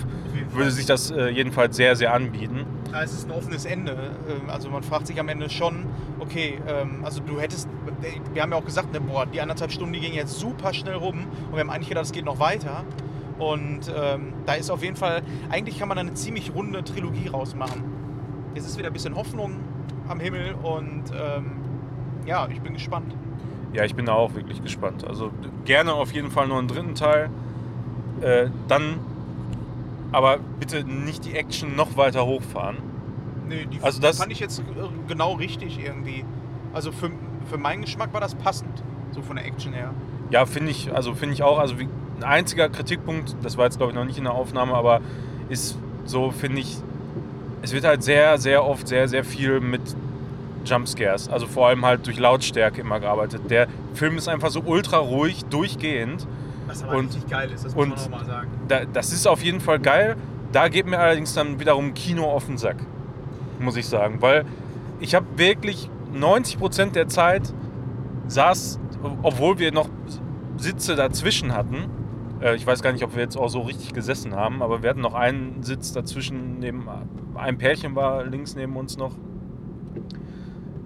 würde 0.52 0.72
sich 0.72 0.86
das 0.86 1.12
äh, 1.12 1.30
jedenfalls 1.30 1.76
sehr, 1.76 1.96
sehr 1.96 2.14
anbieten. 2.14 2.66
Ja, 2.92 3.04
es 3.04 3.14
ist 3.14 3.26
ein 3.30 3.32
offenes 3.32 3.66
Ende. 3.66 3.92
Ähm, 4.30 4.50
Also 4.50 4.70
man 4.70 4.84
fragt 4.84 5.08
sich 5.08 5.20
am 5.20 5.30
Ende 5.30 5.50
schon, 5.50 5.86
okay, 6.20 6.60
ähm, 6.68 7.02
also 7.04 7.22
du 7.22 7.40
hättest, 7.40 7.68
wir 8.34 8.42
haben 8.42 8.52
ja 8.52 8.58
auch 8.58 8.66
gesagt, 8.66 8.92
ne, 8.94 9.02
boah, 9.02 9.26
die 9.26 9.40
anderthalb 9.42 9.72
Stunden, 9.72 9.94
die 9.94 10.00
gingen 10.00 10.16
jetzt 10.16 10.40
super 10.40 10.74
schnell 10.74 10.96
rum 10.96 11.26
und 11.48 11.54
wir 11.54 11.60
haben 11.60 11.70
eigentlich 11.70 11.90
gedacht, 11.90 12.06
es 12.06 12.12
geht 12.12 12.26
noch 12.26 12.40
weiter. 12.40 12.84
Und 13.40 13.82
ähm, 13.96 14.34
da 14.48 14.54
ist 14.54 14.72
auf 14.72 14.82
jeden 14.84 14.96
Fall, 14.96 15.22
eigentlich 15.50 15.78
kann 15.78 15.88
man 15.88 15.98
eine 16.00 16.14
ziemlich 16.16 16.54
runde 16.56 16.84
Trilogie 16.84 17.28
rausmachen. 17.28 17.84
Jetzt 18.56 18.66
ist 18.66 18.78
wieder 18.80 18.88
ein 18.88 18.94
bisschen 18.94 19.16
Hoffnung 19.16 19.52
am 20.08 20.20
Himmel 20.20 20.56
und 20.64 21.04
ähm, 21.14 21.52
ja, 22.26 22.48
ich 22.52 22.60
bin 22.62 22.74
gespannt. 22.74 23.14
Ja, 23.74 23.84
ich 23.84 23.96
bin 23.96 24.06
da 24.06 24.14
auch 24.14 24.34
wirklich 24.34 24.62
gespannt. 24.64 25.06
Also 25.08 25.32
gerne 25.66 25.94
auf 25.94 26.12
jeden 26.14 26.32
Fall 26.32 26.48
noch 26.48 26.58
einen 26.58 26.68
dritten 26.68 26.96
Teil. 26.96 27.30
Äh, 28.22 28.48
dann 28.68 29.00
aber 30.12 30.38
bitte 30.60 30.84
nicht 30.84 31.26
die 31.26 31.34
Action 31.36 31.76
noch 31.76 31.98
weiter 31.98 32.26
hochfahren. 32.26 32.78
Nee, 33.48 33.68
die 33.72 33.80
Also 33.82 34.02
das- 34.02 34.18
fand 34.20 34.32
ich 34.32 34.40
jetzt 34.40 34.60
äh, 34.60 34.64
genau 35.08 35.34
richtig 35.34 35.80
irgendwie. 35.84 36.24
Also 36.74 36.92
für, 36.92 37.12
für 37.50 37.58
meinen 37.58 37.82
Geschmack 37.82 38.14
war 38.14 38.22
das 38.22 38.36
passend, 38.36 38.84
so 39.12 39.22
von 39.22 39.36
der 39.36 39.46
Action 39.46 39.74
her. 39.74 39.94
Ja, 40.32 40.46
finde 40.46 40.72
ich, 40.72 40.94
also 40.94 41.14
finde 41.14 41.34
ich 41.34 41.44
auch. 41.44 41.60
Also 41.60 41.78
wie, 41.80 41.88
ein 42.18 42.24
einziger 42.24 42.68
Kritikpunkt, 42.70 43.36
das 43.44 43.58
war 43.58 43.66
jetzt 43.66 43.78
glaube 43.78 43.92
ich 43.92 43.96
noch 43.98 44.06
nicht 44.06 44.18
in 44.18 44.24
der 44.24 44.34
Aufnahme, 44.34 44.74
aber 44.74 45.02
ist 45.50 45.78
so, 46.06 46.32
finde 46.32 46.60
ich, 46.62 46.78
es 47.62 47.74
wird 47.74 47.84
halt 47.86 48.02
sehr, 48.04 48.38
sehr 48.38 48.66
oft 48.66 48.88
sehr, 48.88 49.08
sehr 49.08 49.24
viel 49.24 49.60
mit 49.60 49.82
Jumpscares, 50.70 51.30
also 51.30 51.48
vor 51.48 51.68
allem 51.68 51.86
halt 51.86 52.06
durch 52.06 52.20
Lautstärke 52.20 52.82
immer 52.82 53.00
gearbeitet. 53.00 53.50
Der 53.50 53.68
Film 53.94 54.18
ist 54.18 54.28
einfach 54.28 54.50
so 54.50 54.62
ultra 54.66 54.98
ruhig, 54.98 55.46
durchgehend. 55.46 56.28
Was 56.68 56.84
aber 56.84 56.98
Und- 56.98 57.08
richtig 57.08 57.28
geil 57.30 57.50
ist, 57.52 57.66
das 57.66 57.76
muss 57.76 57.88
man 57.88 57.98
nochmal 57.98 58.26
sagen. 58.26 58.50
Da, 58.68 58.86
das 58.86 59.12
ist 59.14 59.28
auf 59.28 59.44
jeden 59.44 59.60
Fall 59.62 59.80
geil. 59.80 60.16
Da 60.52 60.68
geht 60.70 60.86
mir 60.86 61.00
allerdings 61.00 61.34
dann 61.34 61.60
wiederum 61.60 61.94
Kino 61.94 62.26
auf 62.26 62.46
den 62.46 62.58
Sack, 62.58 62.78
muss 63.60 63.76
ich 63.78 63.88
sagen. 63.88 64.22
Weil 64.22 64.46
ich 65.00 65.16
habe 65.16 65.26
wirklich 65.36 65.90
90% 66.14 66.92
der 66.96 67.08
Zeit 67.08 67.54
saß, 68.28 68.80
obwohl 69.24 69.60
wir 69.60 69.72
noch 69.72 69.90
Sitze 70.58 70.96
dazwischen 70.96 71.54
hatten. 71.54 71.90
Äh, 72.42 72.56
ich 72.56 72.66
weiß 72.66 72.82
gar 72.82 72.92
nicht, 72.92 73.04
ob 73.04 73.16
wir 73.16 73.22
jetzt 73.24 73.38
auch 73.38 73.50
so 73.50 73.62
richtig 73.62 73.94
gesessen 73.94 74.36
haben, 74.36 74.62
aber 74.62 74.84
wir 74.84 74.90
hatten 74.90 75.02
noch 75.02 75.14
einen 75.14 75.64
Sitz 75.64 75.92
dazwischen. 75.94 76.60
Neben, 76.60 76.88
ein 77.36 77.58
Pärchen 77.58 77.96
war 77.96 78.24
links 78.26 78.56
neben 78.56 78.76
uns 78.76 78.98
noch. 78.98 79.12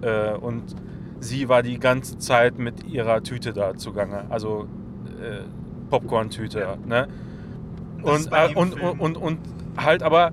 Äh, 0.02 0.32
und 0.32 0.76
sie 1.20 1.48
war 1.48 1.62
die 1.62 1.78
ganze 1.78 2.18
Zeit 2.18 2.58
mit 2.58 2.84
ihrer 2.84 3.22
Tüte 3.22 3.52
da 3.52 3.74
zugange. 3.76 4.26
Also 4.28 4.66
äh, 5.20 5.42
Popcorn-Tüte. 5.90 6.60
Ja. 6.60 6.76
Ne? 6.84 7.08
Und, 8.02 8.30
äh, 8.32 8.54
und, 8.54 8.80
und, 8.80 9.00
und, 9.00 9.16
und 9.16 9.38
halt 9.76 10.02
aber, 10.02 10.32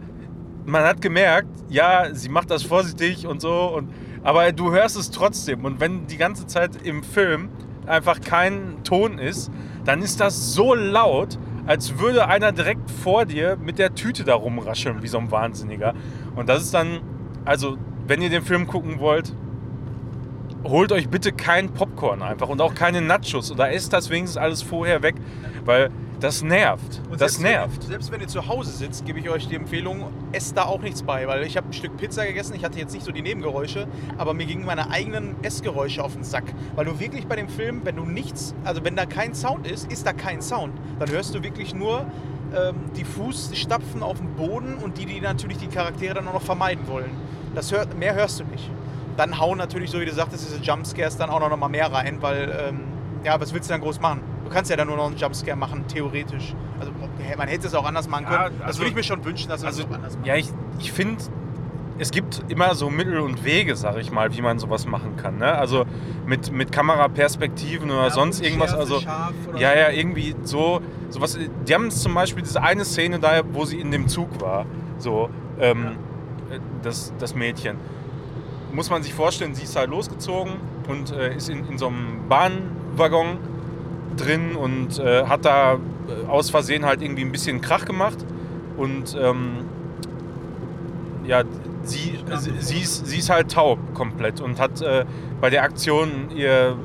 man 0.66 0.84
hat 0.84 1.02
gemerkt, 1.02 1.50
ja, 1.70 2.14
sie 2.14 2.30
macht 2.30 2.50
das 2.52 2.64
vorsichtig 2.64 3.28
und 3.28 3.42
so, 3.42 3.74
und, 3.76 3.90
aber 4.24 4.52
du 4.52 4.72
hörst 4.72 4.98
es 4.98 5.12
trotzdem. 5.12 5.66
Und 5.66 5.80
wenn 5.80 6.08
die 6.08 6.18
ganze 6.18 6.48
Zeit 6.48 6.72
im 6.84 7.04
Film 7.04 7.50
einfach 7.86 8.22
kein 8.22 8.84
Ton 8.84 9.18
ist, 9.18 9.52
dann 9.86 10.02
ist 10.02 10.20
das 10.20 10.54
so 10.54 10.74
laut, 10.74 11.38
als 11.66 12.00
würde 12.00 12.28
einer 12.28 12.52
direkt 12.52 12.90
vor 12.90 13.26
dir 13.26 13.58
mit 13.58 13.78
der 13.78 13.94
Tüte 13.94 14.24
da 14.24 14.36
rumrascheln, 14.36 15.04
wie 15.04 15.08
so 15.08 15.20
ein 15.20 15.32
Wahnsinniger. 15.32 15.94
Und 16.36 16.50
das 16.50 16.64
ist 16.64 16.74
dann, 16.74 17.02
also, 17.46 17.78
wenn 18.08 18.22
ihr 18.22 18.30
den 18.30 18.42
Film 18.42 18.68
gucken 18.68 19.00
wollt, 19.00 19.36
holt 20.64 20.92
euch 20.92 21.10
bitte 21.10 21.32
kein 21.32 21.70
Popcorn 21.70 22.22
einfach 22.22 22.50
und 22.50 22.62
auch 22.62 22.76
keine 22.76 23.02
Nachos 23.02 23.52
oder 23.52 23.72
esst 23.72 23.94
das 23.94 24.10
wenigstens 24.10 24.38
alles 24.38 24.62
vorher 24.62 25.02
weg, 25.02 25.16
weil 25.66 25.90
das 26.20 26.44
nervt. 26.44 27.02
Und 27.10 27.22
das 27.22 27.36
selbst 27.36 27.42
nervt. 27.42 27.82
Wenn 27.84 27.88
selbst 27.88 28.12
wenn 28.12 28.22
ihr 28.22 28.28
zu 28.28 28.48
Hause 28.48 28.72
sitzt, 28.72 29.06
gebe 29.06 29.20
ich 29.20 29.30
euch 29.30 29.48
die 29.48 29.56
Empfehlung, 29.56 30.12
esst 30.32 30.58
da 30.58 30.66
auch 30.66 30.82
nichts 30.82 31.04
bei. 31.04 31.28
Weil 31.28 31.44
ich 31.44 31.56
habe 31.56 31.68
ein 31.68 31.74
Stück 31.74 31.96
Pizza 31.98 32.26
gegessen, 32.26 32.56
ich 32.56 32.66
hatte 32.66 32.78
jetzt 32.78 32.94
nicht 32.94 33.06
so 33.06 33.12
die 33.12 33.22
Nebengeräusche, 33.22 33.88
aber 34.18 34.34
mir 34.34 34.46
gingen 34.46 34.66
meine 34.66 34.90
eigenen 34.90 35.42
Essgeräusche 35.44 36.04
auf 36.04 36.14
den 36.14 36.24
Sack. 36.24 36.44
Weil 36.76 36.86
du 36.86 37.00
wirklich 37.00 37.28
bei 37.28 37.36
dem 37.36 37.48
Film, 37.48 37.82
wenn 37.84 37.96
du 37.96 38.04
nichts, 38.04 38.54
also 38.64 38.84
wenn 38.84 38.96
da 38.96 39.06
kein 39.06 39.34
Sound 39.34 39.66
ist, 39.66 39.92
ist 39.92 40.06
da 40.06 40.14
kein 40.14 40.42
Sound. 40.42 40.74
Dann 41.00 41.10
hörst 41.10 41.34
du 41.36 41.44
wirklich 41.44 41.74
nur 41.74 42.06
ähm, 42.56 42.76
die 42.98 43.06
Fußstapfen 43.06 44.04
auf 44.04 44.18
dem 44.18 44.34
Boden 44.36 44.76
und 44.76 44.98
die, 44.98 45.06
die 45.06 45.22
natürlich 45.22 45.58
die 45.58 45.68
Charaktere 45.68 46.16
dann 46.16 46.28
auch 46.28 46.34
noch 46.34 46.42
vermeiden 46.42 46.88
wollen. 46.88 47.12
Das 47.56 47.72
hört, 47.72 47.98
mehr 47.98 48.14
hörst 48.14 48.40
du 48.40 48.44
nicht. 48.46 48.70
Dann 49.20 49.38
hauen 49.38 49.58
natürlich, 49.58 49.92
so 49.92 50.00
wie 50.00 50.06
du 50.06 50.14
sagtest, 50.14 50.48
diese 50.48 50.62
Jumpscares 50.64 51.18
dann 51.18 51.30
auch 51.30 51.42
noch 51.42 51.58
mal 51.58 51.68
mehr 51.68 51.92
rein, 51.92 52.20
weil, 52.22 52.70
ähm, 52.70 52.80
ja, 53.26 53.38
was 53.42 53.54
willst 53.54 53.70
du 53.70 53.74
dann 53.74 53.82
groß 53.82 54.00
machen? 54.00 54.22
Du 54.46 54.50
kannst 54.50 54.72
ja 54.72 54.78
dann 54.78 54.88
nur 54.88 54.96
noch 54.96 55.08
einen 55.08 55.18
Jumpscare 55.18 55.58
machen, 55.58 55.84
theoretisch. 55.90 56.56
Also 56.80 56.94
man 57.38 57.48
hätte 57.50 57.68
es 57.68 57.76
auch 57.76 57.84
anders 57.84 58.08
machen 58.08 58.26
können. 58.28 58.44
Ja, 58.44 58.50
das 58.50 58.62
also- 58.62 58.80
würde 58.80 58.90
ich 58.92 58.96
mir 58.96 59.04
schon 59.04 59.26
wünschen, 59.26 59.50
dass 59.50 59.60
man 59.60 59.68
Also, 59.68 59.82
es 59.84 59.90
auch 59.90 59.94
anders 59.94 60.16
macht. 60.16 60.26
ja, 60.26 60.36
ich, 60.38 60.48
ich 60.80 60.94
finde, 60.94 61.22
es 61.98 62.12
gibt 62.12 62.46
immer 62.48 62.76
so 62.76 62.90
Mittel 62.90 63.20
und 63.20 63.44
Wege, 63.44 63.76
sag 63.76 63.98
ich 63.98 64.10
mal, 64.10 64.34
wie 64.34 64.42
man 64.42 64.58
sowas 64.58 64.86
machen 64.86 65.18
kann. 65.18 65.38
Ne? 65.38 65.52
Also 65.52 65.84
mit, 66.26 66.50
mit 66.54 66.72
Kameraperspektiven 66.72 67.92
oder 67.92 68.04
Ja, 68.04 68.10
sonst 68.12 68.42
irgendwas. 68.42 68.74
Unschärfe, 68.74 69.34
Also, 69.50 69.60
ja, 69.60 69.76
ja, 69.76 69.90
irgendwie 69.90 70.34
so. 70.44 70.80
Sowas, 71.10 71.38
die 71.68 71.76
haben 71.76 71.92
zum 71.92 72.14
Beispiel 72.14 72.42
diese 72.44 72.62
eine 72.64 72.86
Szene 72.86 73.20
da, 73.20 73.42
wo 73.52 73.66
sie 73.66 73.82
in 73.82 73.92
dem 73.92 74.08
Zug 74.08 74.40
war. 74.40 74.66
So, 74.98 75.30
ähm, 75.60 75.98
äh, 76.50 76.60
das, 76.84 77.12
das 77.20 77.36
Mädchen. 77.36 77.76
Muss 78.72 78.90
man 78.90 79.04
sich 79.04 79.14
vorstellen, 79.14 79.56
sie 79.56 79.64
ist 79.64 79.76
halt 79.76 79.90
losgezogen 79.90 80.54
und 80.88 81.12
äh, 81.12 81.36
ist 81.36 81.50
in, 81.50 81.68
in 81.68 81.78
so 81.78 81.88
einem 81.88 82.28
Bahnwaggon 82.30 83.38
drin 84.16 84.56
und 84.56 85.00
äh, 85.00 85.26
hat 85.26 85.46
da 85.46 85.74
äh, 85.74 86.28
aus 86.28 86.50
Versehen 86.50 86.86
halt 86.86 87.02
irgendwie 87.02 87.24
ein 87.24 87.32
bisschen 87.32 87.62
Krach 87.62 87.86
gemacht. 87.86 88.18
Und 88.78 89.18
ähm, 89.20 89.66
ja, 91.26 91.44
sie, 91.84 92.20
sie, 92.60 92.80
ist, 92.80 93.08
sie 93.08 93.18
ist 93.18 93.30
halt 93.30 93.52
taub 93.52 93.80
komplett 93.94 94.42
und 94.42 94.60
hat 94.60 94.82
äh, 94.82 95.06
bei 95.42 95.50
der 95.50 95.64
Aktion 95.64 96.30
ihr 96.36 96.76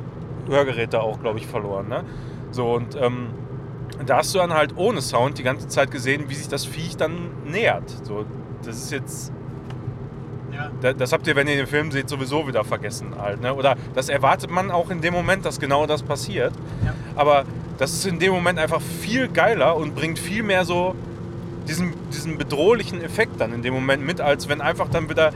Hörgerät 0.48 0.92
da 0.92 1.00
auch, 1.00 1.20
glaube 1.20 1.38
ich, 1.38 1.46
verloren. 1.46 1.88
Ne? 1.88 2.04
So, 2.50 2.74
und 2.74 2.96
ähm, 3.00 3.28
da 4.06 4.18
hast 4.18 4.34
du 4.34 4.38
dann 4.38 4.52
halt 4.52 4.76
ohne 4.76 5.00
Sound 5.00 5.38
die 5.38 5.42
ganze 5.42 5.68
Zeit 5.68 5.90
gesehen, 5.90 6.24
wie 6.28 6.34
sich 6.34 6.48
das 6.48 6.64
Viech 6.64 6.96
dann 6.96 7.30
nähert. 7.44 7.88
So, 8.04 8.24
das 8.64 8.76
ist 8.76 8.92
jetzt 8.92 9.32
Ja. 10.54 10.70
da- 10.80 10.92
das 10.92 11.12
habt 11.12 11.26
ihr, 11.26 11.36
wenn 11.36 11.48
ihr 11.48 11.56
den 11.56 11.66
Film 11.66 11.90
seht, 11.90 12.08
sowieso 12.08 12.46
wieder 12.46 12.64
vergessen 12.64 13.14
halt. 13.20 13.40
Ne? 13.40 13.52
Oder 13.54 13.76
das 13.94 14.08
erwartet 14.08 14.50
man 14.50 14.70
auch 14.70 14.90
in 14.90 15.00
dem 15.00 15.12
Moment, 15.14 15.44
dass 15.44 15.58
genau 15.60 15.86
das 15.86 16.02
passiert. 16.02 16.52
Ja. 16.84 16.94
Aber 17.16 17.44
das 17.78 17.92
ist 17.92 18.06
in 18.06 18.18
dem 18.18 18.32
Moment 18.32 18.58
einfach 18.58 18.80
viel 18.80 19.28
geiler 19.28 19.76
und 19.76 19.94
bringt 19.94 20.18
viel 20.18 20.42
mehr 20.42 20.64
so 20.64 20.94
diesen, 21.68 21.92
diesen 22.12 22.38
bedrohlichen 22.38 23.02
Effekt 23.02 23.40
dann 23.40 23.52
in 23.54 23.62
dem 23.62 23.74
Moment 23.74 24.04
mit, 24.06 24.20
als 24.20 24.48
wenn 24.48 24.60
einfach 24.60 24.88
dann 24.88 25.08
wieder 25.08 25.32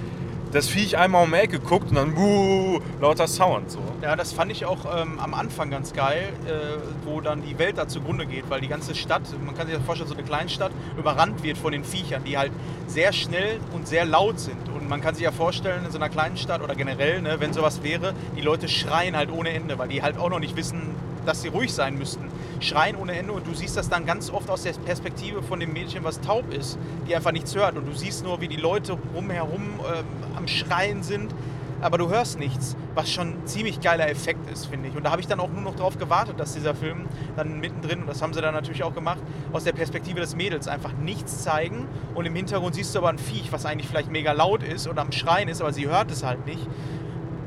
das 0.53 0.69
Viech 0.69 0.97
einmal 0.97 1.25
um 1.25 1.31
die 1.31 1.37
Ecke 1.37 1.59
guckt 1.61 1.91
und 1.91 1.97
dann 1.97 2.15
buh, 2.15 2.81
lauter 3.01 3.27
Sound. 3.27 3.71
So. 3.71 3.81
Ja, 4.03 4.17
das 4.17 4.33
fand 4.33 4.51
ich 4.51 4.65
auch 4.65 4.79
ähm, 4.97 5.19
am 5.19 5.35
Anfang 5.35 5.71
ganz 5.71 5.93
geil, 5.93 6.33
äh, 6.47 6.79
wo 7.05 7.21
dann 7.21 7.43
die 7.43 7.59
Welt 7.59 7.77
da 7.77 7.89
zugrunde 7.89 8.27
geht, 8.27 8.49
weil 8.49 8.61
die 8.61 8.69
ganze 8.69 8.95
Stadt, 8.95 9.23
man 9.45 9.55
kann 9.55 9.67
sich 9.67 9.77
das 9.77 9.85
vorstellen, 9.85 10.09
so 10.09 10.15
eine 10.15 10.25
Kleinstadt, 10.25 10.73
überrannt 10.97 11.43
wird 11.43 11.59
von 11.59 11.73
den 11.73 11.85
Viechern, 11.85 12.25
die 12.25 12.39
halt 12.39 12.53
sehr 12.87 13.13
schnell 13.13 13.61
und 13.75 13.87
sehr 13.87 14.05
laut 14.05 14.41
sind. 14.41 14.69
Und 14.75 14.89
man 14.89 15.01
kann 15.01 15.15
sich 15.15 15.25
ja 15.25 15.33
vorstellen, 15.33 15.85
in 15.85 15.91
so 15.91 15.99
einer 15.99 16.09
kleinen 16.09 16.37
Stadt 16.37 16.63
oder 16.63 16.75
generell, 16.75 17.21
ne, 17.21 17.37
wenn 17.41 17.53
sowas 17.53 17.83
wäre, 17.83 18.15
die 18.37 18.43
Leute 18.43 18.69
schreien 18.69 19.17
halt 19.17 19.31
ohne 19.31 19.51
Ende, 19.51 19.79
weil 19.79 19.89
die 19.89 20.03
halt 20.03 20.19
auch 20.19 20.31
noch 20.31 20.41
nicht 20.41 20.57
wissen, 20.57 20.95
dass 21.29 21.43
sie 21.43 21.49
ruhig 21.49 21.73
sein 21.73 21.97
müssten. 21.99 22.29
Schreien 22.61 22.97
ohne 22.97 23.17
Ende 23.17 23.33
und 23.33 23.47
du 23.47 23.55
siehst 23.55 23.77
das 23.77 23.89
dann 23.89 24.07
ganz 24.07 24.31
oft 24.31 24.51
aus 24.51 24.63
der 24.63 24.73
Perspektive 24.73 25.43
von 25.43 25.61
dem 25.61 25.73
Mädchen, 25.73 26.03
was 26.05 26.21
taub 26.21 26.53
ist, 26.53 26.79
die 27.07 27.15
einfach 27.15 27.33
nichts 27.33 27.55
hört. 27.55 27.77
Und 27.77 27.87
du 27.87 27.93
siehst 27.93 28.25
nur, 28.25 28.41
wie 28.41 28.49
die 28.49 28.57
Leute 28.57 28.99
rumherum 29.15 29.63
ähm, 29.63 30.05
am 30.37 30.49
Schreien 30.49 31.03
sind 31.03 31.33
aber 31.81 31.99
du 31.99 32.09
hörst 32.09 32.39
nichts, 32.39 32.77
was 32.95 33.11
schon 33.11 33.29
ein 33.29 33.47
ziemlich 33.47 33.81
geiler 33.81 34.09
Effekt 34.09 34.51
ist, 34.51 34.67
finde 34.67 34.89
ich. 34.89 34.97
Und 34.97 35.05
da 35.05 35.11
habe 35.13 35.21
ich 35.21 35.29
dann 35.29 35.39
auch 35.39 35.49
nur 35.49 35.63
noch 35.63 35.77
darauf 35.77 35.97
gewartet, 35.99 36.41
dass 36.41 36.55
dieser 36.55 36.75
Film 36.75 37.07
dann 37.37 37.61
mittendrin, 37.61 38.01
und 38.01 38.09
das 38.09 38.21
haben 38.21 38.33
sie 38.33 38.41
dann 38.41 38.55
natürlich 38.55 38.83
auch 38.83 38.95
gemacht, 38.95 39.21
aus 39.53 39.65
der 39.65 39.73
Perspektive 39.73 40.21
des 40.21 40.35
Mädels 40.35 40.67
einfach 40.67 40.93
nichts 40.93 41.43
zeigen. 41.43 41.87
Und 42.15 42.27
im 42.27 42.35
Hintergrund 42.35 42.75
siehst 42.75 42.95
du 42.95 42.99
aber 42.99 43.11
ein 43.11 43.19
Viech, 43.19 43.53
was 43.53 43.65
eigentlich 43.65 43.89
vielleicht 43.89 44.11
mega 44.11 44.33
laut 44.33 44.63
ist 44.63 44.89
oder 44.89 45.03
am 45.03 45.13
Schreien 45.13 45.49
ist, 45.49 45.61
aber 45.61 45.73
sie 45.73 45.87
hört 45.87 46.11
es 46.11 46.25
halt 46.25 46.47
nicht. 46.47 46.67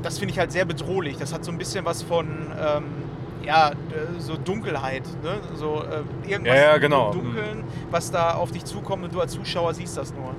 Das 0.02 0.18
finde 0.18 0.32
ich 0.32 0.38
halt 0.38 0.50
sehr 0.50 0.64
bedrohlich. 0.64 1.16
Das 1.18 1.32
hat 1.32 1.44
so 1.44 1.52
ein 1.52 1.58
bisschen 1.58 1.84
was 1.84 2.02
von, 2.02 2.26
ähm, 2.58 2.84
ja, 3.44 3.72
so 4.18 4.36
Dunkelheit. 4.36 5.02
Ne? 5.22 5.38
So 5.54 5.82
äh, 5.82 6.30
irgendwas 6.30 6.56
Ja, 6.56 6.62
ja, 6.62 6.78
genau. 6.78 7.12
im 7.12 7.22
Dunkeln, 7.24 7.64
was 7.90 8.10
da 8.10 8.34
auf 8.34 8.50
dich 8.52 8.64
zukommt 8.64 9.04
und 9.04 9.14
du 9.14 9.20
als 9.20 9.32
Zuschauer 9.32 9.74
siehst 9.74 9.96
das 9.96 10.12
nur. 10.14 10.34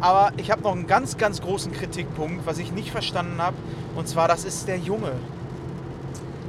Aber 0.00 0.32
ich 0.36 0.50
habe 0.50 0.62
noch 0.62 0.72
einen 0.72 0.86
ganz, 0.86 1.16
ganz 1.16 1.40
großen 1.40 1.72
Kritikpunkt, 1.72 2.46
was 2.46 2.58
ich 2.58 2.72
nicht 2.72 2.90
verstanden 2.90 3.40
habe. 3.40 3.56
Und 3.96 4.08
zwar, 4.08 4.28
das 4.28 4.44
ist 4.44 4.66
der 4.68 4.76
Junge. 4.78 5.12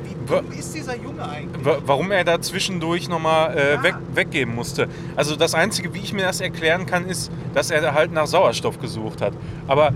Wie 0.03 0.29
Wa- 0.31 0.41
dumm 0.41 0.51
ist 0.51 0.73
dieser 0.75 0.95
Junge 0.97 1.27
eigentlich? 1.27 1.63
Wa- 1.65 1.77
Warum 1.85 2.11
er 2.11 2.23
da 2.23 2.41
zwischendurch 2.41 3.07
nochmal 3.07 3.55
äh, 3.57 3.73
Ja. 3.75 3.83
weg, 3.83 3.95
weggeben 4.13 4.55
musste. 4.55 4.87
Also 5.15 5.35
das 5.35 5.53
Einzige, 5.53 5.93
wie 5.93 5.99
ich 5.99 6.13
mir 6.13 6.23
das 6.25 6.41
erklären 6.41 6.85
kann, 6.85 7.05
ist, 7.07 7.31
dass 7.53 7.71
er 7.71 7.93
halt 7.93 8.11
nach 8.11 8.27
Sauerstoff 8.27 8.79
gesucht 8.79 9.21
hat. 9.21 9.33
Aber 9.67 9.93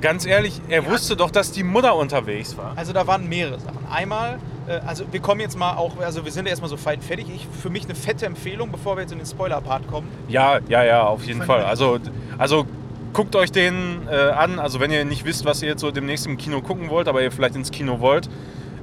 ganz 0.00 0.26
ehrlich, 0.26 0.60
er 0.68 0.86
wusste 0.86 1.16
doch, 1.16 1.30
dass 1.30 1.50
die 1.52 1.62
Mutter 1.64 1.96
unterwegs 1.96 2.56
war. 2.56 2.72
Also 2.76 2.92
da 2.92 3.06
waren 3.06 3.28
mehrere 3.28 3.58
Sachen. 3.58 3.78
Einmal, 3.90 4.38
also 4.86 5.04
wir 5.10 5.20
kommen 5.20 5.40
jetzt 5.40 5.58
mal 5.58 5.76
auch, 5.76 5.98
also 6.00 6.24
wir 6.24 6.32
sind 6.32 6.46
ja 6.46 6.50
erstmal 6.50 6.70
so 6.70 6.76
feit 6.76 7.02
fertig. 7.02 7.26
Ich, 7.34 7.46
für 7.60 7.70
mich 7.70 7.84
eine 7.84 7.94
fette 7.94 8.26
Empfehlung, 8.26 8.70
bevor 8.70 8.96
wir 8.96 9.02
jetzt 9.02 9.12
in 9.12 9.18
den 9.18 9.26
Spoiler-Part 9.26 9.86
kommen. 9.88 10.08
Ja, 10.28 10.58
ja, 10.68 10.84
ja, 10.84 11.02
auf 11.02 11.24
jeden 11.24 11.42
Fall. 11.42 11.64
Also, 11.64 11.98
also 12.36 12.66
guckt 13.12 13.34
euch 13.36 13.50
den 13.50 14.06
äh, 14.10 14.14
an. 14.14 14.58
Also 14.58 14.80
wenn 14.80 14.90
ihr 14.90 15.04
nicht 15.04 15.24
wisst, 15.24 15.44
was 15.44 15.62
ihr 15.62 15.68
jetzt 15.68 15.80
so 15.80 15.90
demnächst 15.90 16.26
im 16.26 16.36
Kino 16.36 16.60
gucken 16.60 16.90
wollt, 16.90 17.08
aber 17.08 17.22
ihr 17.22 17.32
vielleicht 17.32 17.56
ins 17.56 17.70
Kino 17.70 18.00
wollt 18.00 18.28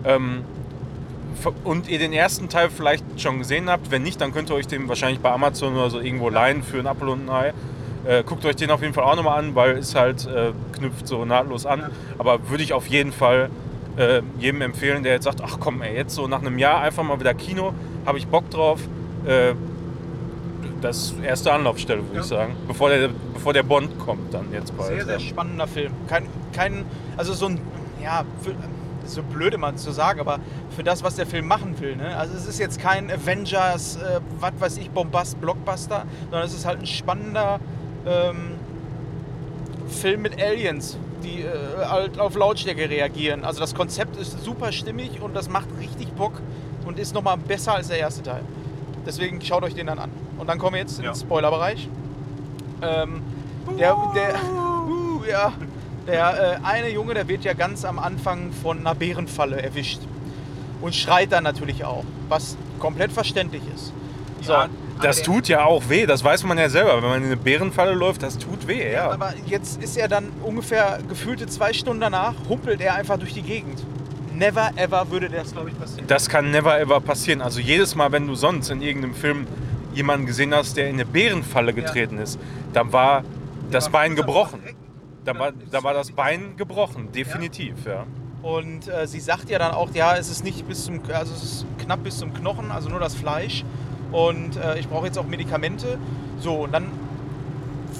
ähm, 0.03 0.43
und 1.63 1.87
ihr 1.89 1.99
den 1.99 2.13
ersten 2.13 2.49
Teil 2.49 2.69
vielleicht 2.69 3.03
schon 3.21 3.39
gesehen 3.39 3.69
habt, 3.69 3.91
wenn 3.91 4.03
nicht, 4.03 4.19
dann 4.21 4.33
könnt 4.33 4.49
ihr 4.49 4.55
euch 4.55 4.67
den 4.67 4.87
wahrscheinlich 4.89 5.19
bei 5.19 5.31
Amazon 5.31 5.75
oder 5.75 5.89
so 5.89 5.99
irgendwo 5.99 6.29
leihen 6.29 6.63
für 6.63 6.79
ein 6.79 6.87
Apfel 6.87 7.09
und 7.09 7.29
ein 7.29 7.29
Ei. 7.29 7.53
Äh, 8.05 8.23
guckt 8.23 8.45
euch 8.45 8.55
den 8.55 8.71
auf 8.71 8.81
jeden 8.81 8.93
Fall 8.93 9.03
auch 9.03 9.15
nochmal 9.15 9.39
an, 9.39 9.55
weil 9.55 9.77
es 9.77 9.95
halt 9.95 10.27
äh, 10.27 10.51
knüpft 10.73 11.07
so 11.07 11.25
nahtlos 11.25 11.65
an. 11.65 11.91
Aber 12.17 12.49
würde 12.49 12.63
ich 12.63 12.73
auf 12.73 12.87
jeden 12.87 13.11
Fall 13.11 13.49
äh, 13.97 14.21
jedem 14.39 14.61
empfehlen, 14.61 15.03
der 15.03 15.13
jetzt 15.13 15.23
sagt, 15.23 15.41
ach 15.43 15.57
komm, 15.59 15.81
ey, 15.81 15.95
jetzt 15.95 16.15
so 16.15 16.27
nach 16.27 16.41
einem 16.41 16.57
Jahr 16.57 16.81
einfach 16.81 17.03
mal 17.03 17.19
wieder 17.19 17.33
Kino, 17.33 17.73
habe 18.05 18.17
ich 18.17 18.27
Bock 18.27 18.49
drauf. 18.49 18.79
Äh, 19.25 19.53
das 20.81 20.97
ist 21.11 21.23
erste 21.23 21.51
Anlaufstelle, 21.53 22.01
würde 22.03 22.15
Ja. 22.15 22.21
ich 22.21 22.27
sagen. 22.27 22.55
Bevor 22.67 22.89
der, 22.89 23.09
bevor 23.33 23.53
der 23.53 23.63
Bond 23.63 23.97
kommt 23.99 24.33
dann 24.33 24.51
jetzt 24.51 24.75
bald. 24.77 24.89
Sehr, 24.89 25.05
sehr 25.05 25.19
spannender 25.19 25.67
Film. 25.67 25.91
Kein, 26.07 26.27
kein 26.53 26.85
also 27.17 27.33
so 27.33 27.47
ein, 27.47 27.59
ja, 28.03 28.23
für, 28.41 28.53
so 29.07 29.23
blöd 29.23 29.53
immer 29.53 29.75
zu 29.75 29.91
sagen, 29.91 30.19
aber 30.19 30.39
für 30.75 30.83
das, 30.83 31.03
was 31.03 31.15
der 31.15 31.25
Film 31.25 31.47
machen 31.47 31.79
will. 31.79 31.95
Ne? 31.95 32.15
Also 32.17 32.35
es 32.35 32.45
ist 32.47 32.59
jetzt 32.59 32.79
kein 32.79 33.09
Avengers, 33.09 33.97
äh, 33.97 34.19
was 34.39 34.51
weiß 34.59 34.77
ich, 34.77 34.89
Bombast, 34.91 35.39
Blockbuster, 35.41 36.05
sondern 36.29 36.45
es 36.47 36.53
ist 36.53 36.65
halt 36.65 36.79
ein 36.79 36.85
spannender 36.87 37.59
ähm, 38.05 38.51
Film 39.87 40.21
mit 40.23 40.41
Aliens, 40.41 40.97
die 41.25 41.41
äh, 41.41 41.85
halt 41.85 42.19
auf 42.19 42.35
Lautstärke 42.35 42.89
reagieren. 42.89 43.43
Also 43.43 43.59
das 43.59 43.73
Konzept 43.75 44.15
ist 44.17 44.43
super 44.43 44.71
stimmig 44.71 45.21
und 45.21 45.35
das 45.35 45.49
macht 45.49 45.67
richtig 45.79 46.09
Bock 46.13 46.33
und 46.85 46.99
ist 46.99 47.13
nochmal 47.13 47.37
besser 47.37 47.73
als 47.75 47.87
der 47.87 47.97
erste 47.99 48.23
Teil. 48.23 48.41
Deswegen 49.05 49.41
schaut 49.41 49.63
euch 49.63 49.75
den 49.75 49.87
dann 49.87 49.99
an. 49.99 50.11
Und 50.37 50.47
dann 50.47 50.57
kommen 50.59 50.73
wir 50.73 50.81
jetzt 50.81 50.99
in 50.99 51.05
Ja. 51.05 51.11
den 51.11 51.19
Spoilerbereich. 51.19 51.87
Ähm, 52.81 53.21
der, 53.77 53.95
der, 54.15 54.35
uh, 54.87 55.23
ja, 55.29 55.53
der 56.07 56.59
äh, 56.61 56.65
eine 56.65 56.89
Junge, 56.89 57.13
der 57.13 57.27
wird 57.27 57.43
ja 57.43 57.53
ganz 57.53 57.83
am 57.85 57.99
Anfang 57.99 58.51
von 58.51 58.79
einer 58.79 58.95
Bärenfalle 58.95 59.61
erwischt. 59.61 59.99
Und 60.81 60.93
schreit 60.95 61.31
dann 61.31 61.43
natürlich 61.43 61.83
auch, 61.85 62.03
was 62.29 62.57
komplett 62.79 63.11
verständlich 63.11 63.63
ist. 63.73 63.91
So, 64.41 64.53
Ja, 64.53 64.67
das 65.01 65.17
der- 65.17 65.25
tut 65.25 65.47
ja 65.47 65.63
auch 65.65 65.89
weh, 65.89 66.05
das 66.05 66.23
weiß 66.23 66.43
man 66.43 66.57
ja 66.57 66.69
selber. 66.69 66.95
Wenn 67.01 67.09
man 67.09 67.19
in 67.19 67.25
eine 67.25 67.37
Bärenfalle 67.37 67.93
läuft, 67.93 68.23
das 68.23 68.37
tut 68.37 68.67
weh, 68.67 68.91
ja. 68.91 69.11
Aber 69.11 69.33
jetzt 69.45 69.81
ist 69.81 69.97
er 69.97 70.07
dann 70.07 70.29
ungefähr 70.43 70.99
gefühlte 71.07 71.47
zwei 71.47 71.73
Stunden 71.73 72.01
danach, 72.01 72.33
humpelt 72.49 72.81
er 72.81 72.95
einfach 72.95 73.17
durch 73.17 73.33
die 73.33 73.41
Gegend. 73.41 73.83
Never 74.33 74.71
ever 74.75 75.09
würde 75.11 75.29
das, 75.29 75.53
glaube 75.53 75.69
ich, 75.69 75.79
passieren. 75.79 76.07
Das 76.07 76.27
kann 76.27 76.51
never 76.51 76.77
ever 76.79 76.99
passieren. 76.99 77.41
Also 77.41 77.59
jedes 77.61 77.95
Mal, 77.95 78.11
wenn 78.11 78.27
du 78.27 78.35
sonst 78.35 78.69
in 78.69 78.81
irgendeinem 78.81 79.15
Film 79.15 79.47
jemanden 79.93 80.25
gesehen 80.25 80.53
hast, 80.53 80.75
der 80.75 80.89
in 80.89 80.95
eine 80.95 81.05
Bärenfalle 81.05 81.73
getreten 81.73 82.17
ist, 82.17 82.37
dann 82.73 82.91
war 82.91 83.23
das 83.71 83.89
Bein 83.89 84.15
gebrochen. 84.15 84.59
Da 85.23 85.39
war, 85.39 85.53
da 85.71 85.81
war 85.83 85.93
das 85.93 86.11
Bein 86.11 86.55
gebrochen, 86.57 87.11
definitiv, 87.13 87.85
ja. 87.85 88.05
Und 88.43 88.87
äh, 88.89 89.07
sie 89.07 89.19
sagt 89.21 89.49
ja 89.49 89.57
dann 89.57 89.71
auch, 89.71 89.89
ja, 89.95 90.15
es 90.17 90.29
ist 90.29 90.43
nicht 90.43 90.67
bis 90.67 90.85
zum, 90.85 90.99
also 91.11 91.33
es 91.33 91.41
ist 91.43 91.65
knapp 91.83 92.03
bis 92.03 92.17
zum 92.19 92.31
Knochen, 92.33 92.69
also 92.71 92.89
nur 92.89 92.99
das 92.99 93.15
Fleisch. 93.15 93.63
Und 94.15 94.55
äh, 94.55 94.79
ich 94.79 94.87
brauche 94.87 95.07
jetzt 95.07 95.17
auch 95.17 95.27
Medikamente. 95.27 95.97
So, 96.39 96.63
und 96.63 96.71
dann 96.73 96.85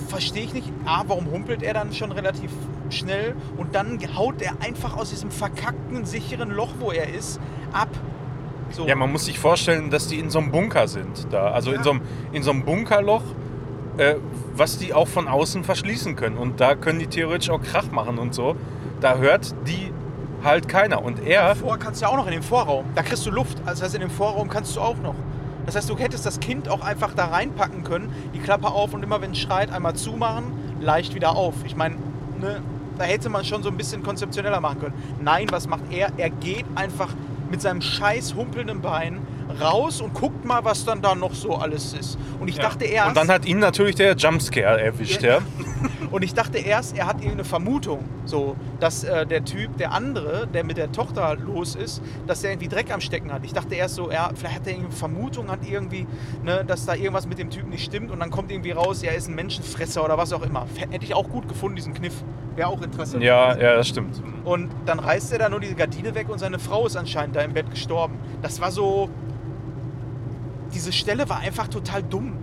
verstehe 0.07 0.45
ich 0.45 0.53
nicht, 0.53 0.71
A, 0.85 1.03
warum 1.07 1.29
humpelt 1.29 1.61
er 1.61 1.73
dann 1.73 1.91
schon 1.91 2.13
relativ 2.13 2.51
schnell 2.89 3.35
und 3.57 3.75
dann 3.75 3.99
haut 4.15 4.41
er 4.41 4.53
einfach 4.61 4.95
aus 4.95 5.09
diesem 5.09 5.29
verkackten, 5.29 6.05
sicheren 6.05 6.51
Loch, 6.51 6.69
wo 6.79 6.91
er 6.91 7.13
ist, 7.13 7.39
ab. 7.73 7.89
So. 8.69 8.87
Ja, 8.87 8.95
man 8.95 9.11
muss 9.11 9.25
sich 9.25 9.39
vorstellen, 9.39 9.89
dass 9.89 10.07
die 10.07 10.19
in 10.19 10.29
so 10.29 10.39
einem 10.39 10.51
Bunker 10.51 10.87
sind 10.87 11.27
da. 11.31 11.51
Also 11.51 11.71
in, 11.71 11.77
Ja. 11.77 11.83
so 11.83 11.91
einem, 11.91 12.01
in 12.31 12.43
so 12.43 12.51
einem 12.51 12.63
Bunkerloch, 12.63 13.23
äh, 13.97 14.15
was 14.55 14.77
die 14.77 14.93
auch 14.93 15.07
von 15.07 15.27
außen 15.27 15.63
verschließen 15.65 16.15
können. 16.15 16.37
Und 16.37 16.61
da 16.61 16.75
können 16.75 16.99
die 16.99 17.07
theoretisch 17.07 17.49
auch 17.49 17.61
Krach 17.61 17.91
machen 17.91 18.19
und 18.19 18.33
so. 18.33 18.55
Da 19.01 19.17
hört 19.17 19.53
die 19.67 19.91
halt 20.43 20.69
keiner. 20.69 21.03
Und 21.03 21.25
er, 21.25 21.55
Vorher 21.55 21.77
kannst 21.77 22.01
du 22.01 22.05
ja 22.05 22.11
auch 22.11 22.17
noch 22.17 22.27
in 22.27 22.33
den 22.33 22.43
Vorraum. 22.43 22.85
Da 22.95 23.03
kriegst 23.03 23.25
du 23.25 23.31
Luft. 23.31 23.57
Also 23.65 23.81
das 23.81 23.83
heißt, 23.83 23.95
in 23.95 24.01
dem 24.01 24.09
Vorraum 24.09 24.47
kannst 24.49 24.75
du 24.77 24.81
auch 24.81 24.97
noch. 24.97 25.15
Das 25.65 25.75
heißt, 25.75 25.89
du 25.89 25.97
hättest 25.97 26.25
das 26.25 26.39
Kind 26.39 26.69
auch 26.69 26.81
einfach 26.81 27.13
da 27.13 27.25
reinpacken 27.25 27.83
können, 27.83 28.13
die 28.33 28.39
Klappe 28.39 28.67
auf 28.67 28.93
und 28.93 29.03
immer 29.03 29.21
wenn 29.21 29.31
es 29.31 29.39
schreit, 29.39 29.71
einmal 29.71 29.95
zumachen, 29.95 30.51
leicht 30.79 31.15
wieder 31.15 31.35
auf. 31.35 31.55
Ich 31.65 31.75
meine, 31.75 31.95
ne, 32.39 32.61
da 32.97 33.03
hätte 33.03 33.29
man 33.29 33.43
schon 33.43 33.63
so 33.63 33.69
ein 33.69 33.77
bisschen 33.77 34.03
konzeptioneller 34.03 34.61
machen 34.61 34.79
können. 34.79 34.93
Nein, 35.21 35.47
was 35.51 35.67
macht 35.67 35.91
er? 35.91 36.09
Er 36.17 36.29
geht 36.29 36.65
einfach 36.75 37.09
mit 37.49 37.61
seinem 37.61 37.81
scheiß 37.81 38.35
humpelnden 38.35 38.81
Bein 38.81 39.19
raus 39.61 40.01
und 40.01 40.13
guckt 40.13 40.45
mal, 40.45 40.63
was 40.63 40.85
dann 40.85 41.01
da 41.01 41.15
noch 41.15 41.33
so 41.33 41.55
alles 41.55 41.93
ist. 41.93 42.17
Und 42.39 42.47
ich 42.47 42.57
dachte 42.57 42.85
erst... 42.85 43.09
und 43.09 43.17
dann 43.17 43.29
hat 43.29 43.45
ihn 43.45 43.59
natürlich 43.59 43.95
der 43.95 44.15
Jumpscare 44.15 44.81
erwischt, 44.81 45.21
ja. 45.21 45.37
Ja. 45.37 45.41
Und 46.07 46.23
ich 46.23 46.33
dachte 46.33 46.57
erst, 46.57 46.97
er 46.97 47.07
hat 47.07 47.17
irgendeine 47.17 47.43
Vermutung, 47.43 48.05
so, 48.25 48.55
dass 48.79 49.03
äh, 49.03 49.25
der 49.25 49.45
Typ, 49.45 49.77
der 49.77 49.91
andere, 49.91 50.47
der 50.47 50.63
mit 50.63 50.77
der 50.77 50.91
Tochter 50.91 51.35
los 51.35 51.75
ist, 51.75 52.01
dass 52.27 52.41
der 52.41 52.51
irgendwie 52.51 52.67
Dreck 52.67 52.93
am 52.93 53.01
Stecken 53.01 53.31
hat. 53.31 53.43
Ich 53.43 53.53
dachte 53.53 53.75
erst 53.75 53.95
so, 53.95 54.11
ja, 54.11 54.29
vielleicht 54.35 54.55
hat 54.55 54.67
er 54.67 54.73
irgendeine 54.73 54.95
Vermutung, 54.95 55.49
hat 55.49 55.59
irgendwie, 55.67 56.07
ne, 56.43 56.63
dass 56.65 56.85
da 56.85 56.95
irgendwas 56.95 57.27
mit 57.27 57.39
dem 57.39 57.49
Typen 57.49 57.69
nicht 57.69 57.85
stimmt 57.85 58.11
und 58.11 58.19
dann 58.19 58.31
kommt 58.31 58.51
irgendwie 58.51 58.71
raus, 58.71 59.03
er 59.03 59.15
ist 59.15 59.27
ein 59.27 59.35
Menschenfresser 59.35 60.03
oder 60.03 60.17
was 60.17 60.33
auch 60.33 60.41
immer. 60.43 60.65
Hätte 60.75 61.05
ich 61.05 61.13
auch 61.13 61.29
gut 61.29 61.47
gefunden, 61.47 61.75
diesen 61.75 61.93
Kniff. 61.93 62.23
Wäre 62.55 62.69
auch 62.69 62.81
Interesse. 62.81 63.19
Ja, 63.19 63.57
ja, 63.57 63.75
das 63.75 63.89
stimmt. 63.89 64.21
Und 64.45 64.71
dann 64.85 64.99
reißt 64.99 65.33
er 65.33 65.39
da 65.39 65.49
nur 65.49 65.59
die 65.59 65.75
Gardine 65.75 66.15
weg 66.15 66.29
und 66.29 66.39
seine 66.39 66.57
Frau 66.57 66.85
ist 66.85 66.95
anscheinend 66.95 67.35
da 67.35 67.41
im 67.41 67.53
Bett 67.53 67.69
gestorben. 67.69 68.17
Das 68.41 68.61
war 68.61 68.71
so. 68.71 69.09
Diese 70.73 70.93
Stelle 70.93 71.27
war 71.29 71.39
einfach 71.39 71.67
total 71.67 72.03
dumm. 72.03 72.37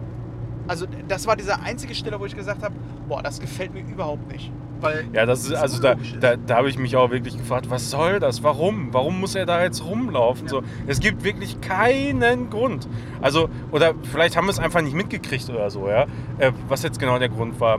Also, 0.72 0.86
das 1.06 1.26
war 1.26 1.36
diese 1.36 1.60
einzige 1.60 1.94
Stelle, 1.94 2.18
wo 2.18 2.24
ich 2.24 2.34
gesagt 2.34 2.62
habe: 2.62 2.74
Boah, 3.06 3.22
das 3.22 3.38
gefällt 3.38 3.74
mir 3.74 3.80
überhaupt 3.80 4.32
nicht. 4.32 4.50
Weil 4.80 5.04
Ja, 5.12 5.26
das 5.26 5.44
ist, 5.44 5.52
also 5.52 5.82
da, 5.82 5.96
da, 6.18 6.36
da 6.36 6.56
habe 6.56 6.70
ich 6.70 6.78
mich 6.78 6.96
auch 6.96 7.10
wirklich 7.10 7.36
gefragt, 7.36 7.68
was 7.68 7.90
soll 7.90 8.20
das? 8.20 8.42
Warum? 8.42 8.88
Warum 8.90 9.20
muss 9.20 9.34
er 9.34 9.44
da 9.44 9.62
jetzt 9.62 9.84
rumlaufen? 9.84 10.48
So, 10.48 10.62
es 10.86 10.98
gibt 10.98 11.24
wirklich 11.24 11.60
keinen 11.60 12.48
Grund. 12.48 12.88
Also, 13.20 13.50
oder 13.70 13.92
vielleicht 14.10 14.34
haben 14.34 14.46
wir 14.46 14.50
es 14.52 14.58
einfach 14.58 14.80
nicht 14.80 14.96
mitgekriegt 14.96 15.50
oder 15.50 15.68
so, 15.68 15.88
ja. 15.90 16.06
Äh, 16.38 16.52
was 16.68 16.82
jetzt 16.82 16.98
genau 16.98 17.18
der 17.18 17.28
Grund 17.28 17.60
war. 17.60 17.78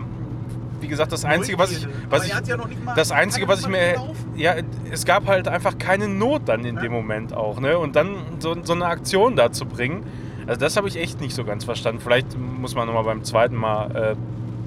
Wie 0.79 0.87
gesagt, 0.87 1.11
das 1.11 1.25
Einzige, 1.25 1.57
was 1.57 1.71
ich, 1.71 1.87
was 2.11 2.25
ich, 2.27 2.31
ja 2.31 2.41
das 2.95 3.11
Einzige, 3.11 3.47
was 3.47 3.61
ich 3.61 3.69
mir, 3.69 3.95
laufen? 3.95 4.33
ja, 4.35 4.53
es 4.91 5.03
gab 5.03 5.25
halt 5.25 5.47
einfach 5.47 5.79
keine 5.79 6.07
Not 6.07 6.43
dann 6.45 6.63
in 6.63 6.75
Ja. 6.75 6.81
dem 6.83 6.91
Moment 6.91 7.33
auch, 7.33 7.59
ne? 7.59 7.79
Und 7.79 7.95
dann 7.95 8.17
so, 8.37 8.55
so 8.63 8.73
eine 8.73 8.85
Aktion 8.85 9.35
da 9.35 9.51
zu 9.51 9.65
bringen, 9.65 10.03
also 10.47 10.59
das 10.59 10.77
habe 10.77 10.87
ich 10.87 10.97
echt 10.97 11.21
nicht 11.21 11.35
so 11.35 11.43
ganz 11.43 11.63
verstanden. 11.65 12.01
Vielleicht 12.01 12.37
muss 12.37 12.75
man 12.75 12.87
nochmal 12.87 13.03
beim 13.03 13.23
zweiten 13.23 13.55
Mal 13.55 13.95
äh, 13.95 14.15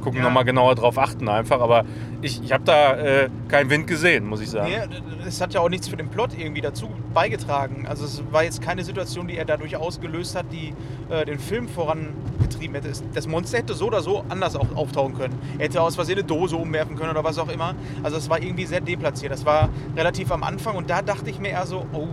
gucken, 0.03 0.19
Ja. 0.21 0.25
nochmal 0.27 0.45
genauer 0.45 0.75
drauf 0.77 0.99
achten 0.99 1.29
einfach, 1.29 1.61
aber 1.61 1.85
ich, 2.23 2.43
ich 2.43 2.53
habe 2.53 2.65
da 2.65 2.97
äh, 2.97 3.29
keinen 3.49 3.71
Wind 3.71 3.87
gesehen, 3.87 4.25
muss 4.27 4.41
ich 4.41 4.51
sagen. 4.51 4.71
Nee, 4.71 5.27
es 5.27 5.41
hat 5.41 5.53
ja 5.55 5.61
auch 5.61 5.69
nichts 5.69 5.89
für 5.89 5.97
den 5.97 6.09
Plot 6.09 6.31
irgendwie 6.39 6.61
dazu 6.61 6.89
beigetragen. 7.13 7.87
Also 7.89 8.05
es 8.05 8.23
war 8.31 8.45
jetzt 8.45 8.63
keine 8.63 8.85
Situation, 8.85 9.27
die 9.27 9.37
er 9.37 9.45
dadurch 9.45 9.77
ausgelöst 9.77 10.37
hat, 10.37 10.47
die 10.53 10.73
äh, 11.13 11.25
den 11.25 11.39
Film 11.39 11.69
vorangetrieben 11.69 12.75
hätte. 12.75 12.93
Das 13.15 13.27
Monster 13.27 13.59
hätte 13.59 13.75
so 13.75 13.87
oder 13.87 14.01
so 14.03 14.25
anders 14.29 14.55
auch 14.57 14.75
auftauchen 14.77 15.15
können. 15.17 15.35
Er 15.59 15.65
hätte 15.67 15.83
aus 15.83 15.97
Versehen 15.97 16.19
eine 16.19 16.25
Dose 16.27 16.57
umwerfen 16.57 16.97
können 16.97 17.11
oder 17.11 17.25
was 17.25 17.39
auch 17.39 17.49
immer. 17.49 17.75
Also 18.03 18.17
es 18.17 18.31
war 18.31 18.41
irgendwie 18.41 18.67
sehr 18.67 18.81
deplatziert. 18.81 19.33
Das 19.33 19.45
war 19.45 19.69
relativ 19.97 20.31
am 20.31 20.43
Anfang 20.43 20.77
und 20.77 20.89
da 20.89 21.03
dachte 21.03 21.29
ich 21.31 21.39
mir 21.41 21.49
eher 21.49 21.67
so, 21.67 21.85
oh, 21.93 22.07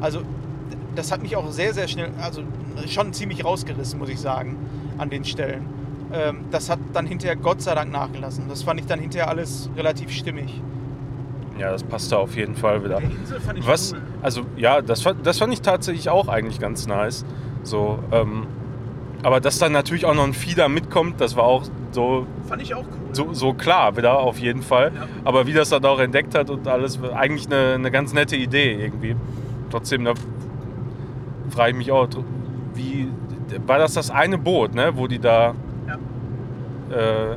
also 0.00 0.20
das 0.94 1.12
hat 1.12 1.22
mich 1.22 1.36
auch 1.36 1.50
sehr, 1.50 1.74
sehr 1.74 1.88
schnell, 1.88 2.10
also 2.20 2.42
schon 2.88 3.12
ziemlich 3.12 3.44
rausgerissen, 3.44 3.98
muss 3.98 4.08
ich 4.08 4.20
sagen, 4.20 4.56
an 4.98 5.10
den 5.10 5.24
Stellen. 5.24 5.66
Ähm, 6.12 6.38
das 6.50 6.68
hat 6.70 6.78
dann 6.92 7.06
hinterher 7.06 7.36
Gott 7.36 7.62
sei 7.62 7.74
Dank 7.74 7.90
nachgelassen. 7.92 8.44
Das 8.48 8.62
fand 8.62 8.80
ich 8.80 8.86
dann 8.86 9.00
hinterher 9.00 9.28
alles 9.28 9.70
relativ 9.76 10.10
stimmig. 10.10 10.60
Ja, 11.58 11.70
das 11.70 11.82
passte 11.82 12.18
auf 12.18 12.34
jeden 12.36 12.54
Fall 12.56 12.82
wieder. 12.84 12.98
Der 13.00 13.10
Insel 13.10 13.40
fand 13.40 13.58
ich 13.58 13.66
Was, 13.66 13.92
cool. 13.92 14.00
also 14.22 14.42
ja, 14.56 14.80
das, 14.82 15.02
fand- 15.02 15.26
das 15.26 15.38
fand 15.38 15.52
ich 15.52 15.60
tatsächlich 15.62 16.08
auch 16.10 16.28
eigentlich 16.28 16.58
ganz 16.58 16.86
nice. 16.86 17.24
So, 17.62 17.98
ähm, 18.10 18.46
aber 19.22 19.40
dass 19.40 19.58
dann 19.58 19.70
natürlich 19.72 20.04
auch 20.04 20.14
noch 20.14 20.24
ein 20.24 20.32
Fieder 20.34 20.68
mitkommt, 20.68 21.20
das 21.20 21.36
war 21.36 21.44
auch 21.44 21.62
so, 21.92 22.26
Fand 22.48 22.60
ich 22.62 22.74
auch 22.74 22.80
cool. 22.84 23.14
so, 23.14 23.32
so 23.32 23.52
klar 23.54 23.96
wieder 23.96 24.18
auf 24.18 24.38
jeden 24.38 24.62
Fall. 24.62 24.92
Ja. 24.94 25.06
Aber 25.24 25.46
wie 25.46 25.52
das 25.52 25.68
dann 25.68 25.84
auch 25.84 26.00
entdeckt 26.00 26.34
hat 26.34 26.50
und 26.50 26.66
alles, 26.66 26.98
eigentlich 27.14 27.46
eine, 27.46 27.74
eine 27.74 27.90
ganz 27.90 28.12
nette 28.14 28.34
Idee 28.34 28.72
irgendwie. 28.74 29.14
Trotzdem, 29.70 30.04
da 30.04 30.14
frage 31.52 31.70
ich 31.72 31.76
mich 31.76 31.92
auch, 31.92 32.08
wie 32.74 33.08
war 33.66 33.78
das 33.78 33.94
das 33.94 34.10
eine 34.10 34.38
Boot, 34.38 34.74
ne, 34.74 34.92
wo 34.94 35.06
die 35.06 35.18
da, 35.18 35.54
Ja. 35.86 36.96
äh, 36.96 37.36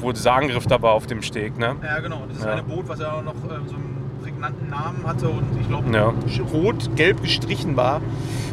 wo 0.00 0.12
dieser 0.12 0.32
Angriff 0.34 0.66
da 0.66 0.80
war 0.82 0.92
auf 0.92 1.06
dem 1.06 1.22
Steg, 1.22 1.58
ne? 1.58 1.76
Ja, 1.82 2.00
genau. 2.00 2.22
Das 2.28 2.38
ist 2.38 2.44
Ja. 2.44 2.52
eine 2.52 2.62
Boot, 2.62 2.88
was 2.88 3.00
ja 3.00 3.12
auch 3.12 3.22
noch 3.22 3.34
ähm, 3.34 3.66
so 3.66 3.74
einen 3.74 3.96
prägnanten 4.22 4.68
Namen 4.68 5.04
hatte 5.06 5.28
und 5.28 5.44
ich 5.60 5.68
glaube 5.68 5.88
Ja. 5.92 6.12
rot-gelb 6.52 7.22
gestrichen 7.22 7.76
war. 7.76 8.00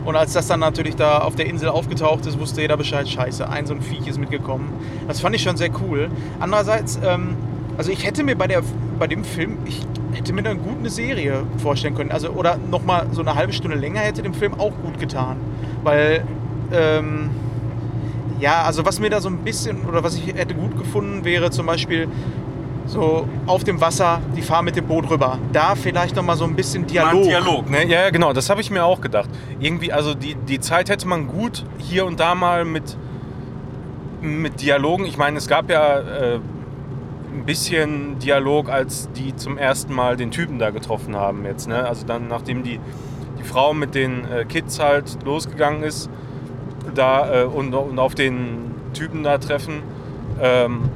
Und 0.06 0.16
als 0.16 0.34
das 0.34 0.48
dann 0.48 0.60
natürlich 0.60 0.96
da 0.96 1.20
auf 1.20 1.36
der 1.36 1.48
Insel 1.48 1.70
aufgetaucht 1.70 2.26
ist, 2.28 2.40
wusste 2.40 2.62
jeder 2.62 2.78
Bescheid, 2.78 3.08
scheiße, 3.10 3.50
ein 3.50 3.66
so 3.66 3.74
ein 3.74 3.82
Viech 3.82 4.06
ist 4.08 4.20
mitgekommen. 4.20 4.70
Das 5.08 5.20
fand 5.20 5.36
ich 5.36 5.42
schon 5.42 5.58
sehr 5.58 5.70
cool. 5.82 6.10
Andererseits, 6.40 7.00
ähm, 7.04 7.36
also 7.78 7.92
ich 7.92 8.06
hätte 8.06 8.24
mir 8.24 8.36
bei, 8.36 8.46
der, 8.48 8.62
bei 9.00 9.08
dem 9.08 9.24
Film, 9.24 9.58
ich 9.66 9.82
hätte 10.16 10.34
mir 10.34 10.44
dann 10.44 10.62
gut 10.62 10.78
eine 10.80 10.90
Serie 10.90 11.44
vorstellen 11.58 11.96
können. 11.96 12.12
Also, 12.12 12.30
oder 12.30 12.58
nochmal 12.72 13.08
so 13.12 13.22
eine 13.22 13.36
halbe 13.36 13.54
Stunde 13.54 13.78
länger 13.78 14.00
hätte 14.00 14.22
dem 14.22 14.34
Film 14.34 14.54
auch 14.56 14.74
gut 14.84 15.00
getan. 15.00 15.38
Weil, 15.84 16.24
ähm, 16.74 17.30
ja, 18.40 18.64
also 18.64 18.86
was 18.86 19.00
mir 19.00 19.10
da 19.10 19.22
so 19.22 19.30
ein 19.30 19.40
bisschen, 19.40 19.86
oder 19.86 20.04
was 20.04 20.16
ich 20.16 20.28
hätte 20.28 20.54
gut 20.56 20.78
gefunden, 20.78 21.24
wäre 21.24 21.52
zum 21.52 21.66
Beispiel 21.66 22.08
so 22.88 23.28
auf 23.48 23.64
dem 23.64 23.82
Wasser, 23.82 24.22
die 24.36 24.42
fahren 24.42 24.66
mit 24.66 24.76
dem 24.76 24.86
Boot 24.86 25.10
rüber. 25.10 25.40
Da 25.52 25.76
vielleicht 25.76 26.16
nochmal 26.16 26.38
so 26.38 26.46
ein 26.46 26.56
bisschen 26.56 26.86
Dialog. 26.86 27.14
Mal 27.14 27.24
Dialog, 27.24 27.70
ne? 27.70 27.84
Ja, 27.86 28.04
ja, 28.04 28.10
genau, 28.10 28.34
das 28.34 28.50
habe 28.50 28.62
ich 28.62 28.70
mir 28.70 28.84
auch 28.86 29.02
gedacht. 29.02 29.30
Irgendwie, 29.60 29.92
also 29.92 30.14
die, 30.14 30.36
die 30.36 30.60
Zeit 30.60 30.90
hätte 30.90 31.08
man 31.08 31.28
gut 31.28 31.66
hier 31.78 32.06
und 32.06 32.20
da 32.20 32.36
mal 32.36 32.66
mit, 32.66 32.98
mit 34.22 34.62
Dialogen. 34.62 35.06
Ich 35.06 35.18
meine, 35.18 35.38
es 35.38 35.48
gab 35.48 35.70
ja 35.70 36.00
äh, 36.00 36.40
ein 37.36 37.46
bisschen 37.46 38.20
Dialog, 38.20 38.70
als 38.70 39.10
die 39.12 39.36
zum 39.36 39.58
ersten 39.58 39.94
Mal 39.94 40.18
den 40.18 40.32
Typen 40.32 40.60
da 40.60 40.70
getroffen 40.70 41.16
haben 41.16 41.46
jetzt, 41.46 41.68
ne? 41.68 41.88
Also 41.88 42.06
dann, 42.06 42.28
nachdem 42.28 42.64
die, 42.64 42.80
die 43.40 43.44
Frau 43.44 43.74
mit 43.74 43.94
den 43.96 44.26
äh, 44.26 44.46
Kids 44.46 44.80
halt 44.80 45.24
losgegangen 45.24 45.84
ist, 45.84 46.10
da 46.94 47.42
äh, 47.42 47.44
und, 47.46 47.74
und 47.74 48.00
auf 48.00 48.16
den 48.16 48.72
Typen 48.94 49.24
da 49.24 49.38
treffen. 49.38 49.84
Ähm, 50.42 50.90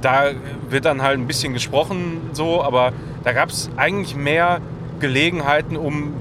da 0.00 0.30
wird 0.70 0.84
dann 0.84 1.02
halt 1.02 1.18
ein 1.18 1.26
bisschen 1.26 1.52
gesprochen 1.52 2.30
so, 2.32 2.62
aber 2.62 2.92
da 3.24 3.32
gab 3.32 3.48
es 3.48 3.68
eigentlich 3.76 4.14
mehr 4.14 4.60
Gelegenheiten, 5.00 5.76
um 5.76 6.12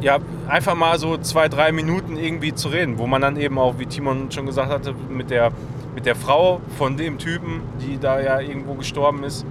ja 0.00 0.18
einfach 0.46 0.74
mal 0.74 0.98
so 0.98 1.16
zwei, 1.16 1.48
drei 1.48 1.72
Minuten 1.72 2.16
irgendwie 2.16 2.54
zu 2.54 2.68
reden, 2.68 2.98
wo 2.98 3.06
man 3.06 3.22
dann 3.22 3.36
eben 3.36 3.58
auch, 3.58 3.78
wie 3.78 3.86
Timon 3.86 4.30
schon 4.30 4.46
gesagt 4.46 4.70
hatte, 4.70 4.94
mit 5.08 5.30
der, 5.30 5.52
mit 5.96 6.06
der 6.06 6.14
Frau 6.14 6.60
von 6.78 6.96
dem 6.96 7.18
Typen, 7.18 7.62
die 7.80 7.98
da 7.98 8.20
ja 8.20 8.38
irgendwo 8.38 8.74
gestorben 8.74 9.24
ist, 9.24 9.44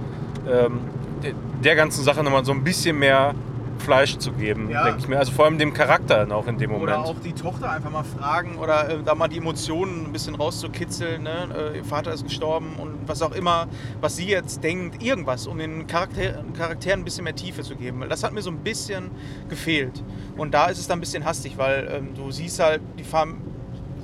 ähm, 0.48 0.78
der, 1.22 1.32
der 1.64 1.74
ganzen 1.76 2.04
Sache 2.04 2.22
nochmal 2.22 2.44
so 2.44 2.52
ein 2.52 2.62
bisschen 2.62 2.98
mehr 2.98 3.34
Fleisch 3.78 4.16
zu 4.18 4.32
geben, 4.32 4.70
Ja. 4.70 4.84
denke 4.84 5.00
ich 5.00 5.08
mir. 5.08 5.18
Also 5.18 5.32
vor 5.32 5.44
allem 5.44 5.58
dem 5.58 5.74
Charakter 5.74 6.18
dann 6.18 6.32
auch 6.32 6.46
in 6.46 6.56
dem 6.56 6.70
Moment. 6.70 6.84
Oder 6.88 6.98
auch 7.04 7.16
die 7.22 7.32
Tochter 7.32 7.70
einfach 7.70 7.90
mal 7.90 8.04
fragen 8.04 8.56
oder 8.58 8.88
äh, 8.88 8.98
da 9.04 9.14
mal 9.14 9.28
die 9.28 9.38
Emotionen 9.38 10.06
ein 10.06 10.12
bisschen 10.12 10.34
rauszukitzeln. 10.36 11.24
Ne? 11.24 11.48
Äh, 11.74 11.78
ihr 11.78 11.84
Vater 11.84 12.12
ist 12.12 12.22
gestorben 12.24 12.74
und 12.78 13.06
was 13.06 13.20
auch 13.22 13.32
immer, 13.32 13.66
was 14.00 14.16
sie 14.16 14.26
jetzt 14.28 14.62
denkt, 14.62 15.02
irgendwas, 15.02 15.46
um 15.48 15.58
den 15.58 15.86
Charakter, 15.88 16.44
Charakteren 16.56 17.00
ein 17.00 17.04
bisschen 17.04 17.24
mehr 17.24 17.34
Tiefe 17.34 17.62
zu 17.62 17.74
geben. 17.76 18.02
Das 18.08 18.22
hat 18.22 18.32
mir 18.32 18.40
so 18.42 18.50
ein 18.50 18.58
bisschen 18.58 19.10
gefehlt. 19.48 20.02
Und 20.36 20.54
da 20.54 20.66
ist 20.66 20.78
es 20.78 20.86
dann 20.86 20.98
ein 20.98 21.00
bisschen 21.00 21.24
hastig, 21.24 21.58
weil 21.58 21.88
ähm, 21.92 22.14
du 22.14 22.30
siehst 22.30 22.60
halt, 22.60 22.80
die 22.98 23.04
fahren. 23.04 23.34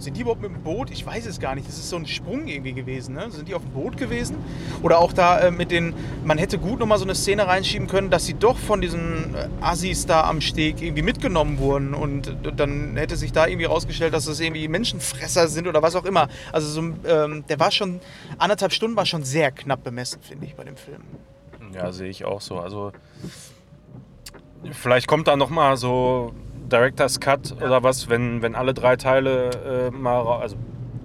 Sind 0.03 0.17
die 0.17 0.23
überhaupt 0.23 0.43
mit 0.43 0.51
dem 0.51 0.61
Boot? 0.65 0.91
Ich 0.91 1.07
weiß 1.07 1.27
es 1.27 1.39
gar 1.39 1.55
nicht. 1.55 1.69
Das 1.69 1.79
ist 1.79 1.89
so 1.89 1.95
ein 1.95 2.07
Sprung 2.07 2.49
irgendwie 2.49 2.73
gewesen. 2.73 3.15
Ne? 3.15 3.31
Sind 3.31 3.47
die 3.47 3.55
auf 3.55 3.63
dem 3.63 3.71
Boot 3.71 3.97
gewesen? 3.97 4.37
Oder 4.83 4.99
auch 4.99 5.13
da 5.13 5.39
äh, 5.39 5.51
mit 5.53 5.71
den. 5.71 5.95
Man 6.25 6.39
hätte 6.39 6.59
gut 6.59 6.81
nochmal 6.81 6.99
so 6.99 7.05
eine 7.05 7.15
Szene 7.15 7.47
reinschieben 7.47 7.87
können, 7.87 8.11
dass 8.11 8.27
sie 8.27 8.35
doch 8.35 8.59
von 8.59 8.81
diesen 8.81 9.37
äh, 9.37 9.49
Assis 9.61 10.05
da 10.05 10.25
am 10.25 10.41
Steg 10.41 10.83
irgendwie 10.83 11.03
mitgenommen 11.03 11.59
wurden. 11.59 11.95
Und 11.95 12.37
dann 12.57 12.97
hätte 12.97 13.15
sich 13.17 13.31
da 13.31 13.47
irgendwie 13.47 13.67
rausgestellt, 13.67 14.13
dass 14.13 14.25
das 14.25 14.41
irgendwie 14.41 14.67
Menschenfresser 14.67 15.47
sind 15.47 15.69
oder 15.69 15.83
was 15.83 15.95
auch 15.95 16.05
immer. 16.05 16.27
Also 16.51 16.69
so, 16.69 16.81
ähm, 17.07 17.45
der 17.49 17.61
war 17.61 17.71
schon. 17.71 18.01
Anderthalb 18.39 18.73
Stunden 18.73 18.97
war 18.97 19.07
schon 19.07 19.23
sehr 19.23 19.53
knapp 19.53 19.85
bemessen, 19.85 20.21
finde 20.21 20.47
ich, 20.47 20.57
bei 20.57 20.65
dem 20.65 20.77
Film. 20.77 21.03
Ja, 21.75 21.93
sehe 21.93 22.09
ich 22.09 22.25
auch 22.25 22.41
so. 22.41 22.59
Also 22.59 22.91
vielleicht 24.73 25.07
kommt 25.07 25.29
da 25.29 25.37
noch 25.37 25.51
mal 25.51 25.77
so 25.77 26.35
Director's 26.73 27.21
Cut 27.21 27.55
oder 27.63 27.83
was, 27.83 28.09
wenn, 28.09 28.43
wenn 28.43 28.55
alle 28.55 28.75
drei 28.75 28.97
Teile 28.97 29.91
äh, 29.91 29.91
mal 29.91 30.23
also 30.41 30.57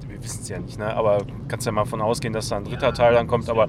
wir 0.08 0.24
wissen 0.24 0.40
es 0.42 0.50
ja 0.50 0.60
nicht, 0.60 0.80
ne? 0.80 0.96
aber 0.96 1.26
kannst 1.48 1.66
ja 1.66 1.72
mal 1.72 1.86
von 1.86 2.02
ausgehen, 2.02 2.34
dass 2.34 2.50
da 2.50 2.58
ein 2.58 2.64
dritter 2.64 2.88
Ja, 2.88 2.92
Teil 2.94 3.14
dann 3.14 3.28
kommt, 3.28 3.50
aber 3.50 3.68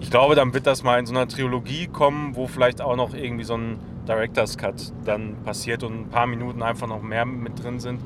ich 0.00 0.10
glaube, 0.10 0.34
dann 0.34 0.52
wird 0.52 0.66
das 0.66 0.82
mal 0.82 0.98
in 0.98 1.06
so 1.06 1.14
einer 1.14 1.26
Trilogie 1.28 1.86
kommen, 1.86 2.36
wo 2.36 2.46
vielleicht 2.46 2.82
auch 2.82 2.96
noch 2.96 3.14
irgendwie 3.14 3.44
so 3.44 3.54
ein 3.56 3.78
Director's 4.06 4.58
Cut 4.58 4.92
dann 5.04 5.36
passiert 5.44 5.82
und 5.82 6.00
ein 6.00 6.08
paar 6.08 6.26
Minuten 6.26 6.62
einfach 6.62 6.86
noch 6.86 7.00
mehr 7.02 7.24
mit 7.24 7.62
drin 7.62 7.80
sind, 7.80 8.00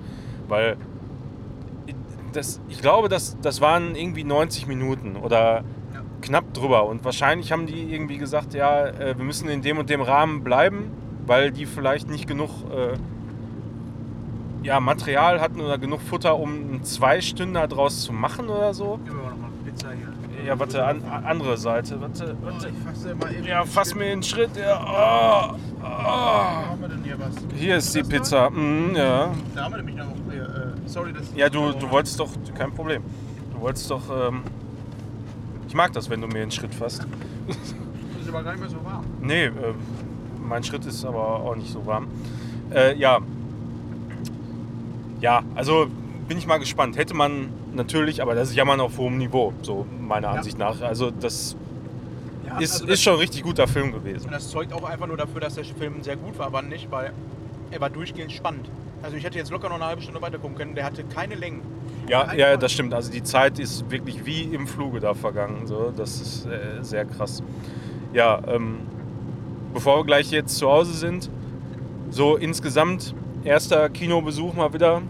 weil 0.49 0.77
das, 2.33 2.61
ich 2.69 2.81
glaube, 2.81 3.09
das, 3.09 3.37
das 3.43 3.61
waren 3.61 3.95
irgendwie 3.97 4.25
90 4.25 4.67
Minuten 4.67 5.17
oder 5.17 5.65
Ja. 5.93 6.01
knapp 6.21 6.55
drüber 6.55 6.87
und 6.87 7.05
wahrscheinlich 7.05 7.51
haben 7.51 7.67
die 7.67 7.93
irgendwie 7.93 8.19
gesagt, 8.19 8.55
ja, 8.55 8.87
äh, 8.87 9.17
wir 9.19 9.25
müssen 9.25 9.49
in 9.49 9.63
dem 9.63 9.79
und 9.79 9.91
dem 9.91 10.01
Rahmen 10.01 10.45
bleiben, 10.45 10.93
weil 11.27 11.51
die 11.51 11.67
vielleicht 11.67 12.09
nicht 12.09 12.29
genug 12.29 12.51
äh, 12.71 12.97
ja, 14.63 14.81
Material 14.81 15.41
hatten 15.41 15.61
oder 15.61 15.79
genug 15.79 16.01
Futter, 16.01 16.37
um 16.39 16.51
einen 16.51 16.85
Zwei-Stünder 16.85 17.67
draus 17.69 18.03
zu 18.03 18.13
machen 18.13 18.49
oder 18.49 18.75
so. 18.75 18.99
Gib 19.05 19.15
mir 19.15 19.23
mal 19.23 19.31
noch 19.31 19.39
mal 19.39 19.51
Pizza 19.65 19.89
hier. 19.93 20.09
Ja, 20.47 20.59
warte, 20.59 20.85
an, 20.85 21.03
andere 21.05 21.57
Seite. 21.59 22.01
Warte, 22.01 22.37
Oh, 22.41 22.47
warte. 22.47 22.69
ich 22.69 22.85
fasse 22.85 23.15
mal 23.15 23.35
eben. 23.35 23.45
Ja, 23.47 23.65
fass 23.65 23.95
mir 23.95 24.07
den 24.07 24.23
Schritt. 24.23 24.51
Ja. 24.57 25.53
Oh, 25.53 25.57
oh. 25.83 25.87
haben 25.87 26.81
wir 26.81 26.89
denn 26.89 27.05
hier 27.05 27.19
was? 27.19 27.35
Hier 27.55 27.77
ist 27.77 27.95
die? 27.95 28.03
Pizza. 28.03 28.49
Mhm, 28.51 28.97
ja. 28.97 29.31
Da 29.55 29.65
haben 29.65 29.73
wir 29.73 29.77
nämlich 29.79 29.97
noch. 29.97 30.07
Äh, 30.07 30.73
sorry, 30.87 31.13
das. 31.13 31.31
Ja, 31.35 31.49
du, 31.51 31.73
du 31.73 31.91
wolltest 31.91 32.19
doch. 32.19 32.31
Kein 32.57 32.73
Problem. 32.73 33.03
Du 33.53 33.61
wolltest 33.61 33.91
doch. 33.91 34.03
Ähm, 34.29 34.43
ich 35.69 35.75
mag 35.75 35.93
das, 35.93 36.09
wenn 36.09 36.21
du 36.21 36.27
mir 36.27 36.41
den 36.41 36.51
Schritt 36.51 36.75
fasst. 36.75 37.07
Das 37.47 37.57
ist 37.57 38.29
aber 38.29 38.43
gar 38.43 38.53
nicht 38.53 38.61
mehr 38.61 38.71
so 38.71 38.83
warm. 38.85 39.05
Nee, 39.21 39.45
äh, 39.47 39.53
mein 40.43 40.65
Schritt 40.65 40.87
ist 40.87 41.05
aber 41.05 41.41
auch 41.41 41.55
nicht 41.57 41.71
so 41.71 41.85
warm. 41.85 42.09
Äh, 42.71 42.97
ja. 42.97 43.19
Ja, 45.21 45.43
also 45.55 45.87
bin 46.29 46.39
ich 46.39 46.47
mal 46.47 46.59
gespannt. 46.59 46.97
Hätte 46.97 47.15
man 47.15 47.49
natürlich, 47.75 48.23
aber 48.23 48.35
das 48.35 48.51
ist 48.51 48.57
Jammern 48.57 48.81
auf 48.81 48.99
hohem 48.99 49.19
Niveau, 49.19 49.53
so 49.63 49.87
meiner 50.01 50.29
Ja. 50.29 50.35
Ansicht 50.35 50.59
nach. 50.59 50.81
Also 50.81 51.11
das 51.11 51.57
Ja, 52.47 52.59
ist, 52.59 52.81
also 52.83 52.87
ist 52.87 53.03
schon 53.03 53.13
ein 53.15 53.19
richtig 53.21 53.43
guter 53.43 53.67
Film 53.69 53.93
gewesen. 53.93 54.27
Und 54.27 54.33
das 54.33 54.49
zeugt 54.51 54.73
auch 54.73 54.85
einfach 54.85 55.07
nur 55.07 55.17
dafür, 55.17 55.41
dass 55.41 55.55
der 55.55 55.65
Film 55.65 56.03
sehr 56.03 56.17
gut 56.17 56.39
war, 56.39 56.47
aber 56.47 56.63
nicht, 56.63 56.91
weil 56.91 57.13
er 57.71 57.81
war 57.81 57.91
durchgehend 57.91 58.33
spannend. 58.33 58.69
Also 59.03 59.17
ich 59.17 59.25
hätte 59.25 59.39
jetzt 59.39 59.51
locker 59.51 59.69
noch 59.69 59.77
eine 59.77 59.87
halbe 59.87 60.03
Stunde 60.03 60.21
weiter 60.21 60.39
gucken 60.39 60.57
können. 60.57 60.75
Der 60.75 60.85
hatte 60.85 61.05
keine 61.05 61.35
Längen. 61.35 61.63
Ja, 62.09 62.35
ja, 62.35 62.57
das 62.57 62.73
stimmt. 62.73 62.93
Also 62.93 63.11
die 63.11 63.23
Zeit 63.23 63.59
ist 63.59 63.91
wirklich 63.91 64.27
wie 64.27 64.43
im 64.43 64.67
Fluge 64.67 65.01
da 65.01 65.15
vergangen. 65.15 65.67
So, 65.67 65.93
das 65.97 66.21
ist 66.21 66.47
äh, 66.47 66.83
sehr 66.83 67.05
krass. 67.07 67.43
Ja, 68.13 68.41
ähm, 68.49 68.79
bevor 69.73 69.99
wir 69.99 70.05
gleich 70.05 70.31
jetzt 70.33 70.57
zu 70.59 70.69
Hause 70.69 70.93
sind, 70.93 71.31
so 72.11 72.37
insgesamt 72.37 73.15
erster 73.45 73.89
Kinobesuch 73.89 74.55
mal 74.55 74.73
wieder. 74.73 75.03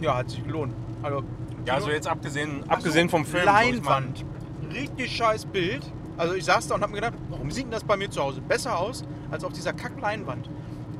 Ja, 0.00 0.16
hat 0.18 0.30
sich 0.30 0.44
gelohnt. 0.44 0.72
Also, 1.02 1.22
Ja, 1.66 1.74
Kino- 1.74 1.86
so 1.86 1.90
jetzt 1.92 2.06
abgesehen, 2.08 2.62
Ach 2.68 2.76
abgesehen 2.76 3.08
so, 3.08 3.16
vom 3.16 3.24
Film. 3.24 3.44
so 3.44 3.50
Leinwand. 3.50 4.24
Richtig 4.72 5.14
scheiß 5.16 5.46
Bild. 5.46 5.82
Also 6.16 6.34
ich 6.34 6.44
saß 6.44 6.68
da 6.68 6.74
und 6.76 6.82
hab 6.82 6.90
mir 6.90 6.96
gedacht, 6.96 7.14
warum 7.30 7.50
sieht 7.50 7.64
denn 7.64 7.70
das 7.72 7.82
bei 7.84 7.96
mir 7.96 8.08
zu 8.10 8.22
Hause 8.22 8.40
besser 8.40 8.78
aus 8.78 9.04
als 9.30 9.44
auf 9.44 9.52
dieser 9.52 9.72
Kack-Leinwand? 9.72 10.48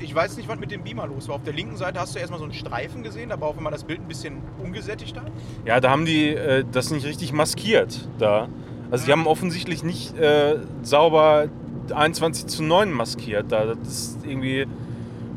Ich 0.00 0.12
weiß 0.12 0.36
nicht, 0.36 0.48
was 0.48 0.58
mit 0.58 0.70
dem 0.72 0.82
Beamer 0.82 1.06
los 1.06 1.28
war. 1.28 1.36
Auf 1.36 1.44
der 1.44 1.52
linken 1.52 1.76
Seite 1.76 2.00
hast 2.00 2.14
du 2.14 2.18
erstmal 2.18 2.38
so 2.40 2.44
einen 2.44 2.54
Streifen 2.54 3.02
gesehen, 3.04 3.28
da 3.28 3.40
war 3.40 3.48
auf 3.48 3.56
einmal 3.56 3.72
das 3.72 3.84
Bild 3.84 4.00
ein 4.00 4.08
bisschen 4.08 4.38
ungesättigter. 4.62 5.22
mein, 5.22 5.32
ja, 5.66 5.78
da 5.80 5.90
haben 5.90 6.04
die 6.04 6.30
äh, 6.30 6.64
das 6.72 6.90
nicht 6.90 7.06
richtig 7.06 7.32
maskiert 7.32 8.08
da. 8.18 8.48
Also 8.90 9.06
die 9.06 9.12
haben 9.12 9.26
offensichtlich 9.26 9.84
nicht 9.84 10.16
äh, 10.18 10.56
sauber 10.82 11.46
21 11.94 12.46
zu 12.46 12.62
9 12.64 12.90
maskiert 12.92 13.52
da. 13.52 13.66
Das 13.66 13.88
ist 13.88 14.18
irgendwie 14.26 14.66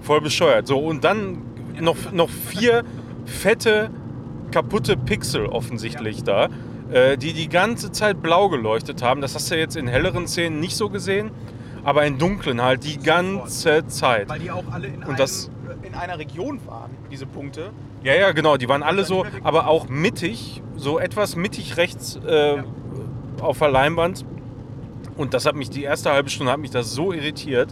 voll 0.07 0.21
bescheuert. 0.21 0.65
So, 0.67 0.79
und 0.79 1.03
dann 1.03 1.41
noch, 1.79 1.97
noch 2.11 2.29
vier 2.29 2.83
fette, 3.25 3.89
kaputte 4.51 4.95
Pixel 4.97 5.45
offensichtlich 5.45 6.23
da, 6.23 6.47
äh, 6.91 7.17
die 7.17 7.33
die 7.33 7.49
ganze 7.49 7.91
Zeit 7.91 8.21
blau 8.23 8.47
geleuchtet 8.49 9.03
haben. 9.03 9.19
Das 9.21 9.35
hast 9.35 9.51
du 9.51 9.57
jetzt 9.57 9.75
in 9.75 9.87
helleren 9.87 10.25
Szenen 10.27 10.59
nicht 10.61 10.75
so 10.77 10.89
gesehen, 10.89 11.29
aber 11.83 12.05
in 12.05 12.17
dunklen 12.17 12.61
halt 12.63 12.83
die 12.85 12.97
ganze 12.97 13.85
Zeit. 13.87 14.29
Weil 14.29 14.39
die 14.39 14.49
auch 14.51 14.63
alle 14.71 14.87
in, 14.87 15.03
einem, 15.03 15.15
das- 15.17 15.51
in 15.83 15.93
einer 15.93 16.17
Region 16.17 16.59
waren, 16.65 16.91
diese 17.11 17.25
Punkte. 17.25 17.71
Ja, 18.03 18.13
ja, 18.15 18.31
genau, 18.31 18.55
die 18.57 18.69
waren 18.69 18.83
alle 18.83 19.03
so, 19.03 19.25
aber 19.43 19.67
auch 19.67 19.89
mittig, 19.89 20.61
so 20.77 20.97
etwas 20.99 21.35
mittig 21.35 21.75
rechts 21.77 22.17
äh, 22.25 22.55
Ja. 22.57 22.63
auf 23.41 23.59
der 23.59 23.69
Leinwand. 23.69 24.25
Und 25.17 25.33
das 25.33 25.45
hat 25.45 25.55
mich, 25.55 25.69
die 25.69 25.83
erste 25.83 26.11
halbe 26.11 26.29
Stunde 26.29 26.51
hat 26.53 26.59
mich 26.59 26.71
das 26.71 26.93
so 26.93 27.11
irritiert. 27.11 27.69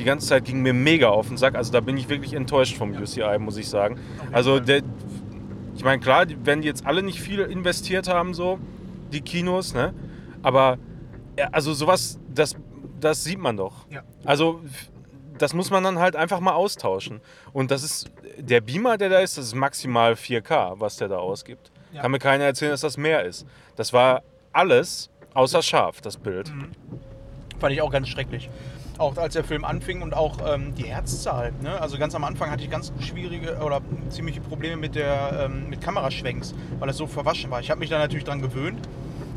Die 0.00 0.04
ganze 0.04 0.28
Zeit 0.28 0.46
ging 0.46 0.62
mir 0.62 0.72
mega 0.72 1.10
auf 1.10 1.28
den 1.28 1.36
Sack. 1.36 1.54
Also 1.56 1.70
da 1.72 1.80
bin 1.80 1.98
ich 1.98 2.08
wirklich 2.08 2.32
enttäuscht 2.32 2.74
vom 2.74 2.92
UCI, 2.92 3.38
muss 3.38 3.58
ich 3.58 3.68
sagen. 3.68 4.00
Also 4.32 4.58
der, 4.58 4.80
ich 5.76 5.84
meine, 5.84 6.00
klar, 6.00 6.24
wenn 6.42 6.62
die 6.62 6.68
jetzt 6.68 6.86
alle 6.86 7.02
nicht 7.02 7.20
viel 7.20 7.40
investiert 7.40 8.08
haben, 8.08 8.32
so, 8.32 8.58
die 9.12 9.20
Kinos, 9.20 9.74
ne? 9.74 9.92
Aber 10.42 10.78
also 11.52 11.74
sowas, 11.74 12.18
das, 12.34 12.56
das 12.98 13.24
sieht 13.24 13.38
man 13.40 13.58
doch. 13.58 13.86
Ja. 13.90 14.02
Also 14.24 14.62
das 15.36 15.52
muss 15.52 15.70
man 15.70 15.84
dann 15.84 15.98
halt 15.98 16.16
einfach 16.16 16.40
mal 16.40 16.54
austauschen. 16.54 17.20
Und 17.52 17.70
das 17.70 17.82
ist, 17.82 18.10
der 18.38 18.62
Beamer, 18.62 18.96
der 18.96 19.10
da 19.10 19.18
ist, 19.18 19.36
das 19.36 19.48
ist 19.48 19.54
maximal 19.54 20.14
4K, 20.14 20.80
was 20.80 20.96
der 20.96 21.08
da 21.08 21.18
ausgibt. 21.18 21.70
Ja. 21.92 22.00
Kann 22.00 22.10
mir 22.10 22.20
keiner 22.20 22.44
erzählen, 22.44 22.70
dass 22.70 22.80
das 22.80 22.96
mehr 22.96 23.26
ist. 23.26 23.46
Das 23.76 23.92
war 23.92 24.22
alles 24.54 25.10
außer 25.34 25.60
scharf, 25.60 26.00
das 26.00 26.16
Bild. 26.16 26.50
Mhm. 26.54 26.70
Fand 27.58 27.74
ich 27.74 27.82
auch 27.82 27.92
ganz 27.92 28.08
schrecklich. 28.08 28.48
Auch 29.00 29.16
als 29.16 29.32
der 29.32 29.44
Film 29.44 29.64
anfing 29.64 30.02
und 30.02 30.14
auch 30.14 30.36
ähm, 30.46 30.74
die 30.74 30.84
Herzzahl. 30.84 31.52
Ne? 31.62 31.80
Also 31.80 31.96
ganz 31.96 32.14
am 32.14 32.22
Anfang 32.22 32.50
hatte 32.50 32.62
ich 32.62 32.70
ganz 32.70 32.92
schwierige 33.00 33.56
oder 33.64 33.80
ziemliche 34.10 34.42
Probleme 34.42 34.76
mit, 34.76 34.94
der, 34.94 35.46
ähm, 35.46 35.70
mit 35.70 35.80
Kameraschwenks, 35.80 36.54
weil 36.78 36.86
das 36.86 36.98
so 36.98 37.06
verwaschen 37.06 37.50
war. 37.50 37.60
Ich 37.60 37.70
habe 37.70 37.80
mich 37.80 37.88
da 37.88 37.98
natürlich 37.98 38.24
dran 38.24 38.42
gewöhnt. 38.42 38.78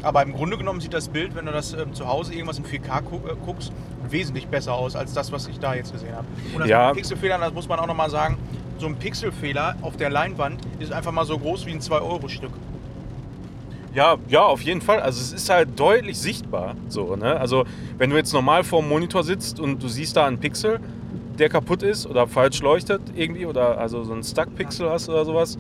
Aber 0.02 0.22
im 0.22 0.34
Grunde 0.34 0.58
genommen 0.58 0.82
sieht 0.82 0.94
das 0.94 1.08
Bild, 1.08 1.34
wenn 1.34 1.46
du 1.46 1.54
das 1.54 1.72
ähm, 1.72 1.94
zu 1.94 2.10
Hause 2.10 2.34
irgendwas 2.34 2.58
in 2.58 2.66
4K 2.66 3.02
gu 3.04 3.16
äh, 3.26 3.36
guckst, 3.46 3.72
wesentlich 4.10 4.48
besser 4.50 4.74
aus 4.74 4.98
als 4.98 5.14
das, 5.14 5.32
was 5.32 5.48
ich 5.48 5.60
da 5.60 5.76
jetzt 5.76 5.94
gesehen 5.94 6.14
habe. 6.14 6.28
Und 6.54 6.60
das 6.60 6.68
Ja. 6.68 6.88
mit 6.88 6.98
Pixelfehlern, 6.98 7.40
das 7.40 7.54
muss 7.54 7.70
man 7.70 7.80
auch 7.80 7.88
nochmal 7.88 8.10
sagen, 8.10 8.38
so 8.80 8.88
ein 8.88 8.98
Pixelfehler 8.98 9.78
auf 9.82 9.96
der 9.96 10.10
Leinwand 10.10 10.60
ist 10.80 10.92
einfach 10.92 11.14
mal 11.14 11.24
so 11.24 11.40
groß 11.40 11.66
wie 11.66 11.72
ein 11.72 11.80
2-Euro-Stück. 11.80 12.52
Ja, 13.94 14.18
ja, 14.28 14.44
auf 14.44 14.62
jeden 14.62 14.82
Fall. 14.82 15.00
Also 15.00 15.22
es 15.22 15.32
ist 15.32 15.50
halt 15.50 15.80
deutlich 15.80 16.18
sichtbar. 16.18 16.76
So, 16.90 17.16
ne? 17.16 17.40
Also 17.40 17.66
wenn 17.98 18.10
du 18.10 18.16
jetzt 18.16 18.34
normal 18.34 18.64
vor 18.64 18.82
dem 18.82 18.90
Monitor 18.90 19.24
sitzt 19.24 19.60
und 19.60 19.82
du 19.84 19.88
siehst 19.88 20.18
da 20.18 20.26
einen 20.26 20.40
Pixel, 20.40 20.80
der 21.38 21.50
kaputt 21.50 21.84
ist 21.84 22.08
oder 22.08 22.28
falsch 22.28 22.62
leuchtet 22.62 23.02
irgendwie 23.16 23.46
oder 23.46 23.78
also 23.78 24.04
so 24.04 24.14
einen 24.14 24.24
Stuck-Pixel 24.24 24.90
hast 24.90 25.10
oder 25.10 25.26
sowas, 25.26 25.58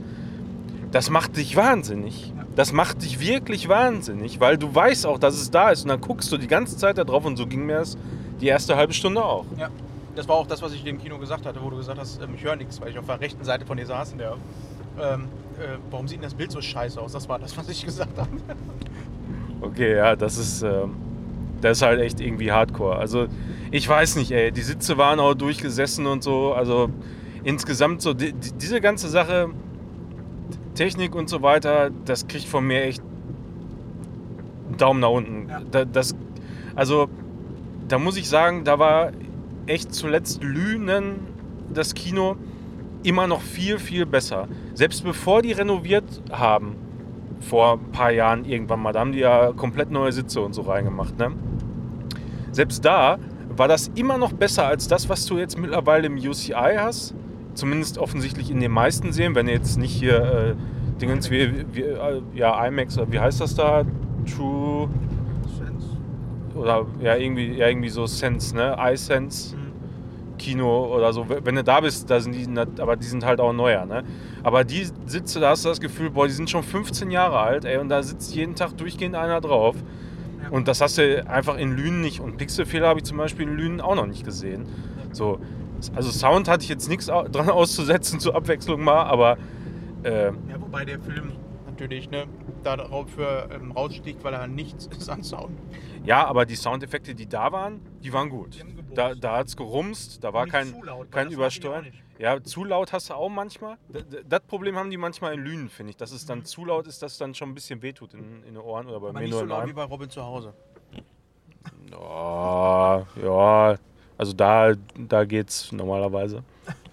das 0.92 1.10
macht 1.10 1.38
dich 1.38 1.56
wahnsinnig. 1.56 2.34
Das 2.56 2.72
macht 2.72 3.02
dich 3.02 3.20
wirklich 3.20 3.68
wahnsinnig, 3.68 4.40
weil 4.40 4.58
du 4.58 4.74
weißt 4.74 5.08
auch, 5.08 5.18
dass 5.18 5.36
es 5.36 5.50
da 5.50 5.72
ist 5.72 5.84
und 5.84 5.90
dann 5.90 6.02
guckst 6.02 6.32
du 6.32 6.38
die 6.38 6.48
ganze 6.48 6.78
Zeit 6.78 7.00
da 7.00 7.04
drauf 7.04 7.26
und 7.26 7.36
so 7.38 7.48
ging 7.48 7.66
mir 7.66 7.78
das 7.78 7.98
die 8.42 8.48
erste 8.48 8.76
halbe 8.76 8.94
Stunde 8.94 9.24
auch. 9.24 9.46
Ja, 9.58 9.70
das 10.16 10.28
war 10.28 10.36
auch 10.36 10.46
das, 10.46 10.62
was 10.62 10.74
ich 10.74 10.86
im 10.86 11.02
Kino 11.02 11.18
gesagt 11.18 11.46
hatte, 11.46 11.60
wo 11.64 11.70
du 11.70 11.78
gesagt 11.78 12.00
hast, 12.00 12.22
ähm, 12.22 12.36
ich 12.36 12.44
höre 12.44 12.56
nichts, 12.56 12.80
weil 12.80 12.90
ich 12.90 13.00
auf 13.00 13.06
der 13.06 13.20
rechten 13.20 13.44
Seite 13.44 13.66
von 13.66 13.78
dir 13.78 13.86
saß. 13.86 14.12
Und 14.12 14.20
der, 14.20 14.36
ähm, 15.02 15.28
äh, 15.60 15.78
warum 15.90 16.08
sieht 16.08 16.18
denn 16.18 16.24
das 16.24 16.34
Bild 16.34 16.52
so 16.52 16.62
scheiße 16.62 17.00
aus? 17.00 17.14
Das 17.14 17.28
war 17.30 17.40
das, 17.40 17.58
was 17.58 17.70
ich 17.70 17.86
gesagt 17.86 18.18
habe. 18.18 18.30
Okay, 19.62 19.96
ja, 19.96 20.16
das 20.16 20.38
ist, 20.38 20.62
ähm, 20.62 20.96
das 21.62 21.78
ist 21.78 21.82
halt 21.84 22.02
echt 22.02 22.20
irgendwie 22.20 22.52
Hardcore. 22.52 22.98
Also 22.98 23.28
ich 23.72 23.88
weiß 23.88 24.18
nicht, 24.18 24.32
ey, 24.32 24.52
die 24.52 24.62
Sitze 24.62 24.98
waren 24.98 25.20
auch 25.20 25.34
durchgesessen 25.34 26.06
und 26.06 26.22
so. 26.22 26.54
Also 26.54 26.90
insgesamt 27.44 28.02
so, 28.02 28.14
die, 28.14 28.34
die, 28.34 28.52
diese 28.54 28.82
ganze 28.82 29.08
Sache, 29.08 29.50
Technik 30.76 31.16
und 31.16 31.30
so 31.30 31.42
weiter, 31.42 31.92
das 32.06 32.28
kriegt 32.28 32.46
von 32.46 32.66
mir 32.66 32.84
echt 32.84 33.02
einen 34.68 34.78
Daumen 34.78 35.00
nach 35.00 35.10
unten. 35.10 35.50
Ja. 35.50 35.62
Da, 35.72 35.86
das, 35.86 36.16
also 36.76 37.08
da 37.88 38.00
muss 38.00 38.18
ich 38.18 38.28
sagen, 38.28 38.64
da 38.64 38.80
war 38.80 39.12
echt 39.66 39.94
zuletzt 39.94 40.44
Lünen 40.44 41.20
das 41.74 41.94
Kino 41.94 42.36
immer 43.04 43.28
noch 43.28 43.42
viel, 43.42 43.80
viel 43.80 44.06
besser. 44.06 44.48
Selbst 44.74 45.04
bevor 45.04 45.42
die 45.42 45.52
renoviert 45.52 46.04
haben, 46.32 46.76
vor 47.40 47.74
ein 47.74 47.92
paar 47.92 48.12
Jahren 48.12 48.46
irgendwann 48.46 48.82
mal, 48.82 48.94
da 48.94 49.02
haben 49.02 49.12
die 49.12 49.20
ja 49.20 49.52
komplett 49.52 49.92
neue 49.92 50.12
Sitze 50.12 50.42
und 50.42 50.54
so 50.54 50.62
reingemacht. 50.62 51.18
Ne? 51.18 51.32
Selbst 52.52 52.84
da 52.86 53.18
war 53.56 53.68
das 53.68 53.92
immer 53.96 54.18
noch 54.18 54.34
besser 54.34 54.66
als 54.66 54.88
das, 54.88 55.10
was 55.10 55.26
du 55.26 55.38
jetzt 55.38 55.58
mittlerweile 55.58 56.08
im 56.08 56.16
UCI 56.16 56.78
hast. 56.78 57.14
Zumindest 57.54 57.98
offensichtlich 57.98 58.50
in 58.50 58.60
den 58.60 58.72
meisten 58.72 59.12
Serien, 59.12 59.36
wenn 59.36 59.48
jetzt 59.48 59.78
nicht 59.78 59.94
hier 59.94 60.56
äh, 60.96 61.00
Dingens 61.00 61.30
wie, 61.30 61.66
wie 61.74 61.82
äh, 61.82 62.22
ja, 62.34 62.66
IMAX 62.66 62.98
oder 62.98 63.12
wie 63.12 63.20
heißt 63.20 63.42
das 63.42 63.54
da? 63.56 63.84
True 64.26 64.90
oder 66.56 66.86
ja 67.02 67.16
irgendwie, 67.16 67.54
ja, 67.54 67.68
irgendwie 67.68 67.90
so 67.90 68.06
Sense, 68.06 68.56
ne? 68.56 68.76
iSense. 68.80 69.56
Kino 70.44 70.94
oder 70.94 71.14
so. 71.14 71.26
Wenn 71.30 71.56
du 71.56 71.64
da 71.64 71.80
bist, 71.80 72.10
da 72.10 72.20
sind 72.20 72.34
die, 72.34 72.82
aber 72.82 72.96
die 72.98 73.08
sind 73.08 73.26
halt 73.26 73.40
auch 73.40 73.54
neuer, 73.54 73.86
ne? 73.86 74.04
Aber 74.44 74.64
die 74.66 74.86
Sitze, 75.06 75.40
da 75.40 75.52
hast 75.52 75.64
du 75.64 75.70
das 75.70 75.80
Gefühl, 75.80 76.10
boah, 76.10 76.28
die 76.28 76.34
sind 76.34 76.50
schon 76.50 76.64
15 76.64 77.12
Jahre 77.12 77.40
alt, 77.40 77.64
ey, 77.66 77.78
und 77.78 77.90
da 77.90 78.04
sitzt 78.04 78.36
jeden 78.36 78.56
Tag 78.56 78.78
durchgehend 78.78 79.16
einer 79.16 79.40
drauf. 79.40 79.76
Ja. 80.44 80.50
Und 80.50 80.68
das 80.68 80.82
hast 80.82 80.98
du 80.98 81.26
einfach 81.30 81.58
in 81.58 81.72
Lünen 81.76 82.02
nicht. 82.02 82.20
Und 82.20 82.38
Pixelfehler 82.38 82.90
habe 82.90 83.00
ich 83.00 83.06
zum 83.06 83.18
Beispiel 83.18 83.48
in 83.48 83.56
Lünen 83.56 83.80
auch 83.80 83.96
noch 83.96 84.06
nicht 84.06 84.26
gesehen. 84.26 84.66
So, 85.14 85.40
also 85.96 86.12
Sound 86.12 86.50
hatte 86.50 86.64
ich 86.64 86.70
jetzt 86.70 86.90
nichts 86.90 87.06
dran 87.06 87.50
auszusetzen 87.50 88.20
zur 88.20 88.36
Abwechslung 88.36 88.84
mal, 88.84 89.04
aber 89.04 89.38
äh, 90.04 90.26
Ja, 90.26 90.34
wobei 90.60 90.84
der 90.84 91.00
Film 91.00 91.32
natürlich, 91.74 92.10
ne, 92.12 92.28
darauf 92.64 93.10
für, 93.10 93.50
ähm, 93.52 93.72
raussticht, 93.72 94.24
weil 94.24 94.34
er 94.34 94.48
nichts 94.48 94.86
ist 94.98 95.10
an 95.10 95.24
Sound. 95.24 95.58
Ja, 96.04 96.26
aber 96.26 96.46
die 96.46 96.56
Soundeffekte, 96.56 97.16
die 97.16 97.28
da 97.28 97.52
waren, 97.52 97.82
die 98.04 98.14
waren 98.14 98.30
gut. 98.30 98.56
Die. 98.56 98.94
Da, 98.96 99.16
da 99.16 99.38
hat 99.38 99.48
es 99.48 99.58
gerumst, 99.58 100.24
da 100.24 100.34
war 100.34 100.44
Nicht 100.46 100.52
kein, 100.54 100.76
laut, 100.84 101.12
kein 101.12 101.32
Übersteuern. 101.32 101.88
Ja, 102.20 102.42
zu 102.44 102.64
laut 102.64 102.94
hast 102.94 103.10
du 103.10 103.16
auch 103.16 103.30
manchmal. 103.30 103.78
Das 104.30 104.42
Problem 104.42 104.76
haben 104.78 104.92
die 104.92 104.98
manchmal 104.98 105.34
in 105.34 105.40
Lünen, 105.40 105.70
finde 105.70 105.90
ich. 105.92 105.98
Dass 105.98 106.12
es 106.12 106.24
Mhm. 106.26 106.28
dann 106.28 106.46
zu 106.46 106.64
laut 106.66 106.86
ist, 106.86 107.02
dass 107.02 107.14
es 107.14 107.18
dann 107.18 107.34
schon 107.34 107.50
ein 107.50 107.56
bisschen 107.56 107.82
wehtut 107.82 108.14
in, 108.14 108.44
in 108.44 108.54
den 108.54 108.58
Ohren 108.58 108.86
oder 108.88 109.00
bei 109.00 109.10
Aber 109.10 109.14
mir 109.20 109.26
nicht 109.26 109.32
nur 109.32 109.40
so 109.40 109.46
laut 109.48 109.68
wie 109.68 109.74
bei 109.74 109.84
Robin 109.84 110.10
zu 110.12 110.24
Hause. 110.24 110.54
Ja, 111.90 113.06
ja, 113.22 113.76
also 114.18 114.34
da, 114.34 114.74
da 114.96 115.26
geht's 115.26 115.72
normalerweise. 115.72 116.44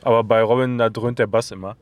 Aber 0.02 0.24
bei 0.24 0.42
Robin, 0.42 0.78
da 0.78 0.88
dröhnt 0.88 1.18
der 1.18 1.26
Bass 1.26 1.50
immer. 1.50 1.76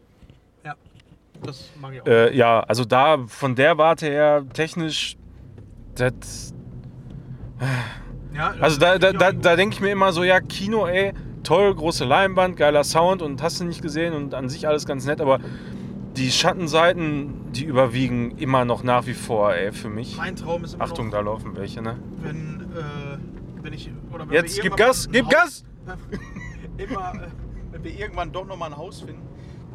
Ja, 1.40 1.46
das 1.46 1.70
mag 1.80 1.94
ich 1.94 2.02
auch. 2.02 2.06
Äh, 2.06 2.36
ja, 2.36 2.60
also 2.60 2.84
da 2.84 3.18
von 3.26 3.54
der 3.54 3.78
Warte 3.78 4.06
her 4.06 4.44
technisch, 4.52 5.16
das 5.94 6.54
ja, 8.34 8.54
Also 8.60 8.78
da, 8.78 8.98
da, 8.98 9.12
da, 9.12 9.32
da 9.32 9.56
denke 9.56 9.74
ich 9.74 9.80
mir 9.80 9.90
immer 9.90 10.12
so, 10.12 10.22
ja, 10.22 10.40
Kino, 10.40 10.86
ey, 10.86 11.12
toll, 11.42 11.74
große 11.74 12.04
Leinwand, 12.04 12.56
geiler 12.56 12.84
Sound 12.84 13.20
und 13.22 13.42
hast 13.42 13.60
du 13.60 13.64
nicht 13.64 13.82
gesehen 13.82 14.14
und 14.14 14.34
an 14.34 14.48
sich 14.48 14.68
alles 14.68 14.86
ganz 14.86 15.06
nett, 15.06 15.20
aber 15.20 15.40
die 16.16 16.30
Schattenseiten, 16.30 17.52
die 17.52 17.64
überwiegen 17.64 18.38
immer 18.38 18.64
noch 18.64 18.82
nach 18.82 19.06
wie 19.06 19.14
vor, 19.14 19.54
ey, 19.54 19.72
für 19.72 19.88
mich. 19.88 20.16
mein 20.16 20.36
Traum 20.36 20.64
ist 20.64 20.74
immer 20.74 20.84
Achtung, 20.84 21.06
noch, 21.06 21.14
da 21.14 21.20
laufen 21.20 21.56
welche, 21.56 21.82
ne? 21.82 21.96
wenn, 22.22 22.60
äh, 22.76 23.62
wenn 23.62 23.72
ich... 23.72 23.90
Oder 24.12 24.28
wenn 24.28 24.34
Jetzt 24.34 24.60
gib 24.60 24.76
Gas, 24.76 25.08
gib 25.10 25.26
Haus- 25.26 25.32
Gas! 25.32 25.64
immer, 26.76 27.14
äh, 27.14 27.28
wenn 27.72 27.84
wir 27.84 27.98
irgendwann 27.98 28.30
doch 28.30 28.46
nochmal 28.46 28.70
ein 28.70 28.76
Haus 28.76 29.00
finden 29.00 29.27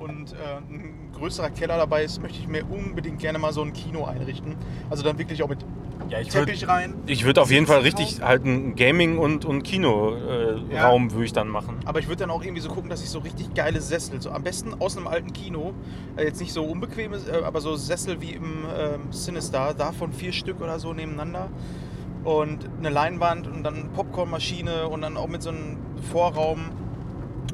und 0.04 0.34
äh, 0.34 0.36
ein 0.70 1.10
größerer 1.18 1.50
Keller 1.50 1.78
dabei 1.78 2.04
ist, 2.04 2.22
möchte 2.22 2.40
ich 2.40 2.48
mir 2.48 2.64
unbedingt 2.70 3.20
gerne 3.20 3.40
mal 3.40 3.54
so 3.54 3.62
ein 3.62 3.74
Kino 3.74 4.06
einrichten. 4.06 4.56
Also 4.90 5.04
dann 5.04 5.18
wirklich 5.18 5.42
auch 5.44 5.50
mit 5.50 5.60
Ja, 6.10 6.20
ich 6.20 6.30
Teppich 6.30 6.68
rein. 6.68 6.94
Ich 7.06 7.24
würde 7.26 7.42
auf 7.42 7.50
jeden 7.52 7.66
Fall 7.66 7.80
richtig 7.82 8.22
halt 8.22 8.44
einen 8.44 8.76
Gaming- 8.76 9.18
und, 9.18 9.46
und 9.46 9.64
Kino-Raum 9.64 10.70
äh, 10.70 10.76
Ja. 10.76 10.90
Raum 10.90 11.12
würde 11.12 11.26
ich 11.26 11.34
dann 11.34 11.48
machen. 11.48 11.78
Aber 11.86 12.00
ich 12.00 12.08
würde 12.08 12.22
dann 12.22 12.32
auch 12.32 12.44
irgendwie 12.44 12.62
so 12.62 12.70
gucken, 12.70 12.90
dass 12.90 13.02
ich 13.02 13.10
so 13.10 13.20
richtig 13.20 13.54
geile 13.54 13.80
Sessel, 13.80 14.22
so 14.22 14.32
am 14.32 14.44
besten 14.44 14.74
aus 14.80 14.98
einem 14.98 15.08
alten 15.08 15.32
Kino, 15.34 15.74
äh, 16.18 16.26
jetzt 16.26 16.42
nicht 16.42 16.52
so 16.54 16.64
unbequeme, 16.66 17.18
äh, 17.32 17.44
aber 17.44 17.62
so 17.62 17.76
Sessel 17.76 18.22
wie 18.22 18.32
im 18.32 18.66
ähm, 18.78 19.12
Sinister, 19.12 19.74
davon 19.74 20.12
vier 20.12 20.34
Stück 20.34 20.60
oder 20.62 20.80
so 20.80 20.94
nebeneinander 20.94 21.50
und 22.24 22.70
eine 22.80 22.90
Leinwand 22.90 23.48
und 23.48 23.64
dann 23.64 23.90
Popcornmaschine 23.94 24.88
und 24.88 25.02
dann 25.02 25.18
auch 25.18 25.28
mit 25.28 25.42
so 25.44 25.50
einem 25.50 25.78
Vorraum, 26.12 26.72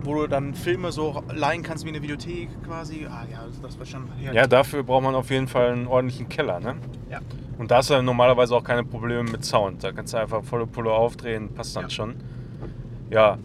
wo 0.09 0.15
du 0.21 0.27
dann 0.27 0.55
Filme 0.55 0.91
so 0.91 1.23
leihen 1.31 1.61
kannst 1.61 1.85
wie 1.85 1.89
eine 1.89 2.01
Videothek 2.01 2.49
quasi. 2.65 3.05
Ah 3.05 3.25
ja, 3.31 3.45
das 3.61 3.77
war 3.77 3.85
schon 3.85 4.07
herrlich. 4.17 4.35
Ja, 4.35 4.47
dafür 4.47 4.81
braucht 4.83 5.03
man 5.03 5.13
auf 5.13 5.29
jeden 5.29 5.47
Fall 5.47 5.71
einen 5.71 5.85
ordentlichen 5.87 6.27
Keller, 6.29 6.59
ne? 6.59 6.75
Ja. 7.11 7.19
Und 7.59 7.69
da 7.69 7.77
hast 7.77 7.89
du 7.91 7.93
dann 7.93 8.05
normalerweise 8.05 8.55
auch 8.55 8.63
keine 8.63 8.83
Probleme 8.83 9.23
mit 9.29 9.45
Sound. 9.45 9.83
Da 9.83 9.91
kannst 9.91 10.13
du 10.13 10.17
einfach 10.17 10.43
volle 10.43 10.65
Pulle 10.65 10.91
aufdrehen, 10.91 11.53
passt 11.53 11.75
dann 11.75 11.83
Ja. 11.83 11.89
schon. 11.91 12.15
Ja. 13.11 13.37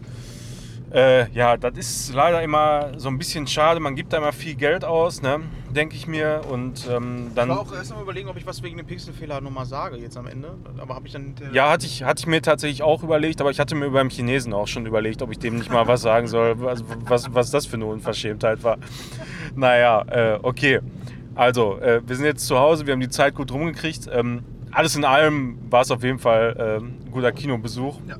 Äh, 0.95 1.29
ja, 1.31 1.57
das 1.57 1.77
ist 1.77 2.13
leider 2.13 2.41
immer 2.41 2.97
so 2.97 3.09
ein 3.09 3.17
bisschen 3.17 3.45
schade. 3.47 3.81
Man 3.81 3.95
gibt 3.95 4.13
da 4.13 4.17
immer 4.17 4.31
viel 4.31 4.55
Geld 4.55 4.85
aus, 4.85 5.21
ne? 5.21 5.41
denke 5.75 5.95
ich 5.95 6.07
mir. 6.07 6.41
Und 6.49 6.87
ähm, 6.89 7.25
Ich 7.27 7.33
dann. 7.35 7.49
war 7.49 7.59
auch 7.59 7.73
erst 7.73 7.93
mal 7.93 8.01
überlegen, 8.01 8.29
ob 8.29 8.37
ich 8.37 8.47
was 8.47 8.63
wegen 8.63 8.77
dem 8.77 8.85
Pixelfehler 8.87 9.41
nochmal 9.41 9.65
sage 9.65 9.97
jetzt 9.97 10.15
am 10.17 10.25
Ende. 10.25 10.55
Aber 10.77 10.95
habe 10.95 11.05
ich 11.05 11.11
dann 11.13 11.35
Ja, 11.51 11.69
hatte 11.69 11.85
ich, 11.85 12.03
hatte 12.03 12.21
ich 12.21 12.27
mir 12.27 12.41
tatsächlich 12.41 12.81
auch 12.81 13.03
überlegt, 13.03 13.41
aber 13.41 13.51
ich 13.51 13.59
hatte 13.59 13.75
mir 13.75 13.89
beim 13.89 14.09
Chinesen 14.09 14.53
auch 14.53 14.67
schon 14.67 14.85
überlegt, 14.85 15.21
ob 15.21 15.31
ich 15.31 15.39
dem 15.39 15.57
nicht 15.57 15.69
mal 15.69 15.85
was 15.85 16.01
sagen 16.01 16.27
soll, 16.27 16.59
was, 16.61 16.83
was, 17.05 17.33
was 17.33 17.51
das 17.51 17.65
für 17.65 17.75
eine 17.75 17.85
Unverschämtheit 17.85 18.63
war. 18.63 18.77
Naja, 19.57 20.01
äh, 20.09 20.39
okay. 20.41 20.79
Also, 21.35 21.77
äh, 21.79 22.01
wir 22.05 22.15
sind 22.15 22.25
jetzt 22.25 22.45
zu 22.47 22.57
Hause, 22.57 22.85
wir 22.85 22.93
haben 22.93 22.99
die 23.01 23.09
Zeit 23.09 23.35
gut 23.35 23.51
rumgekriegt. 23.51 24.09
Ähm, 24.11 24.43
alles 24.71 24.95
in 24.95 25.05
allem 25.05 25.57
war 25.69 25.81
es 25.81 25.91
auf 25.91 26.03
jeden 26.03 26.19
Fall 26.19 26.79
ein 26.81 27.11
guter 27.11 27.31
Kinobesuch. 27.31 27.99
Ja. 28.07 28.15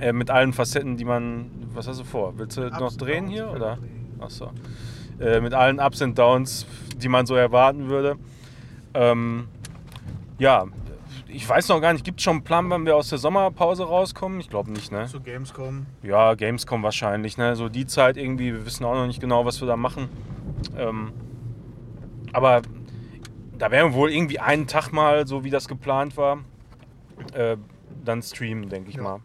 Äh, 0.00 0.12
mit 0.12 0.30
allen 0.30 0.52
Facetten, 0.52 0.96
die 0.96 1.04
man. 1.04 1.50
Was 1.74 1.88
hast 1.88 2.00
du 2.00 2.04
vor? 2.04 2.36
Willst 2.38 2.56
du 2.56 2.66
Ups 2.66 2.78
noch 2.80 2.92
drehen 2.96 3.26
hier? 3.28 3.50
Oder? 3.50 3.78
Achso. 4.20 4.50
Äh, 5.20 5.40
mit 5.40 5.54
allen 5.54 5.78
Ups 5.80 6.02
und 6.02 6.18
Downs, 6.18 6.66
die 6.96 7.08
man 7.08 7.26
so 7.26 7.34
erwarten 7.34 7.88
würde. 7.88 8.16
Ähm, 8.94 9.48
ja, 10.38 10.66
ich 11.28 11.48
weiß 11.48 11.68
noch 11.68 11.80
gar 11.80 11.92
nicht, 11.92 12.04
gibt 12.04 12.20
es 12.20 12.24
schon 12.24 12.36
einen 12.36 12.44
Plan, 12.44 12.68
wann 12.70 12.84
wir 12.84 12.96
aus 12.96 13.08
der 13.08 13.18
Sommerpause 13.18 13.84
rauskommen? 13.84 14.40
Ich 14.40 14.50
glaube 14.50 14.70
nicht, 14.70 14.92
ne? 14.92 15.06
Zu 15.06 15.20
Gamescom. 15.20 15.86
Ja, 16.02 16.34
Gamescom 16.34 16.82
wahrscheinlich, 16.82 17.38
ne? 17.38 17.56
So 17.56 17.68
die 17.68 17.86
Zeit 17.86 18.16
irgendwie, 18.16 18.52
wir 18.52 18.66
wissen 18.66 18.84
auch 18.84 18.94
noch 18.94 19.06
nicht 19.06 19.20
genau, 19.20 19.44
was 19.46 19.60
wir 19.60 19.68
da 19.68 19.76
machen. 19.76 20.08
Ähm, 20.76 21.12
aber 22.32 22.62
da 23.56 23.70
werden 23.70 23.92
wir 23.92 23.96
wohl 23.96 24.10
irgendwie 24.10 24.40
einen 24.40 24.66
Tag 24.66 24.92
mal, 24.92 25.26
so 25.26 25.44
wie 25.44 25.50
das 25.50 25.68
geplant 25.68 26.16
war, 26.16 26.38
äh, 27.32 27.56
dann 28.04 28.20
streamen, 28.22 28.68
denke 28.68 28.90
ich 28.90 28.96
Ja. 28.96 29.02
mal. 29.02 29.20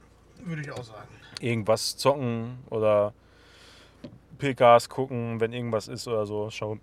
Würde 0.45 0.61
ich 0.61 0.71
auch 0.71 0.83
sagen. 0.83 1.07
Irgendwas 1.39 1.97
zocken 1.97 2.59
oder 2.69 3.13
PKs 4.37 4.89
gucken, 4.89 5.39
wenn 5.39 5.53
irgendwas 5.53 5.87
ist 5.87 6.07
oder 6.07 6.25
so. 6.25 6.49
Schauen. 6.49 6.79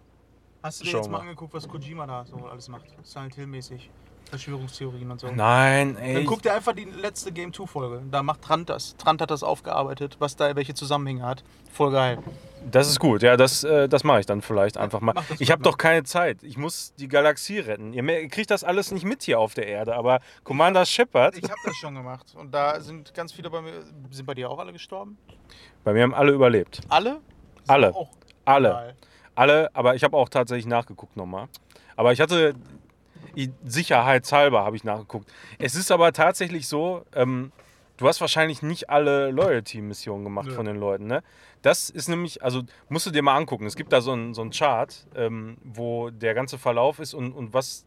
Hast 0.63 0.81
du 0.81 0.85
dir 0.85 0.91
Schauen 0.91 1.03
jetzt 1.03 1.11
mal 1.11 1.21
angeguckt, 1.21 1.53
was 1.55 1.69
Kojima 1.69 2.07
da 2.07 2.25
so 2.25 2.37
alles 2.37 2.69
macht? 2.69 2.87
Silent 3.03 3.35
Hill-mäßig. 3.35 3.91
Verschwörungstheorien 4.31 5.11
und 5.11 5.21
so. 5.21 5.29
Nein, 5.31 5.97
ey. 5.97 6.15
Dann 6.15 6.27
guck 6.27 6.43
dir 6.43 6.55
einfach 6.55 6.73
die 6.73 6.85
letzte 6.85 7.33
Game 7.33 7.53
2 7.53 7.67
Folge. 7.67 8.03
Da 8.11 8.23
macht 8.23 8.43
Trant 8.43 8.69
das. 8.69 8.97
Trant 8.97 9.21
hat 9.21 9.31
das 9.31 9.43
aufgearbeitet, 9.43 10.17
was 10.19 10.37
da 10.37 10.55
welche 10.57 10.75
Zusammenhänge 10.75 11.23
hat. 11.25 11.45
Voll 11.73 11.93
geil. 11.93 12.19
Das 12.71 12.89
ist 12.89 12.99
gut, 12.99 13.23
ja, 13.23 13.37
das, 13.37 13.63
äh, 13.63 13.89
das 13.91 14.05
mache 14.05 14.21
ich 14.21 14.27
dann 14.27 14.41
vielleicht 14.41 14.79
einfach 14.79 15.01
mal. 15.03 15.15
Ich 15.39 15.51
habe 15.51 15.63
doch 15.63 15.77
keine 15.77 16.03
Zeit. 16.05 16.43
Ich 16.43 16.57
muss 16.57 16.95
die 16.99 17.09
Galaxie 17.09 17.59
retten. 17.59 17.93
Ihr 17.93 18.03
mer- 18.03 18.23
ihr 18.23 18.29
kriegt 18.29 18.51
das 18.51 18.65
alles 18.65 18.91
nicht 18.91 19.05
mit 19.05 19.23
hier 19.23 19.39
auf 19.39 19.53
der 19.53 19.67
Erde, 19.67 19.95
aber 19.95 20.21
Commander 20.45 20.87
Shepard, 20.87 21.37
Ich 21.37 21.45
habe 21.45 21.61
das 21.65 21.77
schon 21.77 21.95
gemacht. 21.95 22.35
Und 22.35 22.53
da 22.55 22.81
sind 22.81 23.13
ganz 23.13 23.33
viele 23.33 23.51
bei 23.51 23.61
mir. 23.61 23.83
Sind 24.11 24.25
bei 24.25 24.33
dir 24.35 24.49
auch 24.51 24.59
alle 24.59 24.73
gestorben? 24.73 25.19
bei 25.85 25.93
mir 25.93 26.03
haben 26.05 26.15
alle 26.15 26.33
überlebt. 26.33 26.81
Alle? 26.89 27.21
Ist 27.63 27.69
Alle. 27.71 27.93
Alle. 28.47 28.69
geil. 28.71 28.95
Alle, 29.35 29.71
aber 29.75 29.95
ich 29.95 30.03
habe 30.05 30.17
auch 30.17 30.31
tatsächlich 30.31 30.65
nachgeguckt 30.67 31.17
nochmal. 31.19 31.49
Aber 31.97 32.13
ich 32.13 32.21
hatte, 32.23 32.55
sicherheitshalber 33.65 34.65
habe 34.65 34.77
ich 34.77 34.85
nachgeguckt. 34.85 35.31
Es 35.59 35.75
ist 35.75 35.91
aber 35.91 36.13
tatsächlich 36.13 36.69
so, 36.69 37.05
ähm, 37.15 37.53
du 37.97 38.09
hast 38.09 38.21
wahrscheinlich 38.21 38.63
nicht 38.63 38.91
alle 38.91 39.31
Loyalty-Missionen 39.31 40.25
gemacht 40.25 40.49
Nö. 40.49 40.55
von 40.55 40.67
den 40.67 40.77
Leuten, 40.77 41.07
ne? 41.07 41.23
Das 41.63 41.89
ist 41.89 42.09
nämlich, 42.09 42.43
also 42.43 42.63
musst 42.89 43.07
du 43.07 43.11
dir 43.11 43.23
mal 43.23 43.37
angucken. 43.37 43.65
Es 43.65 43.75
gibt 43.75 43.93
da 43.93 44.03
so 44.03 44.13
einen 44.13 44.35
so 44.35 44.47
Chart, 44.51 45.07
ähm, 45.15 45.57
wo 45.65 46.11
der 46.11 46.35
ganze 46.35 46.59
Verlauf 46.59 46.99
ist 46.99 47.15
und, 47.15 47.33
und 47.33 47.55
was. 47.55 47.87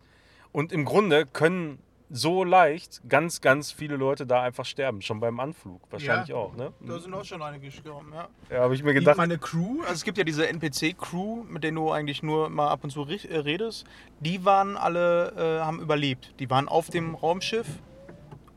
Und 0.52 0.72
im 0.72 0.84
Grunde 0.84 1.28
können 1.28 1.78
so 2.10 2.44
leicht 2.44 3.02
ganz, 3.10 3.42
ganz 3.42 3.72
viele 3.72 3.96
Leute 3.98 4.26
da 4.26 4.42
einfach 4.42 4.66
sterben. 4.66 5.02
Schon 5.02 5.20
beim 5.20 5.40
Anflug 5.40 5.82
wahrscheinlich 5.90 6.30
Ja. 6.30 6.36
auch, 6.36 6.56
ne? 6.56 6.72
Da 6.80 7.00
sind 7.00 7.14
auch 7.14 7.26
schon 7.26 7.42
einige 7.42 7.66
gestorben, 7.66 8.12
ja. 8.14 8.28
Ja, 8.50 8.62
habe 8.62 8.76
ich 8.76 8.84
mir 8.84 8.94
gedacht. 8.94 9.18
meine 9.18 9.38
Crew, 9.38 9.82
also 9.82 9.94
es 9.94 10.04
gibt 10.04 10.18
ja 10.18 10.24
diese 10.24 10.48
NPC-Crew, 10.48 11.44
mit 11.44 11.64
denen 11.64 11.76
du 11.76 11.92
eigentlich 11.92 12.24
nur 12.24 12.50
mal 12.50 12.70
ab 12.70 12.84
und 12.84 12.92
zu 12.92 13.04
äh, 13.08 13.38
redest, 13.38 13.86
die 14.20 14.46
waren 14.46 14.78
alle, 14.78 15.34
äh, 15.60 15.64
haben 15.66 15.82
überlebt. 15.82 16.34
Die 16.40 16.50
waren 16.50 16.68
auf 16.70 16.90
dem 16.90 17.16
Raumschiff 17.16 17.68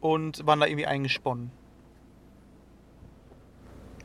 und 0.00 0.46
waren 0.46 0.60
da 0.60 0.66
irgendwie 0.66 0.86
eingesponnen. 0.86 1.50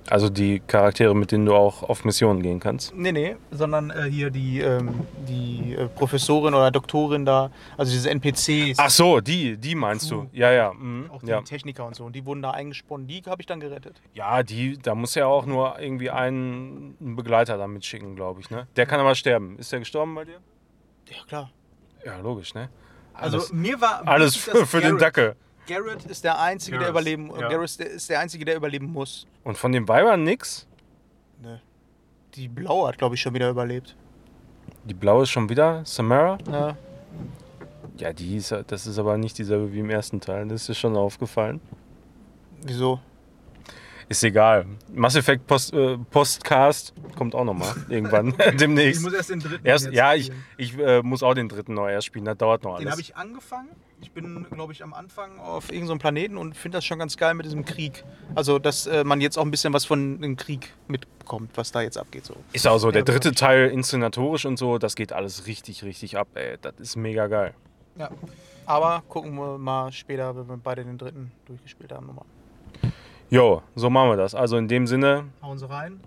Also 0.07 0.29
die 0.29 0.59
Charaktere, 0.59 1.15
mit 1.15 1.31
denen 1.31 1.45
du 1.47 1.55
auch 1.55 1.81
auf 1.81 2.05
Missionen 2.05 2.43
gehen 2.43 2.59
kannst. 2.59 2.93
Nee, 2.95 3.11
nee, 3.11 3.35
sondern 3.51 3.89
äh, 3.89 4.03
hier 4.03 4.29
die, 4.29 4.59
ähm, 4.59 5.01
die 5.27 5.73
äh, 5.73 5.87
Professorin 5.87 6.53
oder 6.53 6.69
Doktorin 6.69 7.25
da, 7.25 7.49
also 7.75 7.91
diese 7.91 8.09
NPCs, 8.11 8.77
Ach 8.77 8.89
so, 8.89 9.19
die, 9.19 9.57
die 9.57 9.73
meinst 9.73 10.09
Crew. 10.09 10.23
du. 10.23 10.29
Ja, 10.31 10.51
ja. 10.51 10.73
mhm, 10.73 11.09
auch 11.11 11.21
die 11.21 11.29
ja. 11.29 11.41
Techniker 11.41 11.85
und 11.85 11.95
so, 11.95 12.05
und 12.05 12.15
die 12.15 12.25
wurden 12.25 12.43
da 12.43 12.51
eingesponnen. 12.51 13.07
Die 13.07 13.23
habe 13.25 13.41
ich 13.41 13.47
dann 13.47 13.59
gerettet. 13.59 13.99
ja, 14.13 14.43
die, 14.43 14.77
da 14.77 14.93
muss 14.93 15.15
ja 15.15 15.25
auch 15.25 15.45
nur 15.45 15.79
irgendwie 15.79 16.11
einen, 16.11 16.95
Begleiter 17.15 17.57
da 17.57 17.67
mitschicken, 17.67 18.15
glaube 18.15 18.41
ich. 18.41 18.49
Ne? 18.49 18.67
Der 18.75 18.85
kann 18.85 18.99
aber 18.99 19.15
sterben. 19.15 19.57
Ist 19.57 19.71
der 19.71 19.79
gestorben 19.79 20.13
bei 20.15 20.25
dir? 20.25 20.39
Ja, 21.09 21.17
klar. 21.27 21.51
Ja, 22.05 22.17
logisch, 22.17 22.53
ne? 22.53 22.69
Also 23.13 23.37
Alles, 23.37 23.53
mir 23.53 23.79
war 23.79 24.07
alles 24.07 24.35
für, 24.35 24.65
für 24.65 24.81
den 24.81 24.97
Dackel. 24.97 25.35
Garrett 25.67 26.05
ist 26.05 26.23
der 26.23 26.39
Einzige, 26.39 26.77
der 26.77 26.91
Garrett, 26.91 26.91
überleben 27.15 27.31
ja. 27.39 27.47
Garrett 27.49 27.65
ist 27.65 27.79
der- 27.79 27.97
der 28.09 28.19
Einzige, 28.19 28.45
der 28.45 28.55
überleben 28.57 28.91
muss. 28.91 29.25
Und 29.43 29.57
von 29.57 29.71
den 29.71 29.87
Weibern 29.87 30.23
nix? 30.23 30.67
Ne. 31.41 31.61
Die 32.35 32.47
Blaue 32.47 32.87
hat, 32.89 32.97
glaube 32.97 33.15
ich, 33.15 33.21
schon 33.21 33.33
wieder 33.33 33.49
überlebt. 33.49 33.95
Die 34.83 34.93
blaue 34.93 35.23
ist 35.23 35.29
schon 35.29 35.49
wieder 35.49 35.81
Samara? 35.85 36.37
Ja. 36.51 36.77
Ja, 37.97 38.13
die 38.13 38.35
ist, 38.37 38.51
das 38.67 38.85
ist 38.87 38.99
aber 38.99 39.17
nicht 39.17 39.37
dieselbe 39.37 39.71
wie 39.71 39.79
im 39.79 39.89
ersten 39.89 40.19
Teil. 40.19 40.47
Das 40.47 40.61
ist 40.61 40.69
dir 40.69 40.75
schon 40.75 40.95
aufgefallen. 40.97 41.61
Wieso? 42.61 42.99
Ist 44.07 44.23
egal. 44.23 44.65
Mass 44.93 45.15
Effect 45.15 45.47
Post, 45.47 45.73
äh, 45.73 45.97
Postcast 45.97 46.93
kommt 47.15 47.33
auch 47.33 47.43
nochmal 47.43 47.73
irgendwann 47.89 48.35
demnächst. 48.59 48.99
Ich 48.99 49.05
muss 49.05 49.13
erst 49.13 49.31
den 49.31 49.39
dritten 49.39 49.65
Erst, 49.65 49.91
ja, 49.91 50.13
ich, 50.13 50.27
spielen. 50.27 50.45
ich 50.57 50.77
äh, 50.77 51.01
muss 51.01 51.23
auch 51.23 51.33
den 51.33 51.49
dritten 51.49 51.73
noch 51.73 51.87
erst 51.87 52.07
spielen. 52.07 52.25
Das 52.25 52.37
dauert 52.37 52.63
noch 52.63 52.77
Den 52.77 52.85
habe 52.85 52.95
alles. 52.95 52.99
ich 52.99 53.15
angefangen. 53.15 53.69
Ich 54.01 54.11
bin, 54.11 54.45
glaube 54.51 54.73
ich, 54.73 54.83
am 54.83 54.93
Anfang 54.93 55.39
auf 55.39 55.69
irgendeinem 55.69 55.97
so 55.97 56.01
Planeten 56.01 56.37
und 56.37 56.55
finde 56.55 56.77
das 56.77 56.85
schon 56.85 56.99
ganz 56.99 57.17
geil 57.17 57.33
mit 57.33 57.45
diesem 57.45 57.65
Krieg. 57.65 58.03
Also, 58.35 58.59
dass 58.59 58.85
äh, 58.85 59.03
man 59.03 59.21
jetzt 59.21 59.37
auch 59.37 59.43
ein 59.43 59.49
bisschen 59.51 59.73
was 59.73 59.85
von 59.85 60.21
dem 60.21 60.35
Krieg 60.35 60.73
mitbekommt, 60.87 61.51
was 61.55 61.71
da 61.71 61.81
jetzt 61.81 61.97
abgeht. 61.97 62.25
So. 62.25 62.35
Ist 62.53 62.67
auch 62.67 62.77
so, 62.77 62.91
der 62.91 63.03
dritte. 63.03 63.31
Teil 63.31 63.69
inszenatorisch 63.69 64.45
und 64.45 64.57
so, 64.57 64.77
das 64.77 64.95
geht 64.95 65.11
alles 65.11 65.47
richtig, 65.47 65.83
richtig 65.83 66.17
ab, 66.17 66.27
ey. 66.35 66.57
Das 66.61 66.75
ist 66.77 66.95
mega 66.95 67.25
geil. 67.27 67.55
Ja. 67.97 68.11
Aber 68.67 69.03
gucken 69.07 69.35
wir 69.35 69.57
mal 69.57 69.91
später, 69.91 70.35
wenn 70.35 70.47
wir 70.47 70.57
beide 70.57 70.83
den 70.83 70.97
dritten 70.97 71.31
durchgespielt 71.45 71.91
haben, 71.91 72.07
nochmal. 72.07 72.25
Jo, 73.29 73.61
so 73.75 73.89
machen 73.89 74.09
wir 74.11 74.17
das. 74.17 74.35
Also 74.35 74.57
in 74.57 74.67
dem 74.67 74.87
Sinne, 74.87 75.25
Hauen 75.41 75.57
Sie 75.57 75.67
rein. 75.69 75.99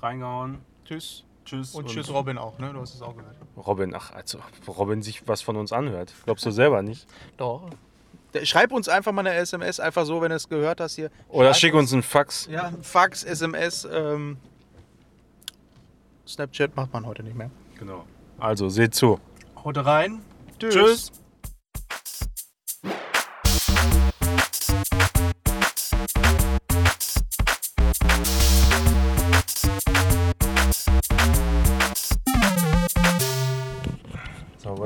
reingehauen. 0.00 0.58
Tschüss. 0.84 1.24
Tschüss. 1.44 1.74
Und 1.74 1.86
tschüss 1.86 2.12
Robin 2.12 2.36
auch, 2.36 2.58
ne? 2.58 2.72
Du 2.72 2.80
hast 2.80 2.94
es 2.94 3.00
auch 3.02 3.16
gehört. 3.16 3.34
Robin, 3.56 3.94
ach, 3.94 4.12
also, 4.12 4.38
ob 4.66 4.78
Robin 4.78 5.02
sich 5.02 5.26
was 5.26 5.40
von 5.42 5.56
uns 5.56 5.72
anhört. 5.72 6.12
Glaubst 6.24 6.44
du 6.46 6.50
selber 6.50 6.82
nicht? 6.82 7.06
Doch. 7.36 7.70
Schreib 8.42 8.72
uns 8.72 8.88
einfach 8.88 9.12
mal 9.12 9.26
eine 9.26 9.34
SMS, 9.34 9.80
einfach 9.80 10.04
so, 10.04 10.20
wenn 10.20 10.28
du 10.28 10.36
es 10.36 10.48
gehört 10.48 10.80
hast 10.80 10.94
hier. 10.94 11.10
Oder 11.30 11.54
schick 11.54 11.74
uns 11.74 11.92
einen 11.92 12.02
Fax. 12.02 12.46
Ja, 12.50 12.70
Fax, 12.82 13.24
SMS, 13.24 13.88
ähm, 13.90 14.36
Snapchat 16.26 16.76
macht 16.76 16.92
man 16.92 17.06
heute 17.06 17.22
nicht 17.22 17.36
mehr. 17.36 17.50
Genau. 17.78 18.04
Also, 18.38 18.68
seht 18.68 18.94
zu. 18.94 19.18
Haut 19.64 19.78
rein. 19.78 20.20
Tschüss. 20.58 21.06
So, 21.06 21.12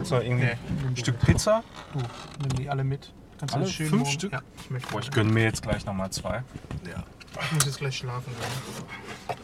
wolltest 0.03 0.11
du 0.11 0.15
noch 0.17 0.23
irgendwie 0.23 0.45
Nee, 0.47 0.89
ein 0.89 0.97
Stück 0.97 1.19
Pizza? 1.21 1.63
Du, 1.93 1.99
nimm 2.41 2.57
die 2.59 2.69
alle 2.69 2.85
mit. 2.85 3.13
Kannst 3.39 3.55
du 3.55 3.59
Alle? 3.59 3.69
schön 3.69 3.89
Fünf 3.89 4.03
morgen- 4.03 4.13
Stück? 4.13 4.33
Ja, 4.33 4.41
ich 4.61 4.71
möchte. 4.71 4.93
Boah, 4.93 5.01
ich 5.01 5.11
gönne 5.11 5.33
mir 5.33 5.45
jetzt 5.45 5.63
gleich 5.63 5.85
nochmal 5.85 6.11
zwei. 6.11 6.43
ja. 6.87 7.03
Ich 7.45 7.53
muss 7.53 7.65
jetzt 7.65 7.79
gleich 7.79 7.97
schlafen 7.97 8.31
gehen. 8.33 9.37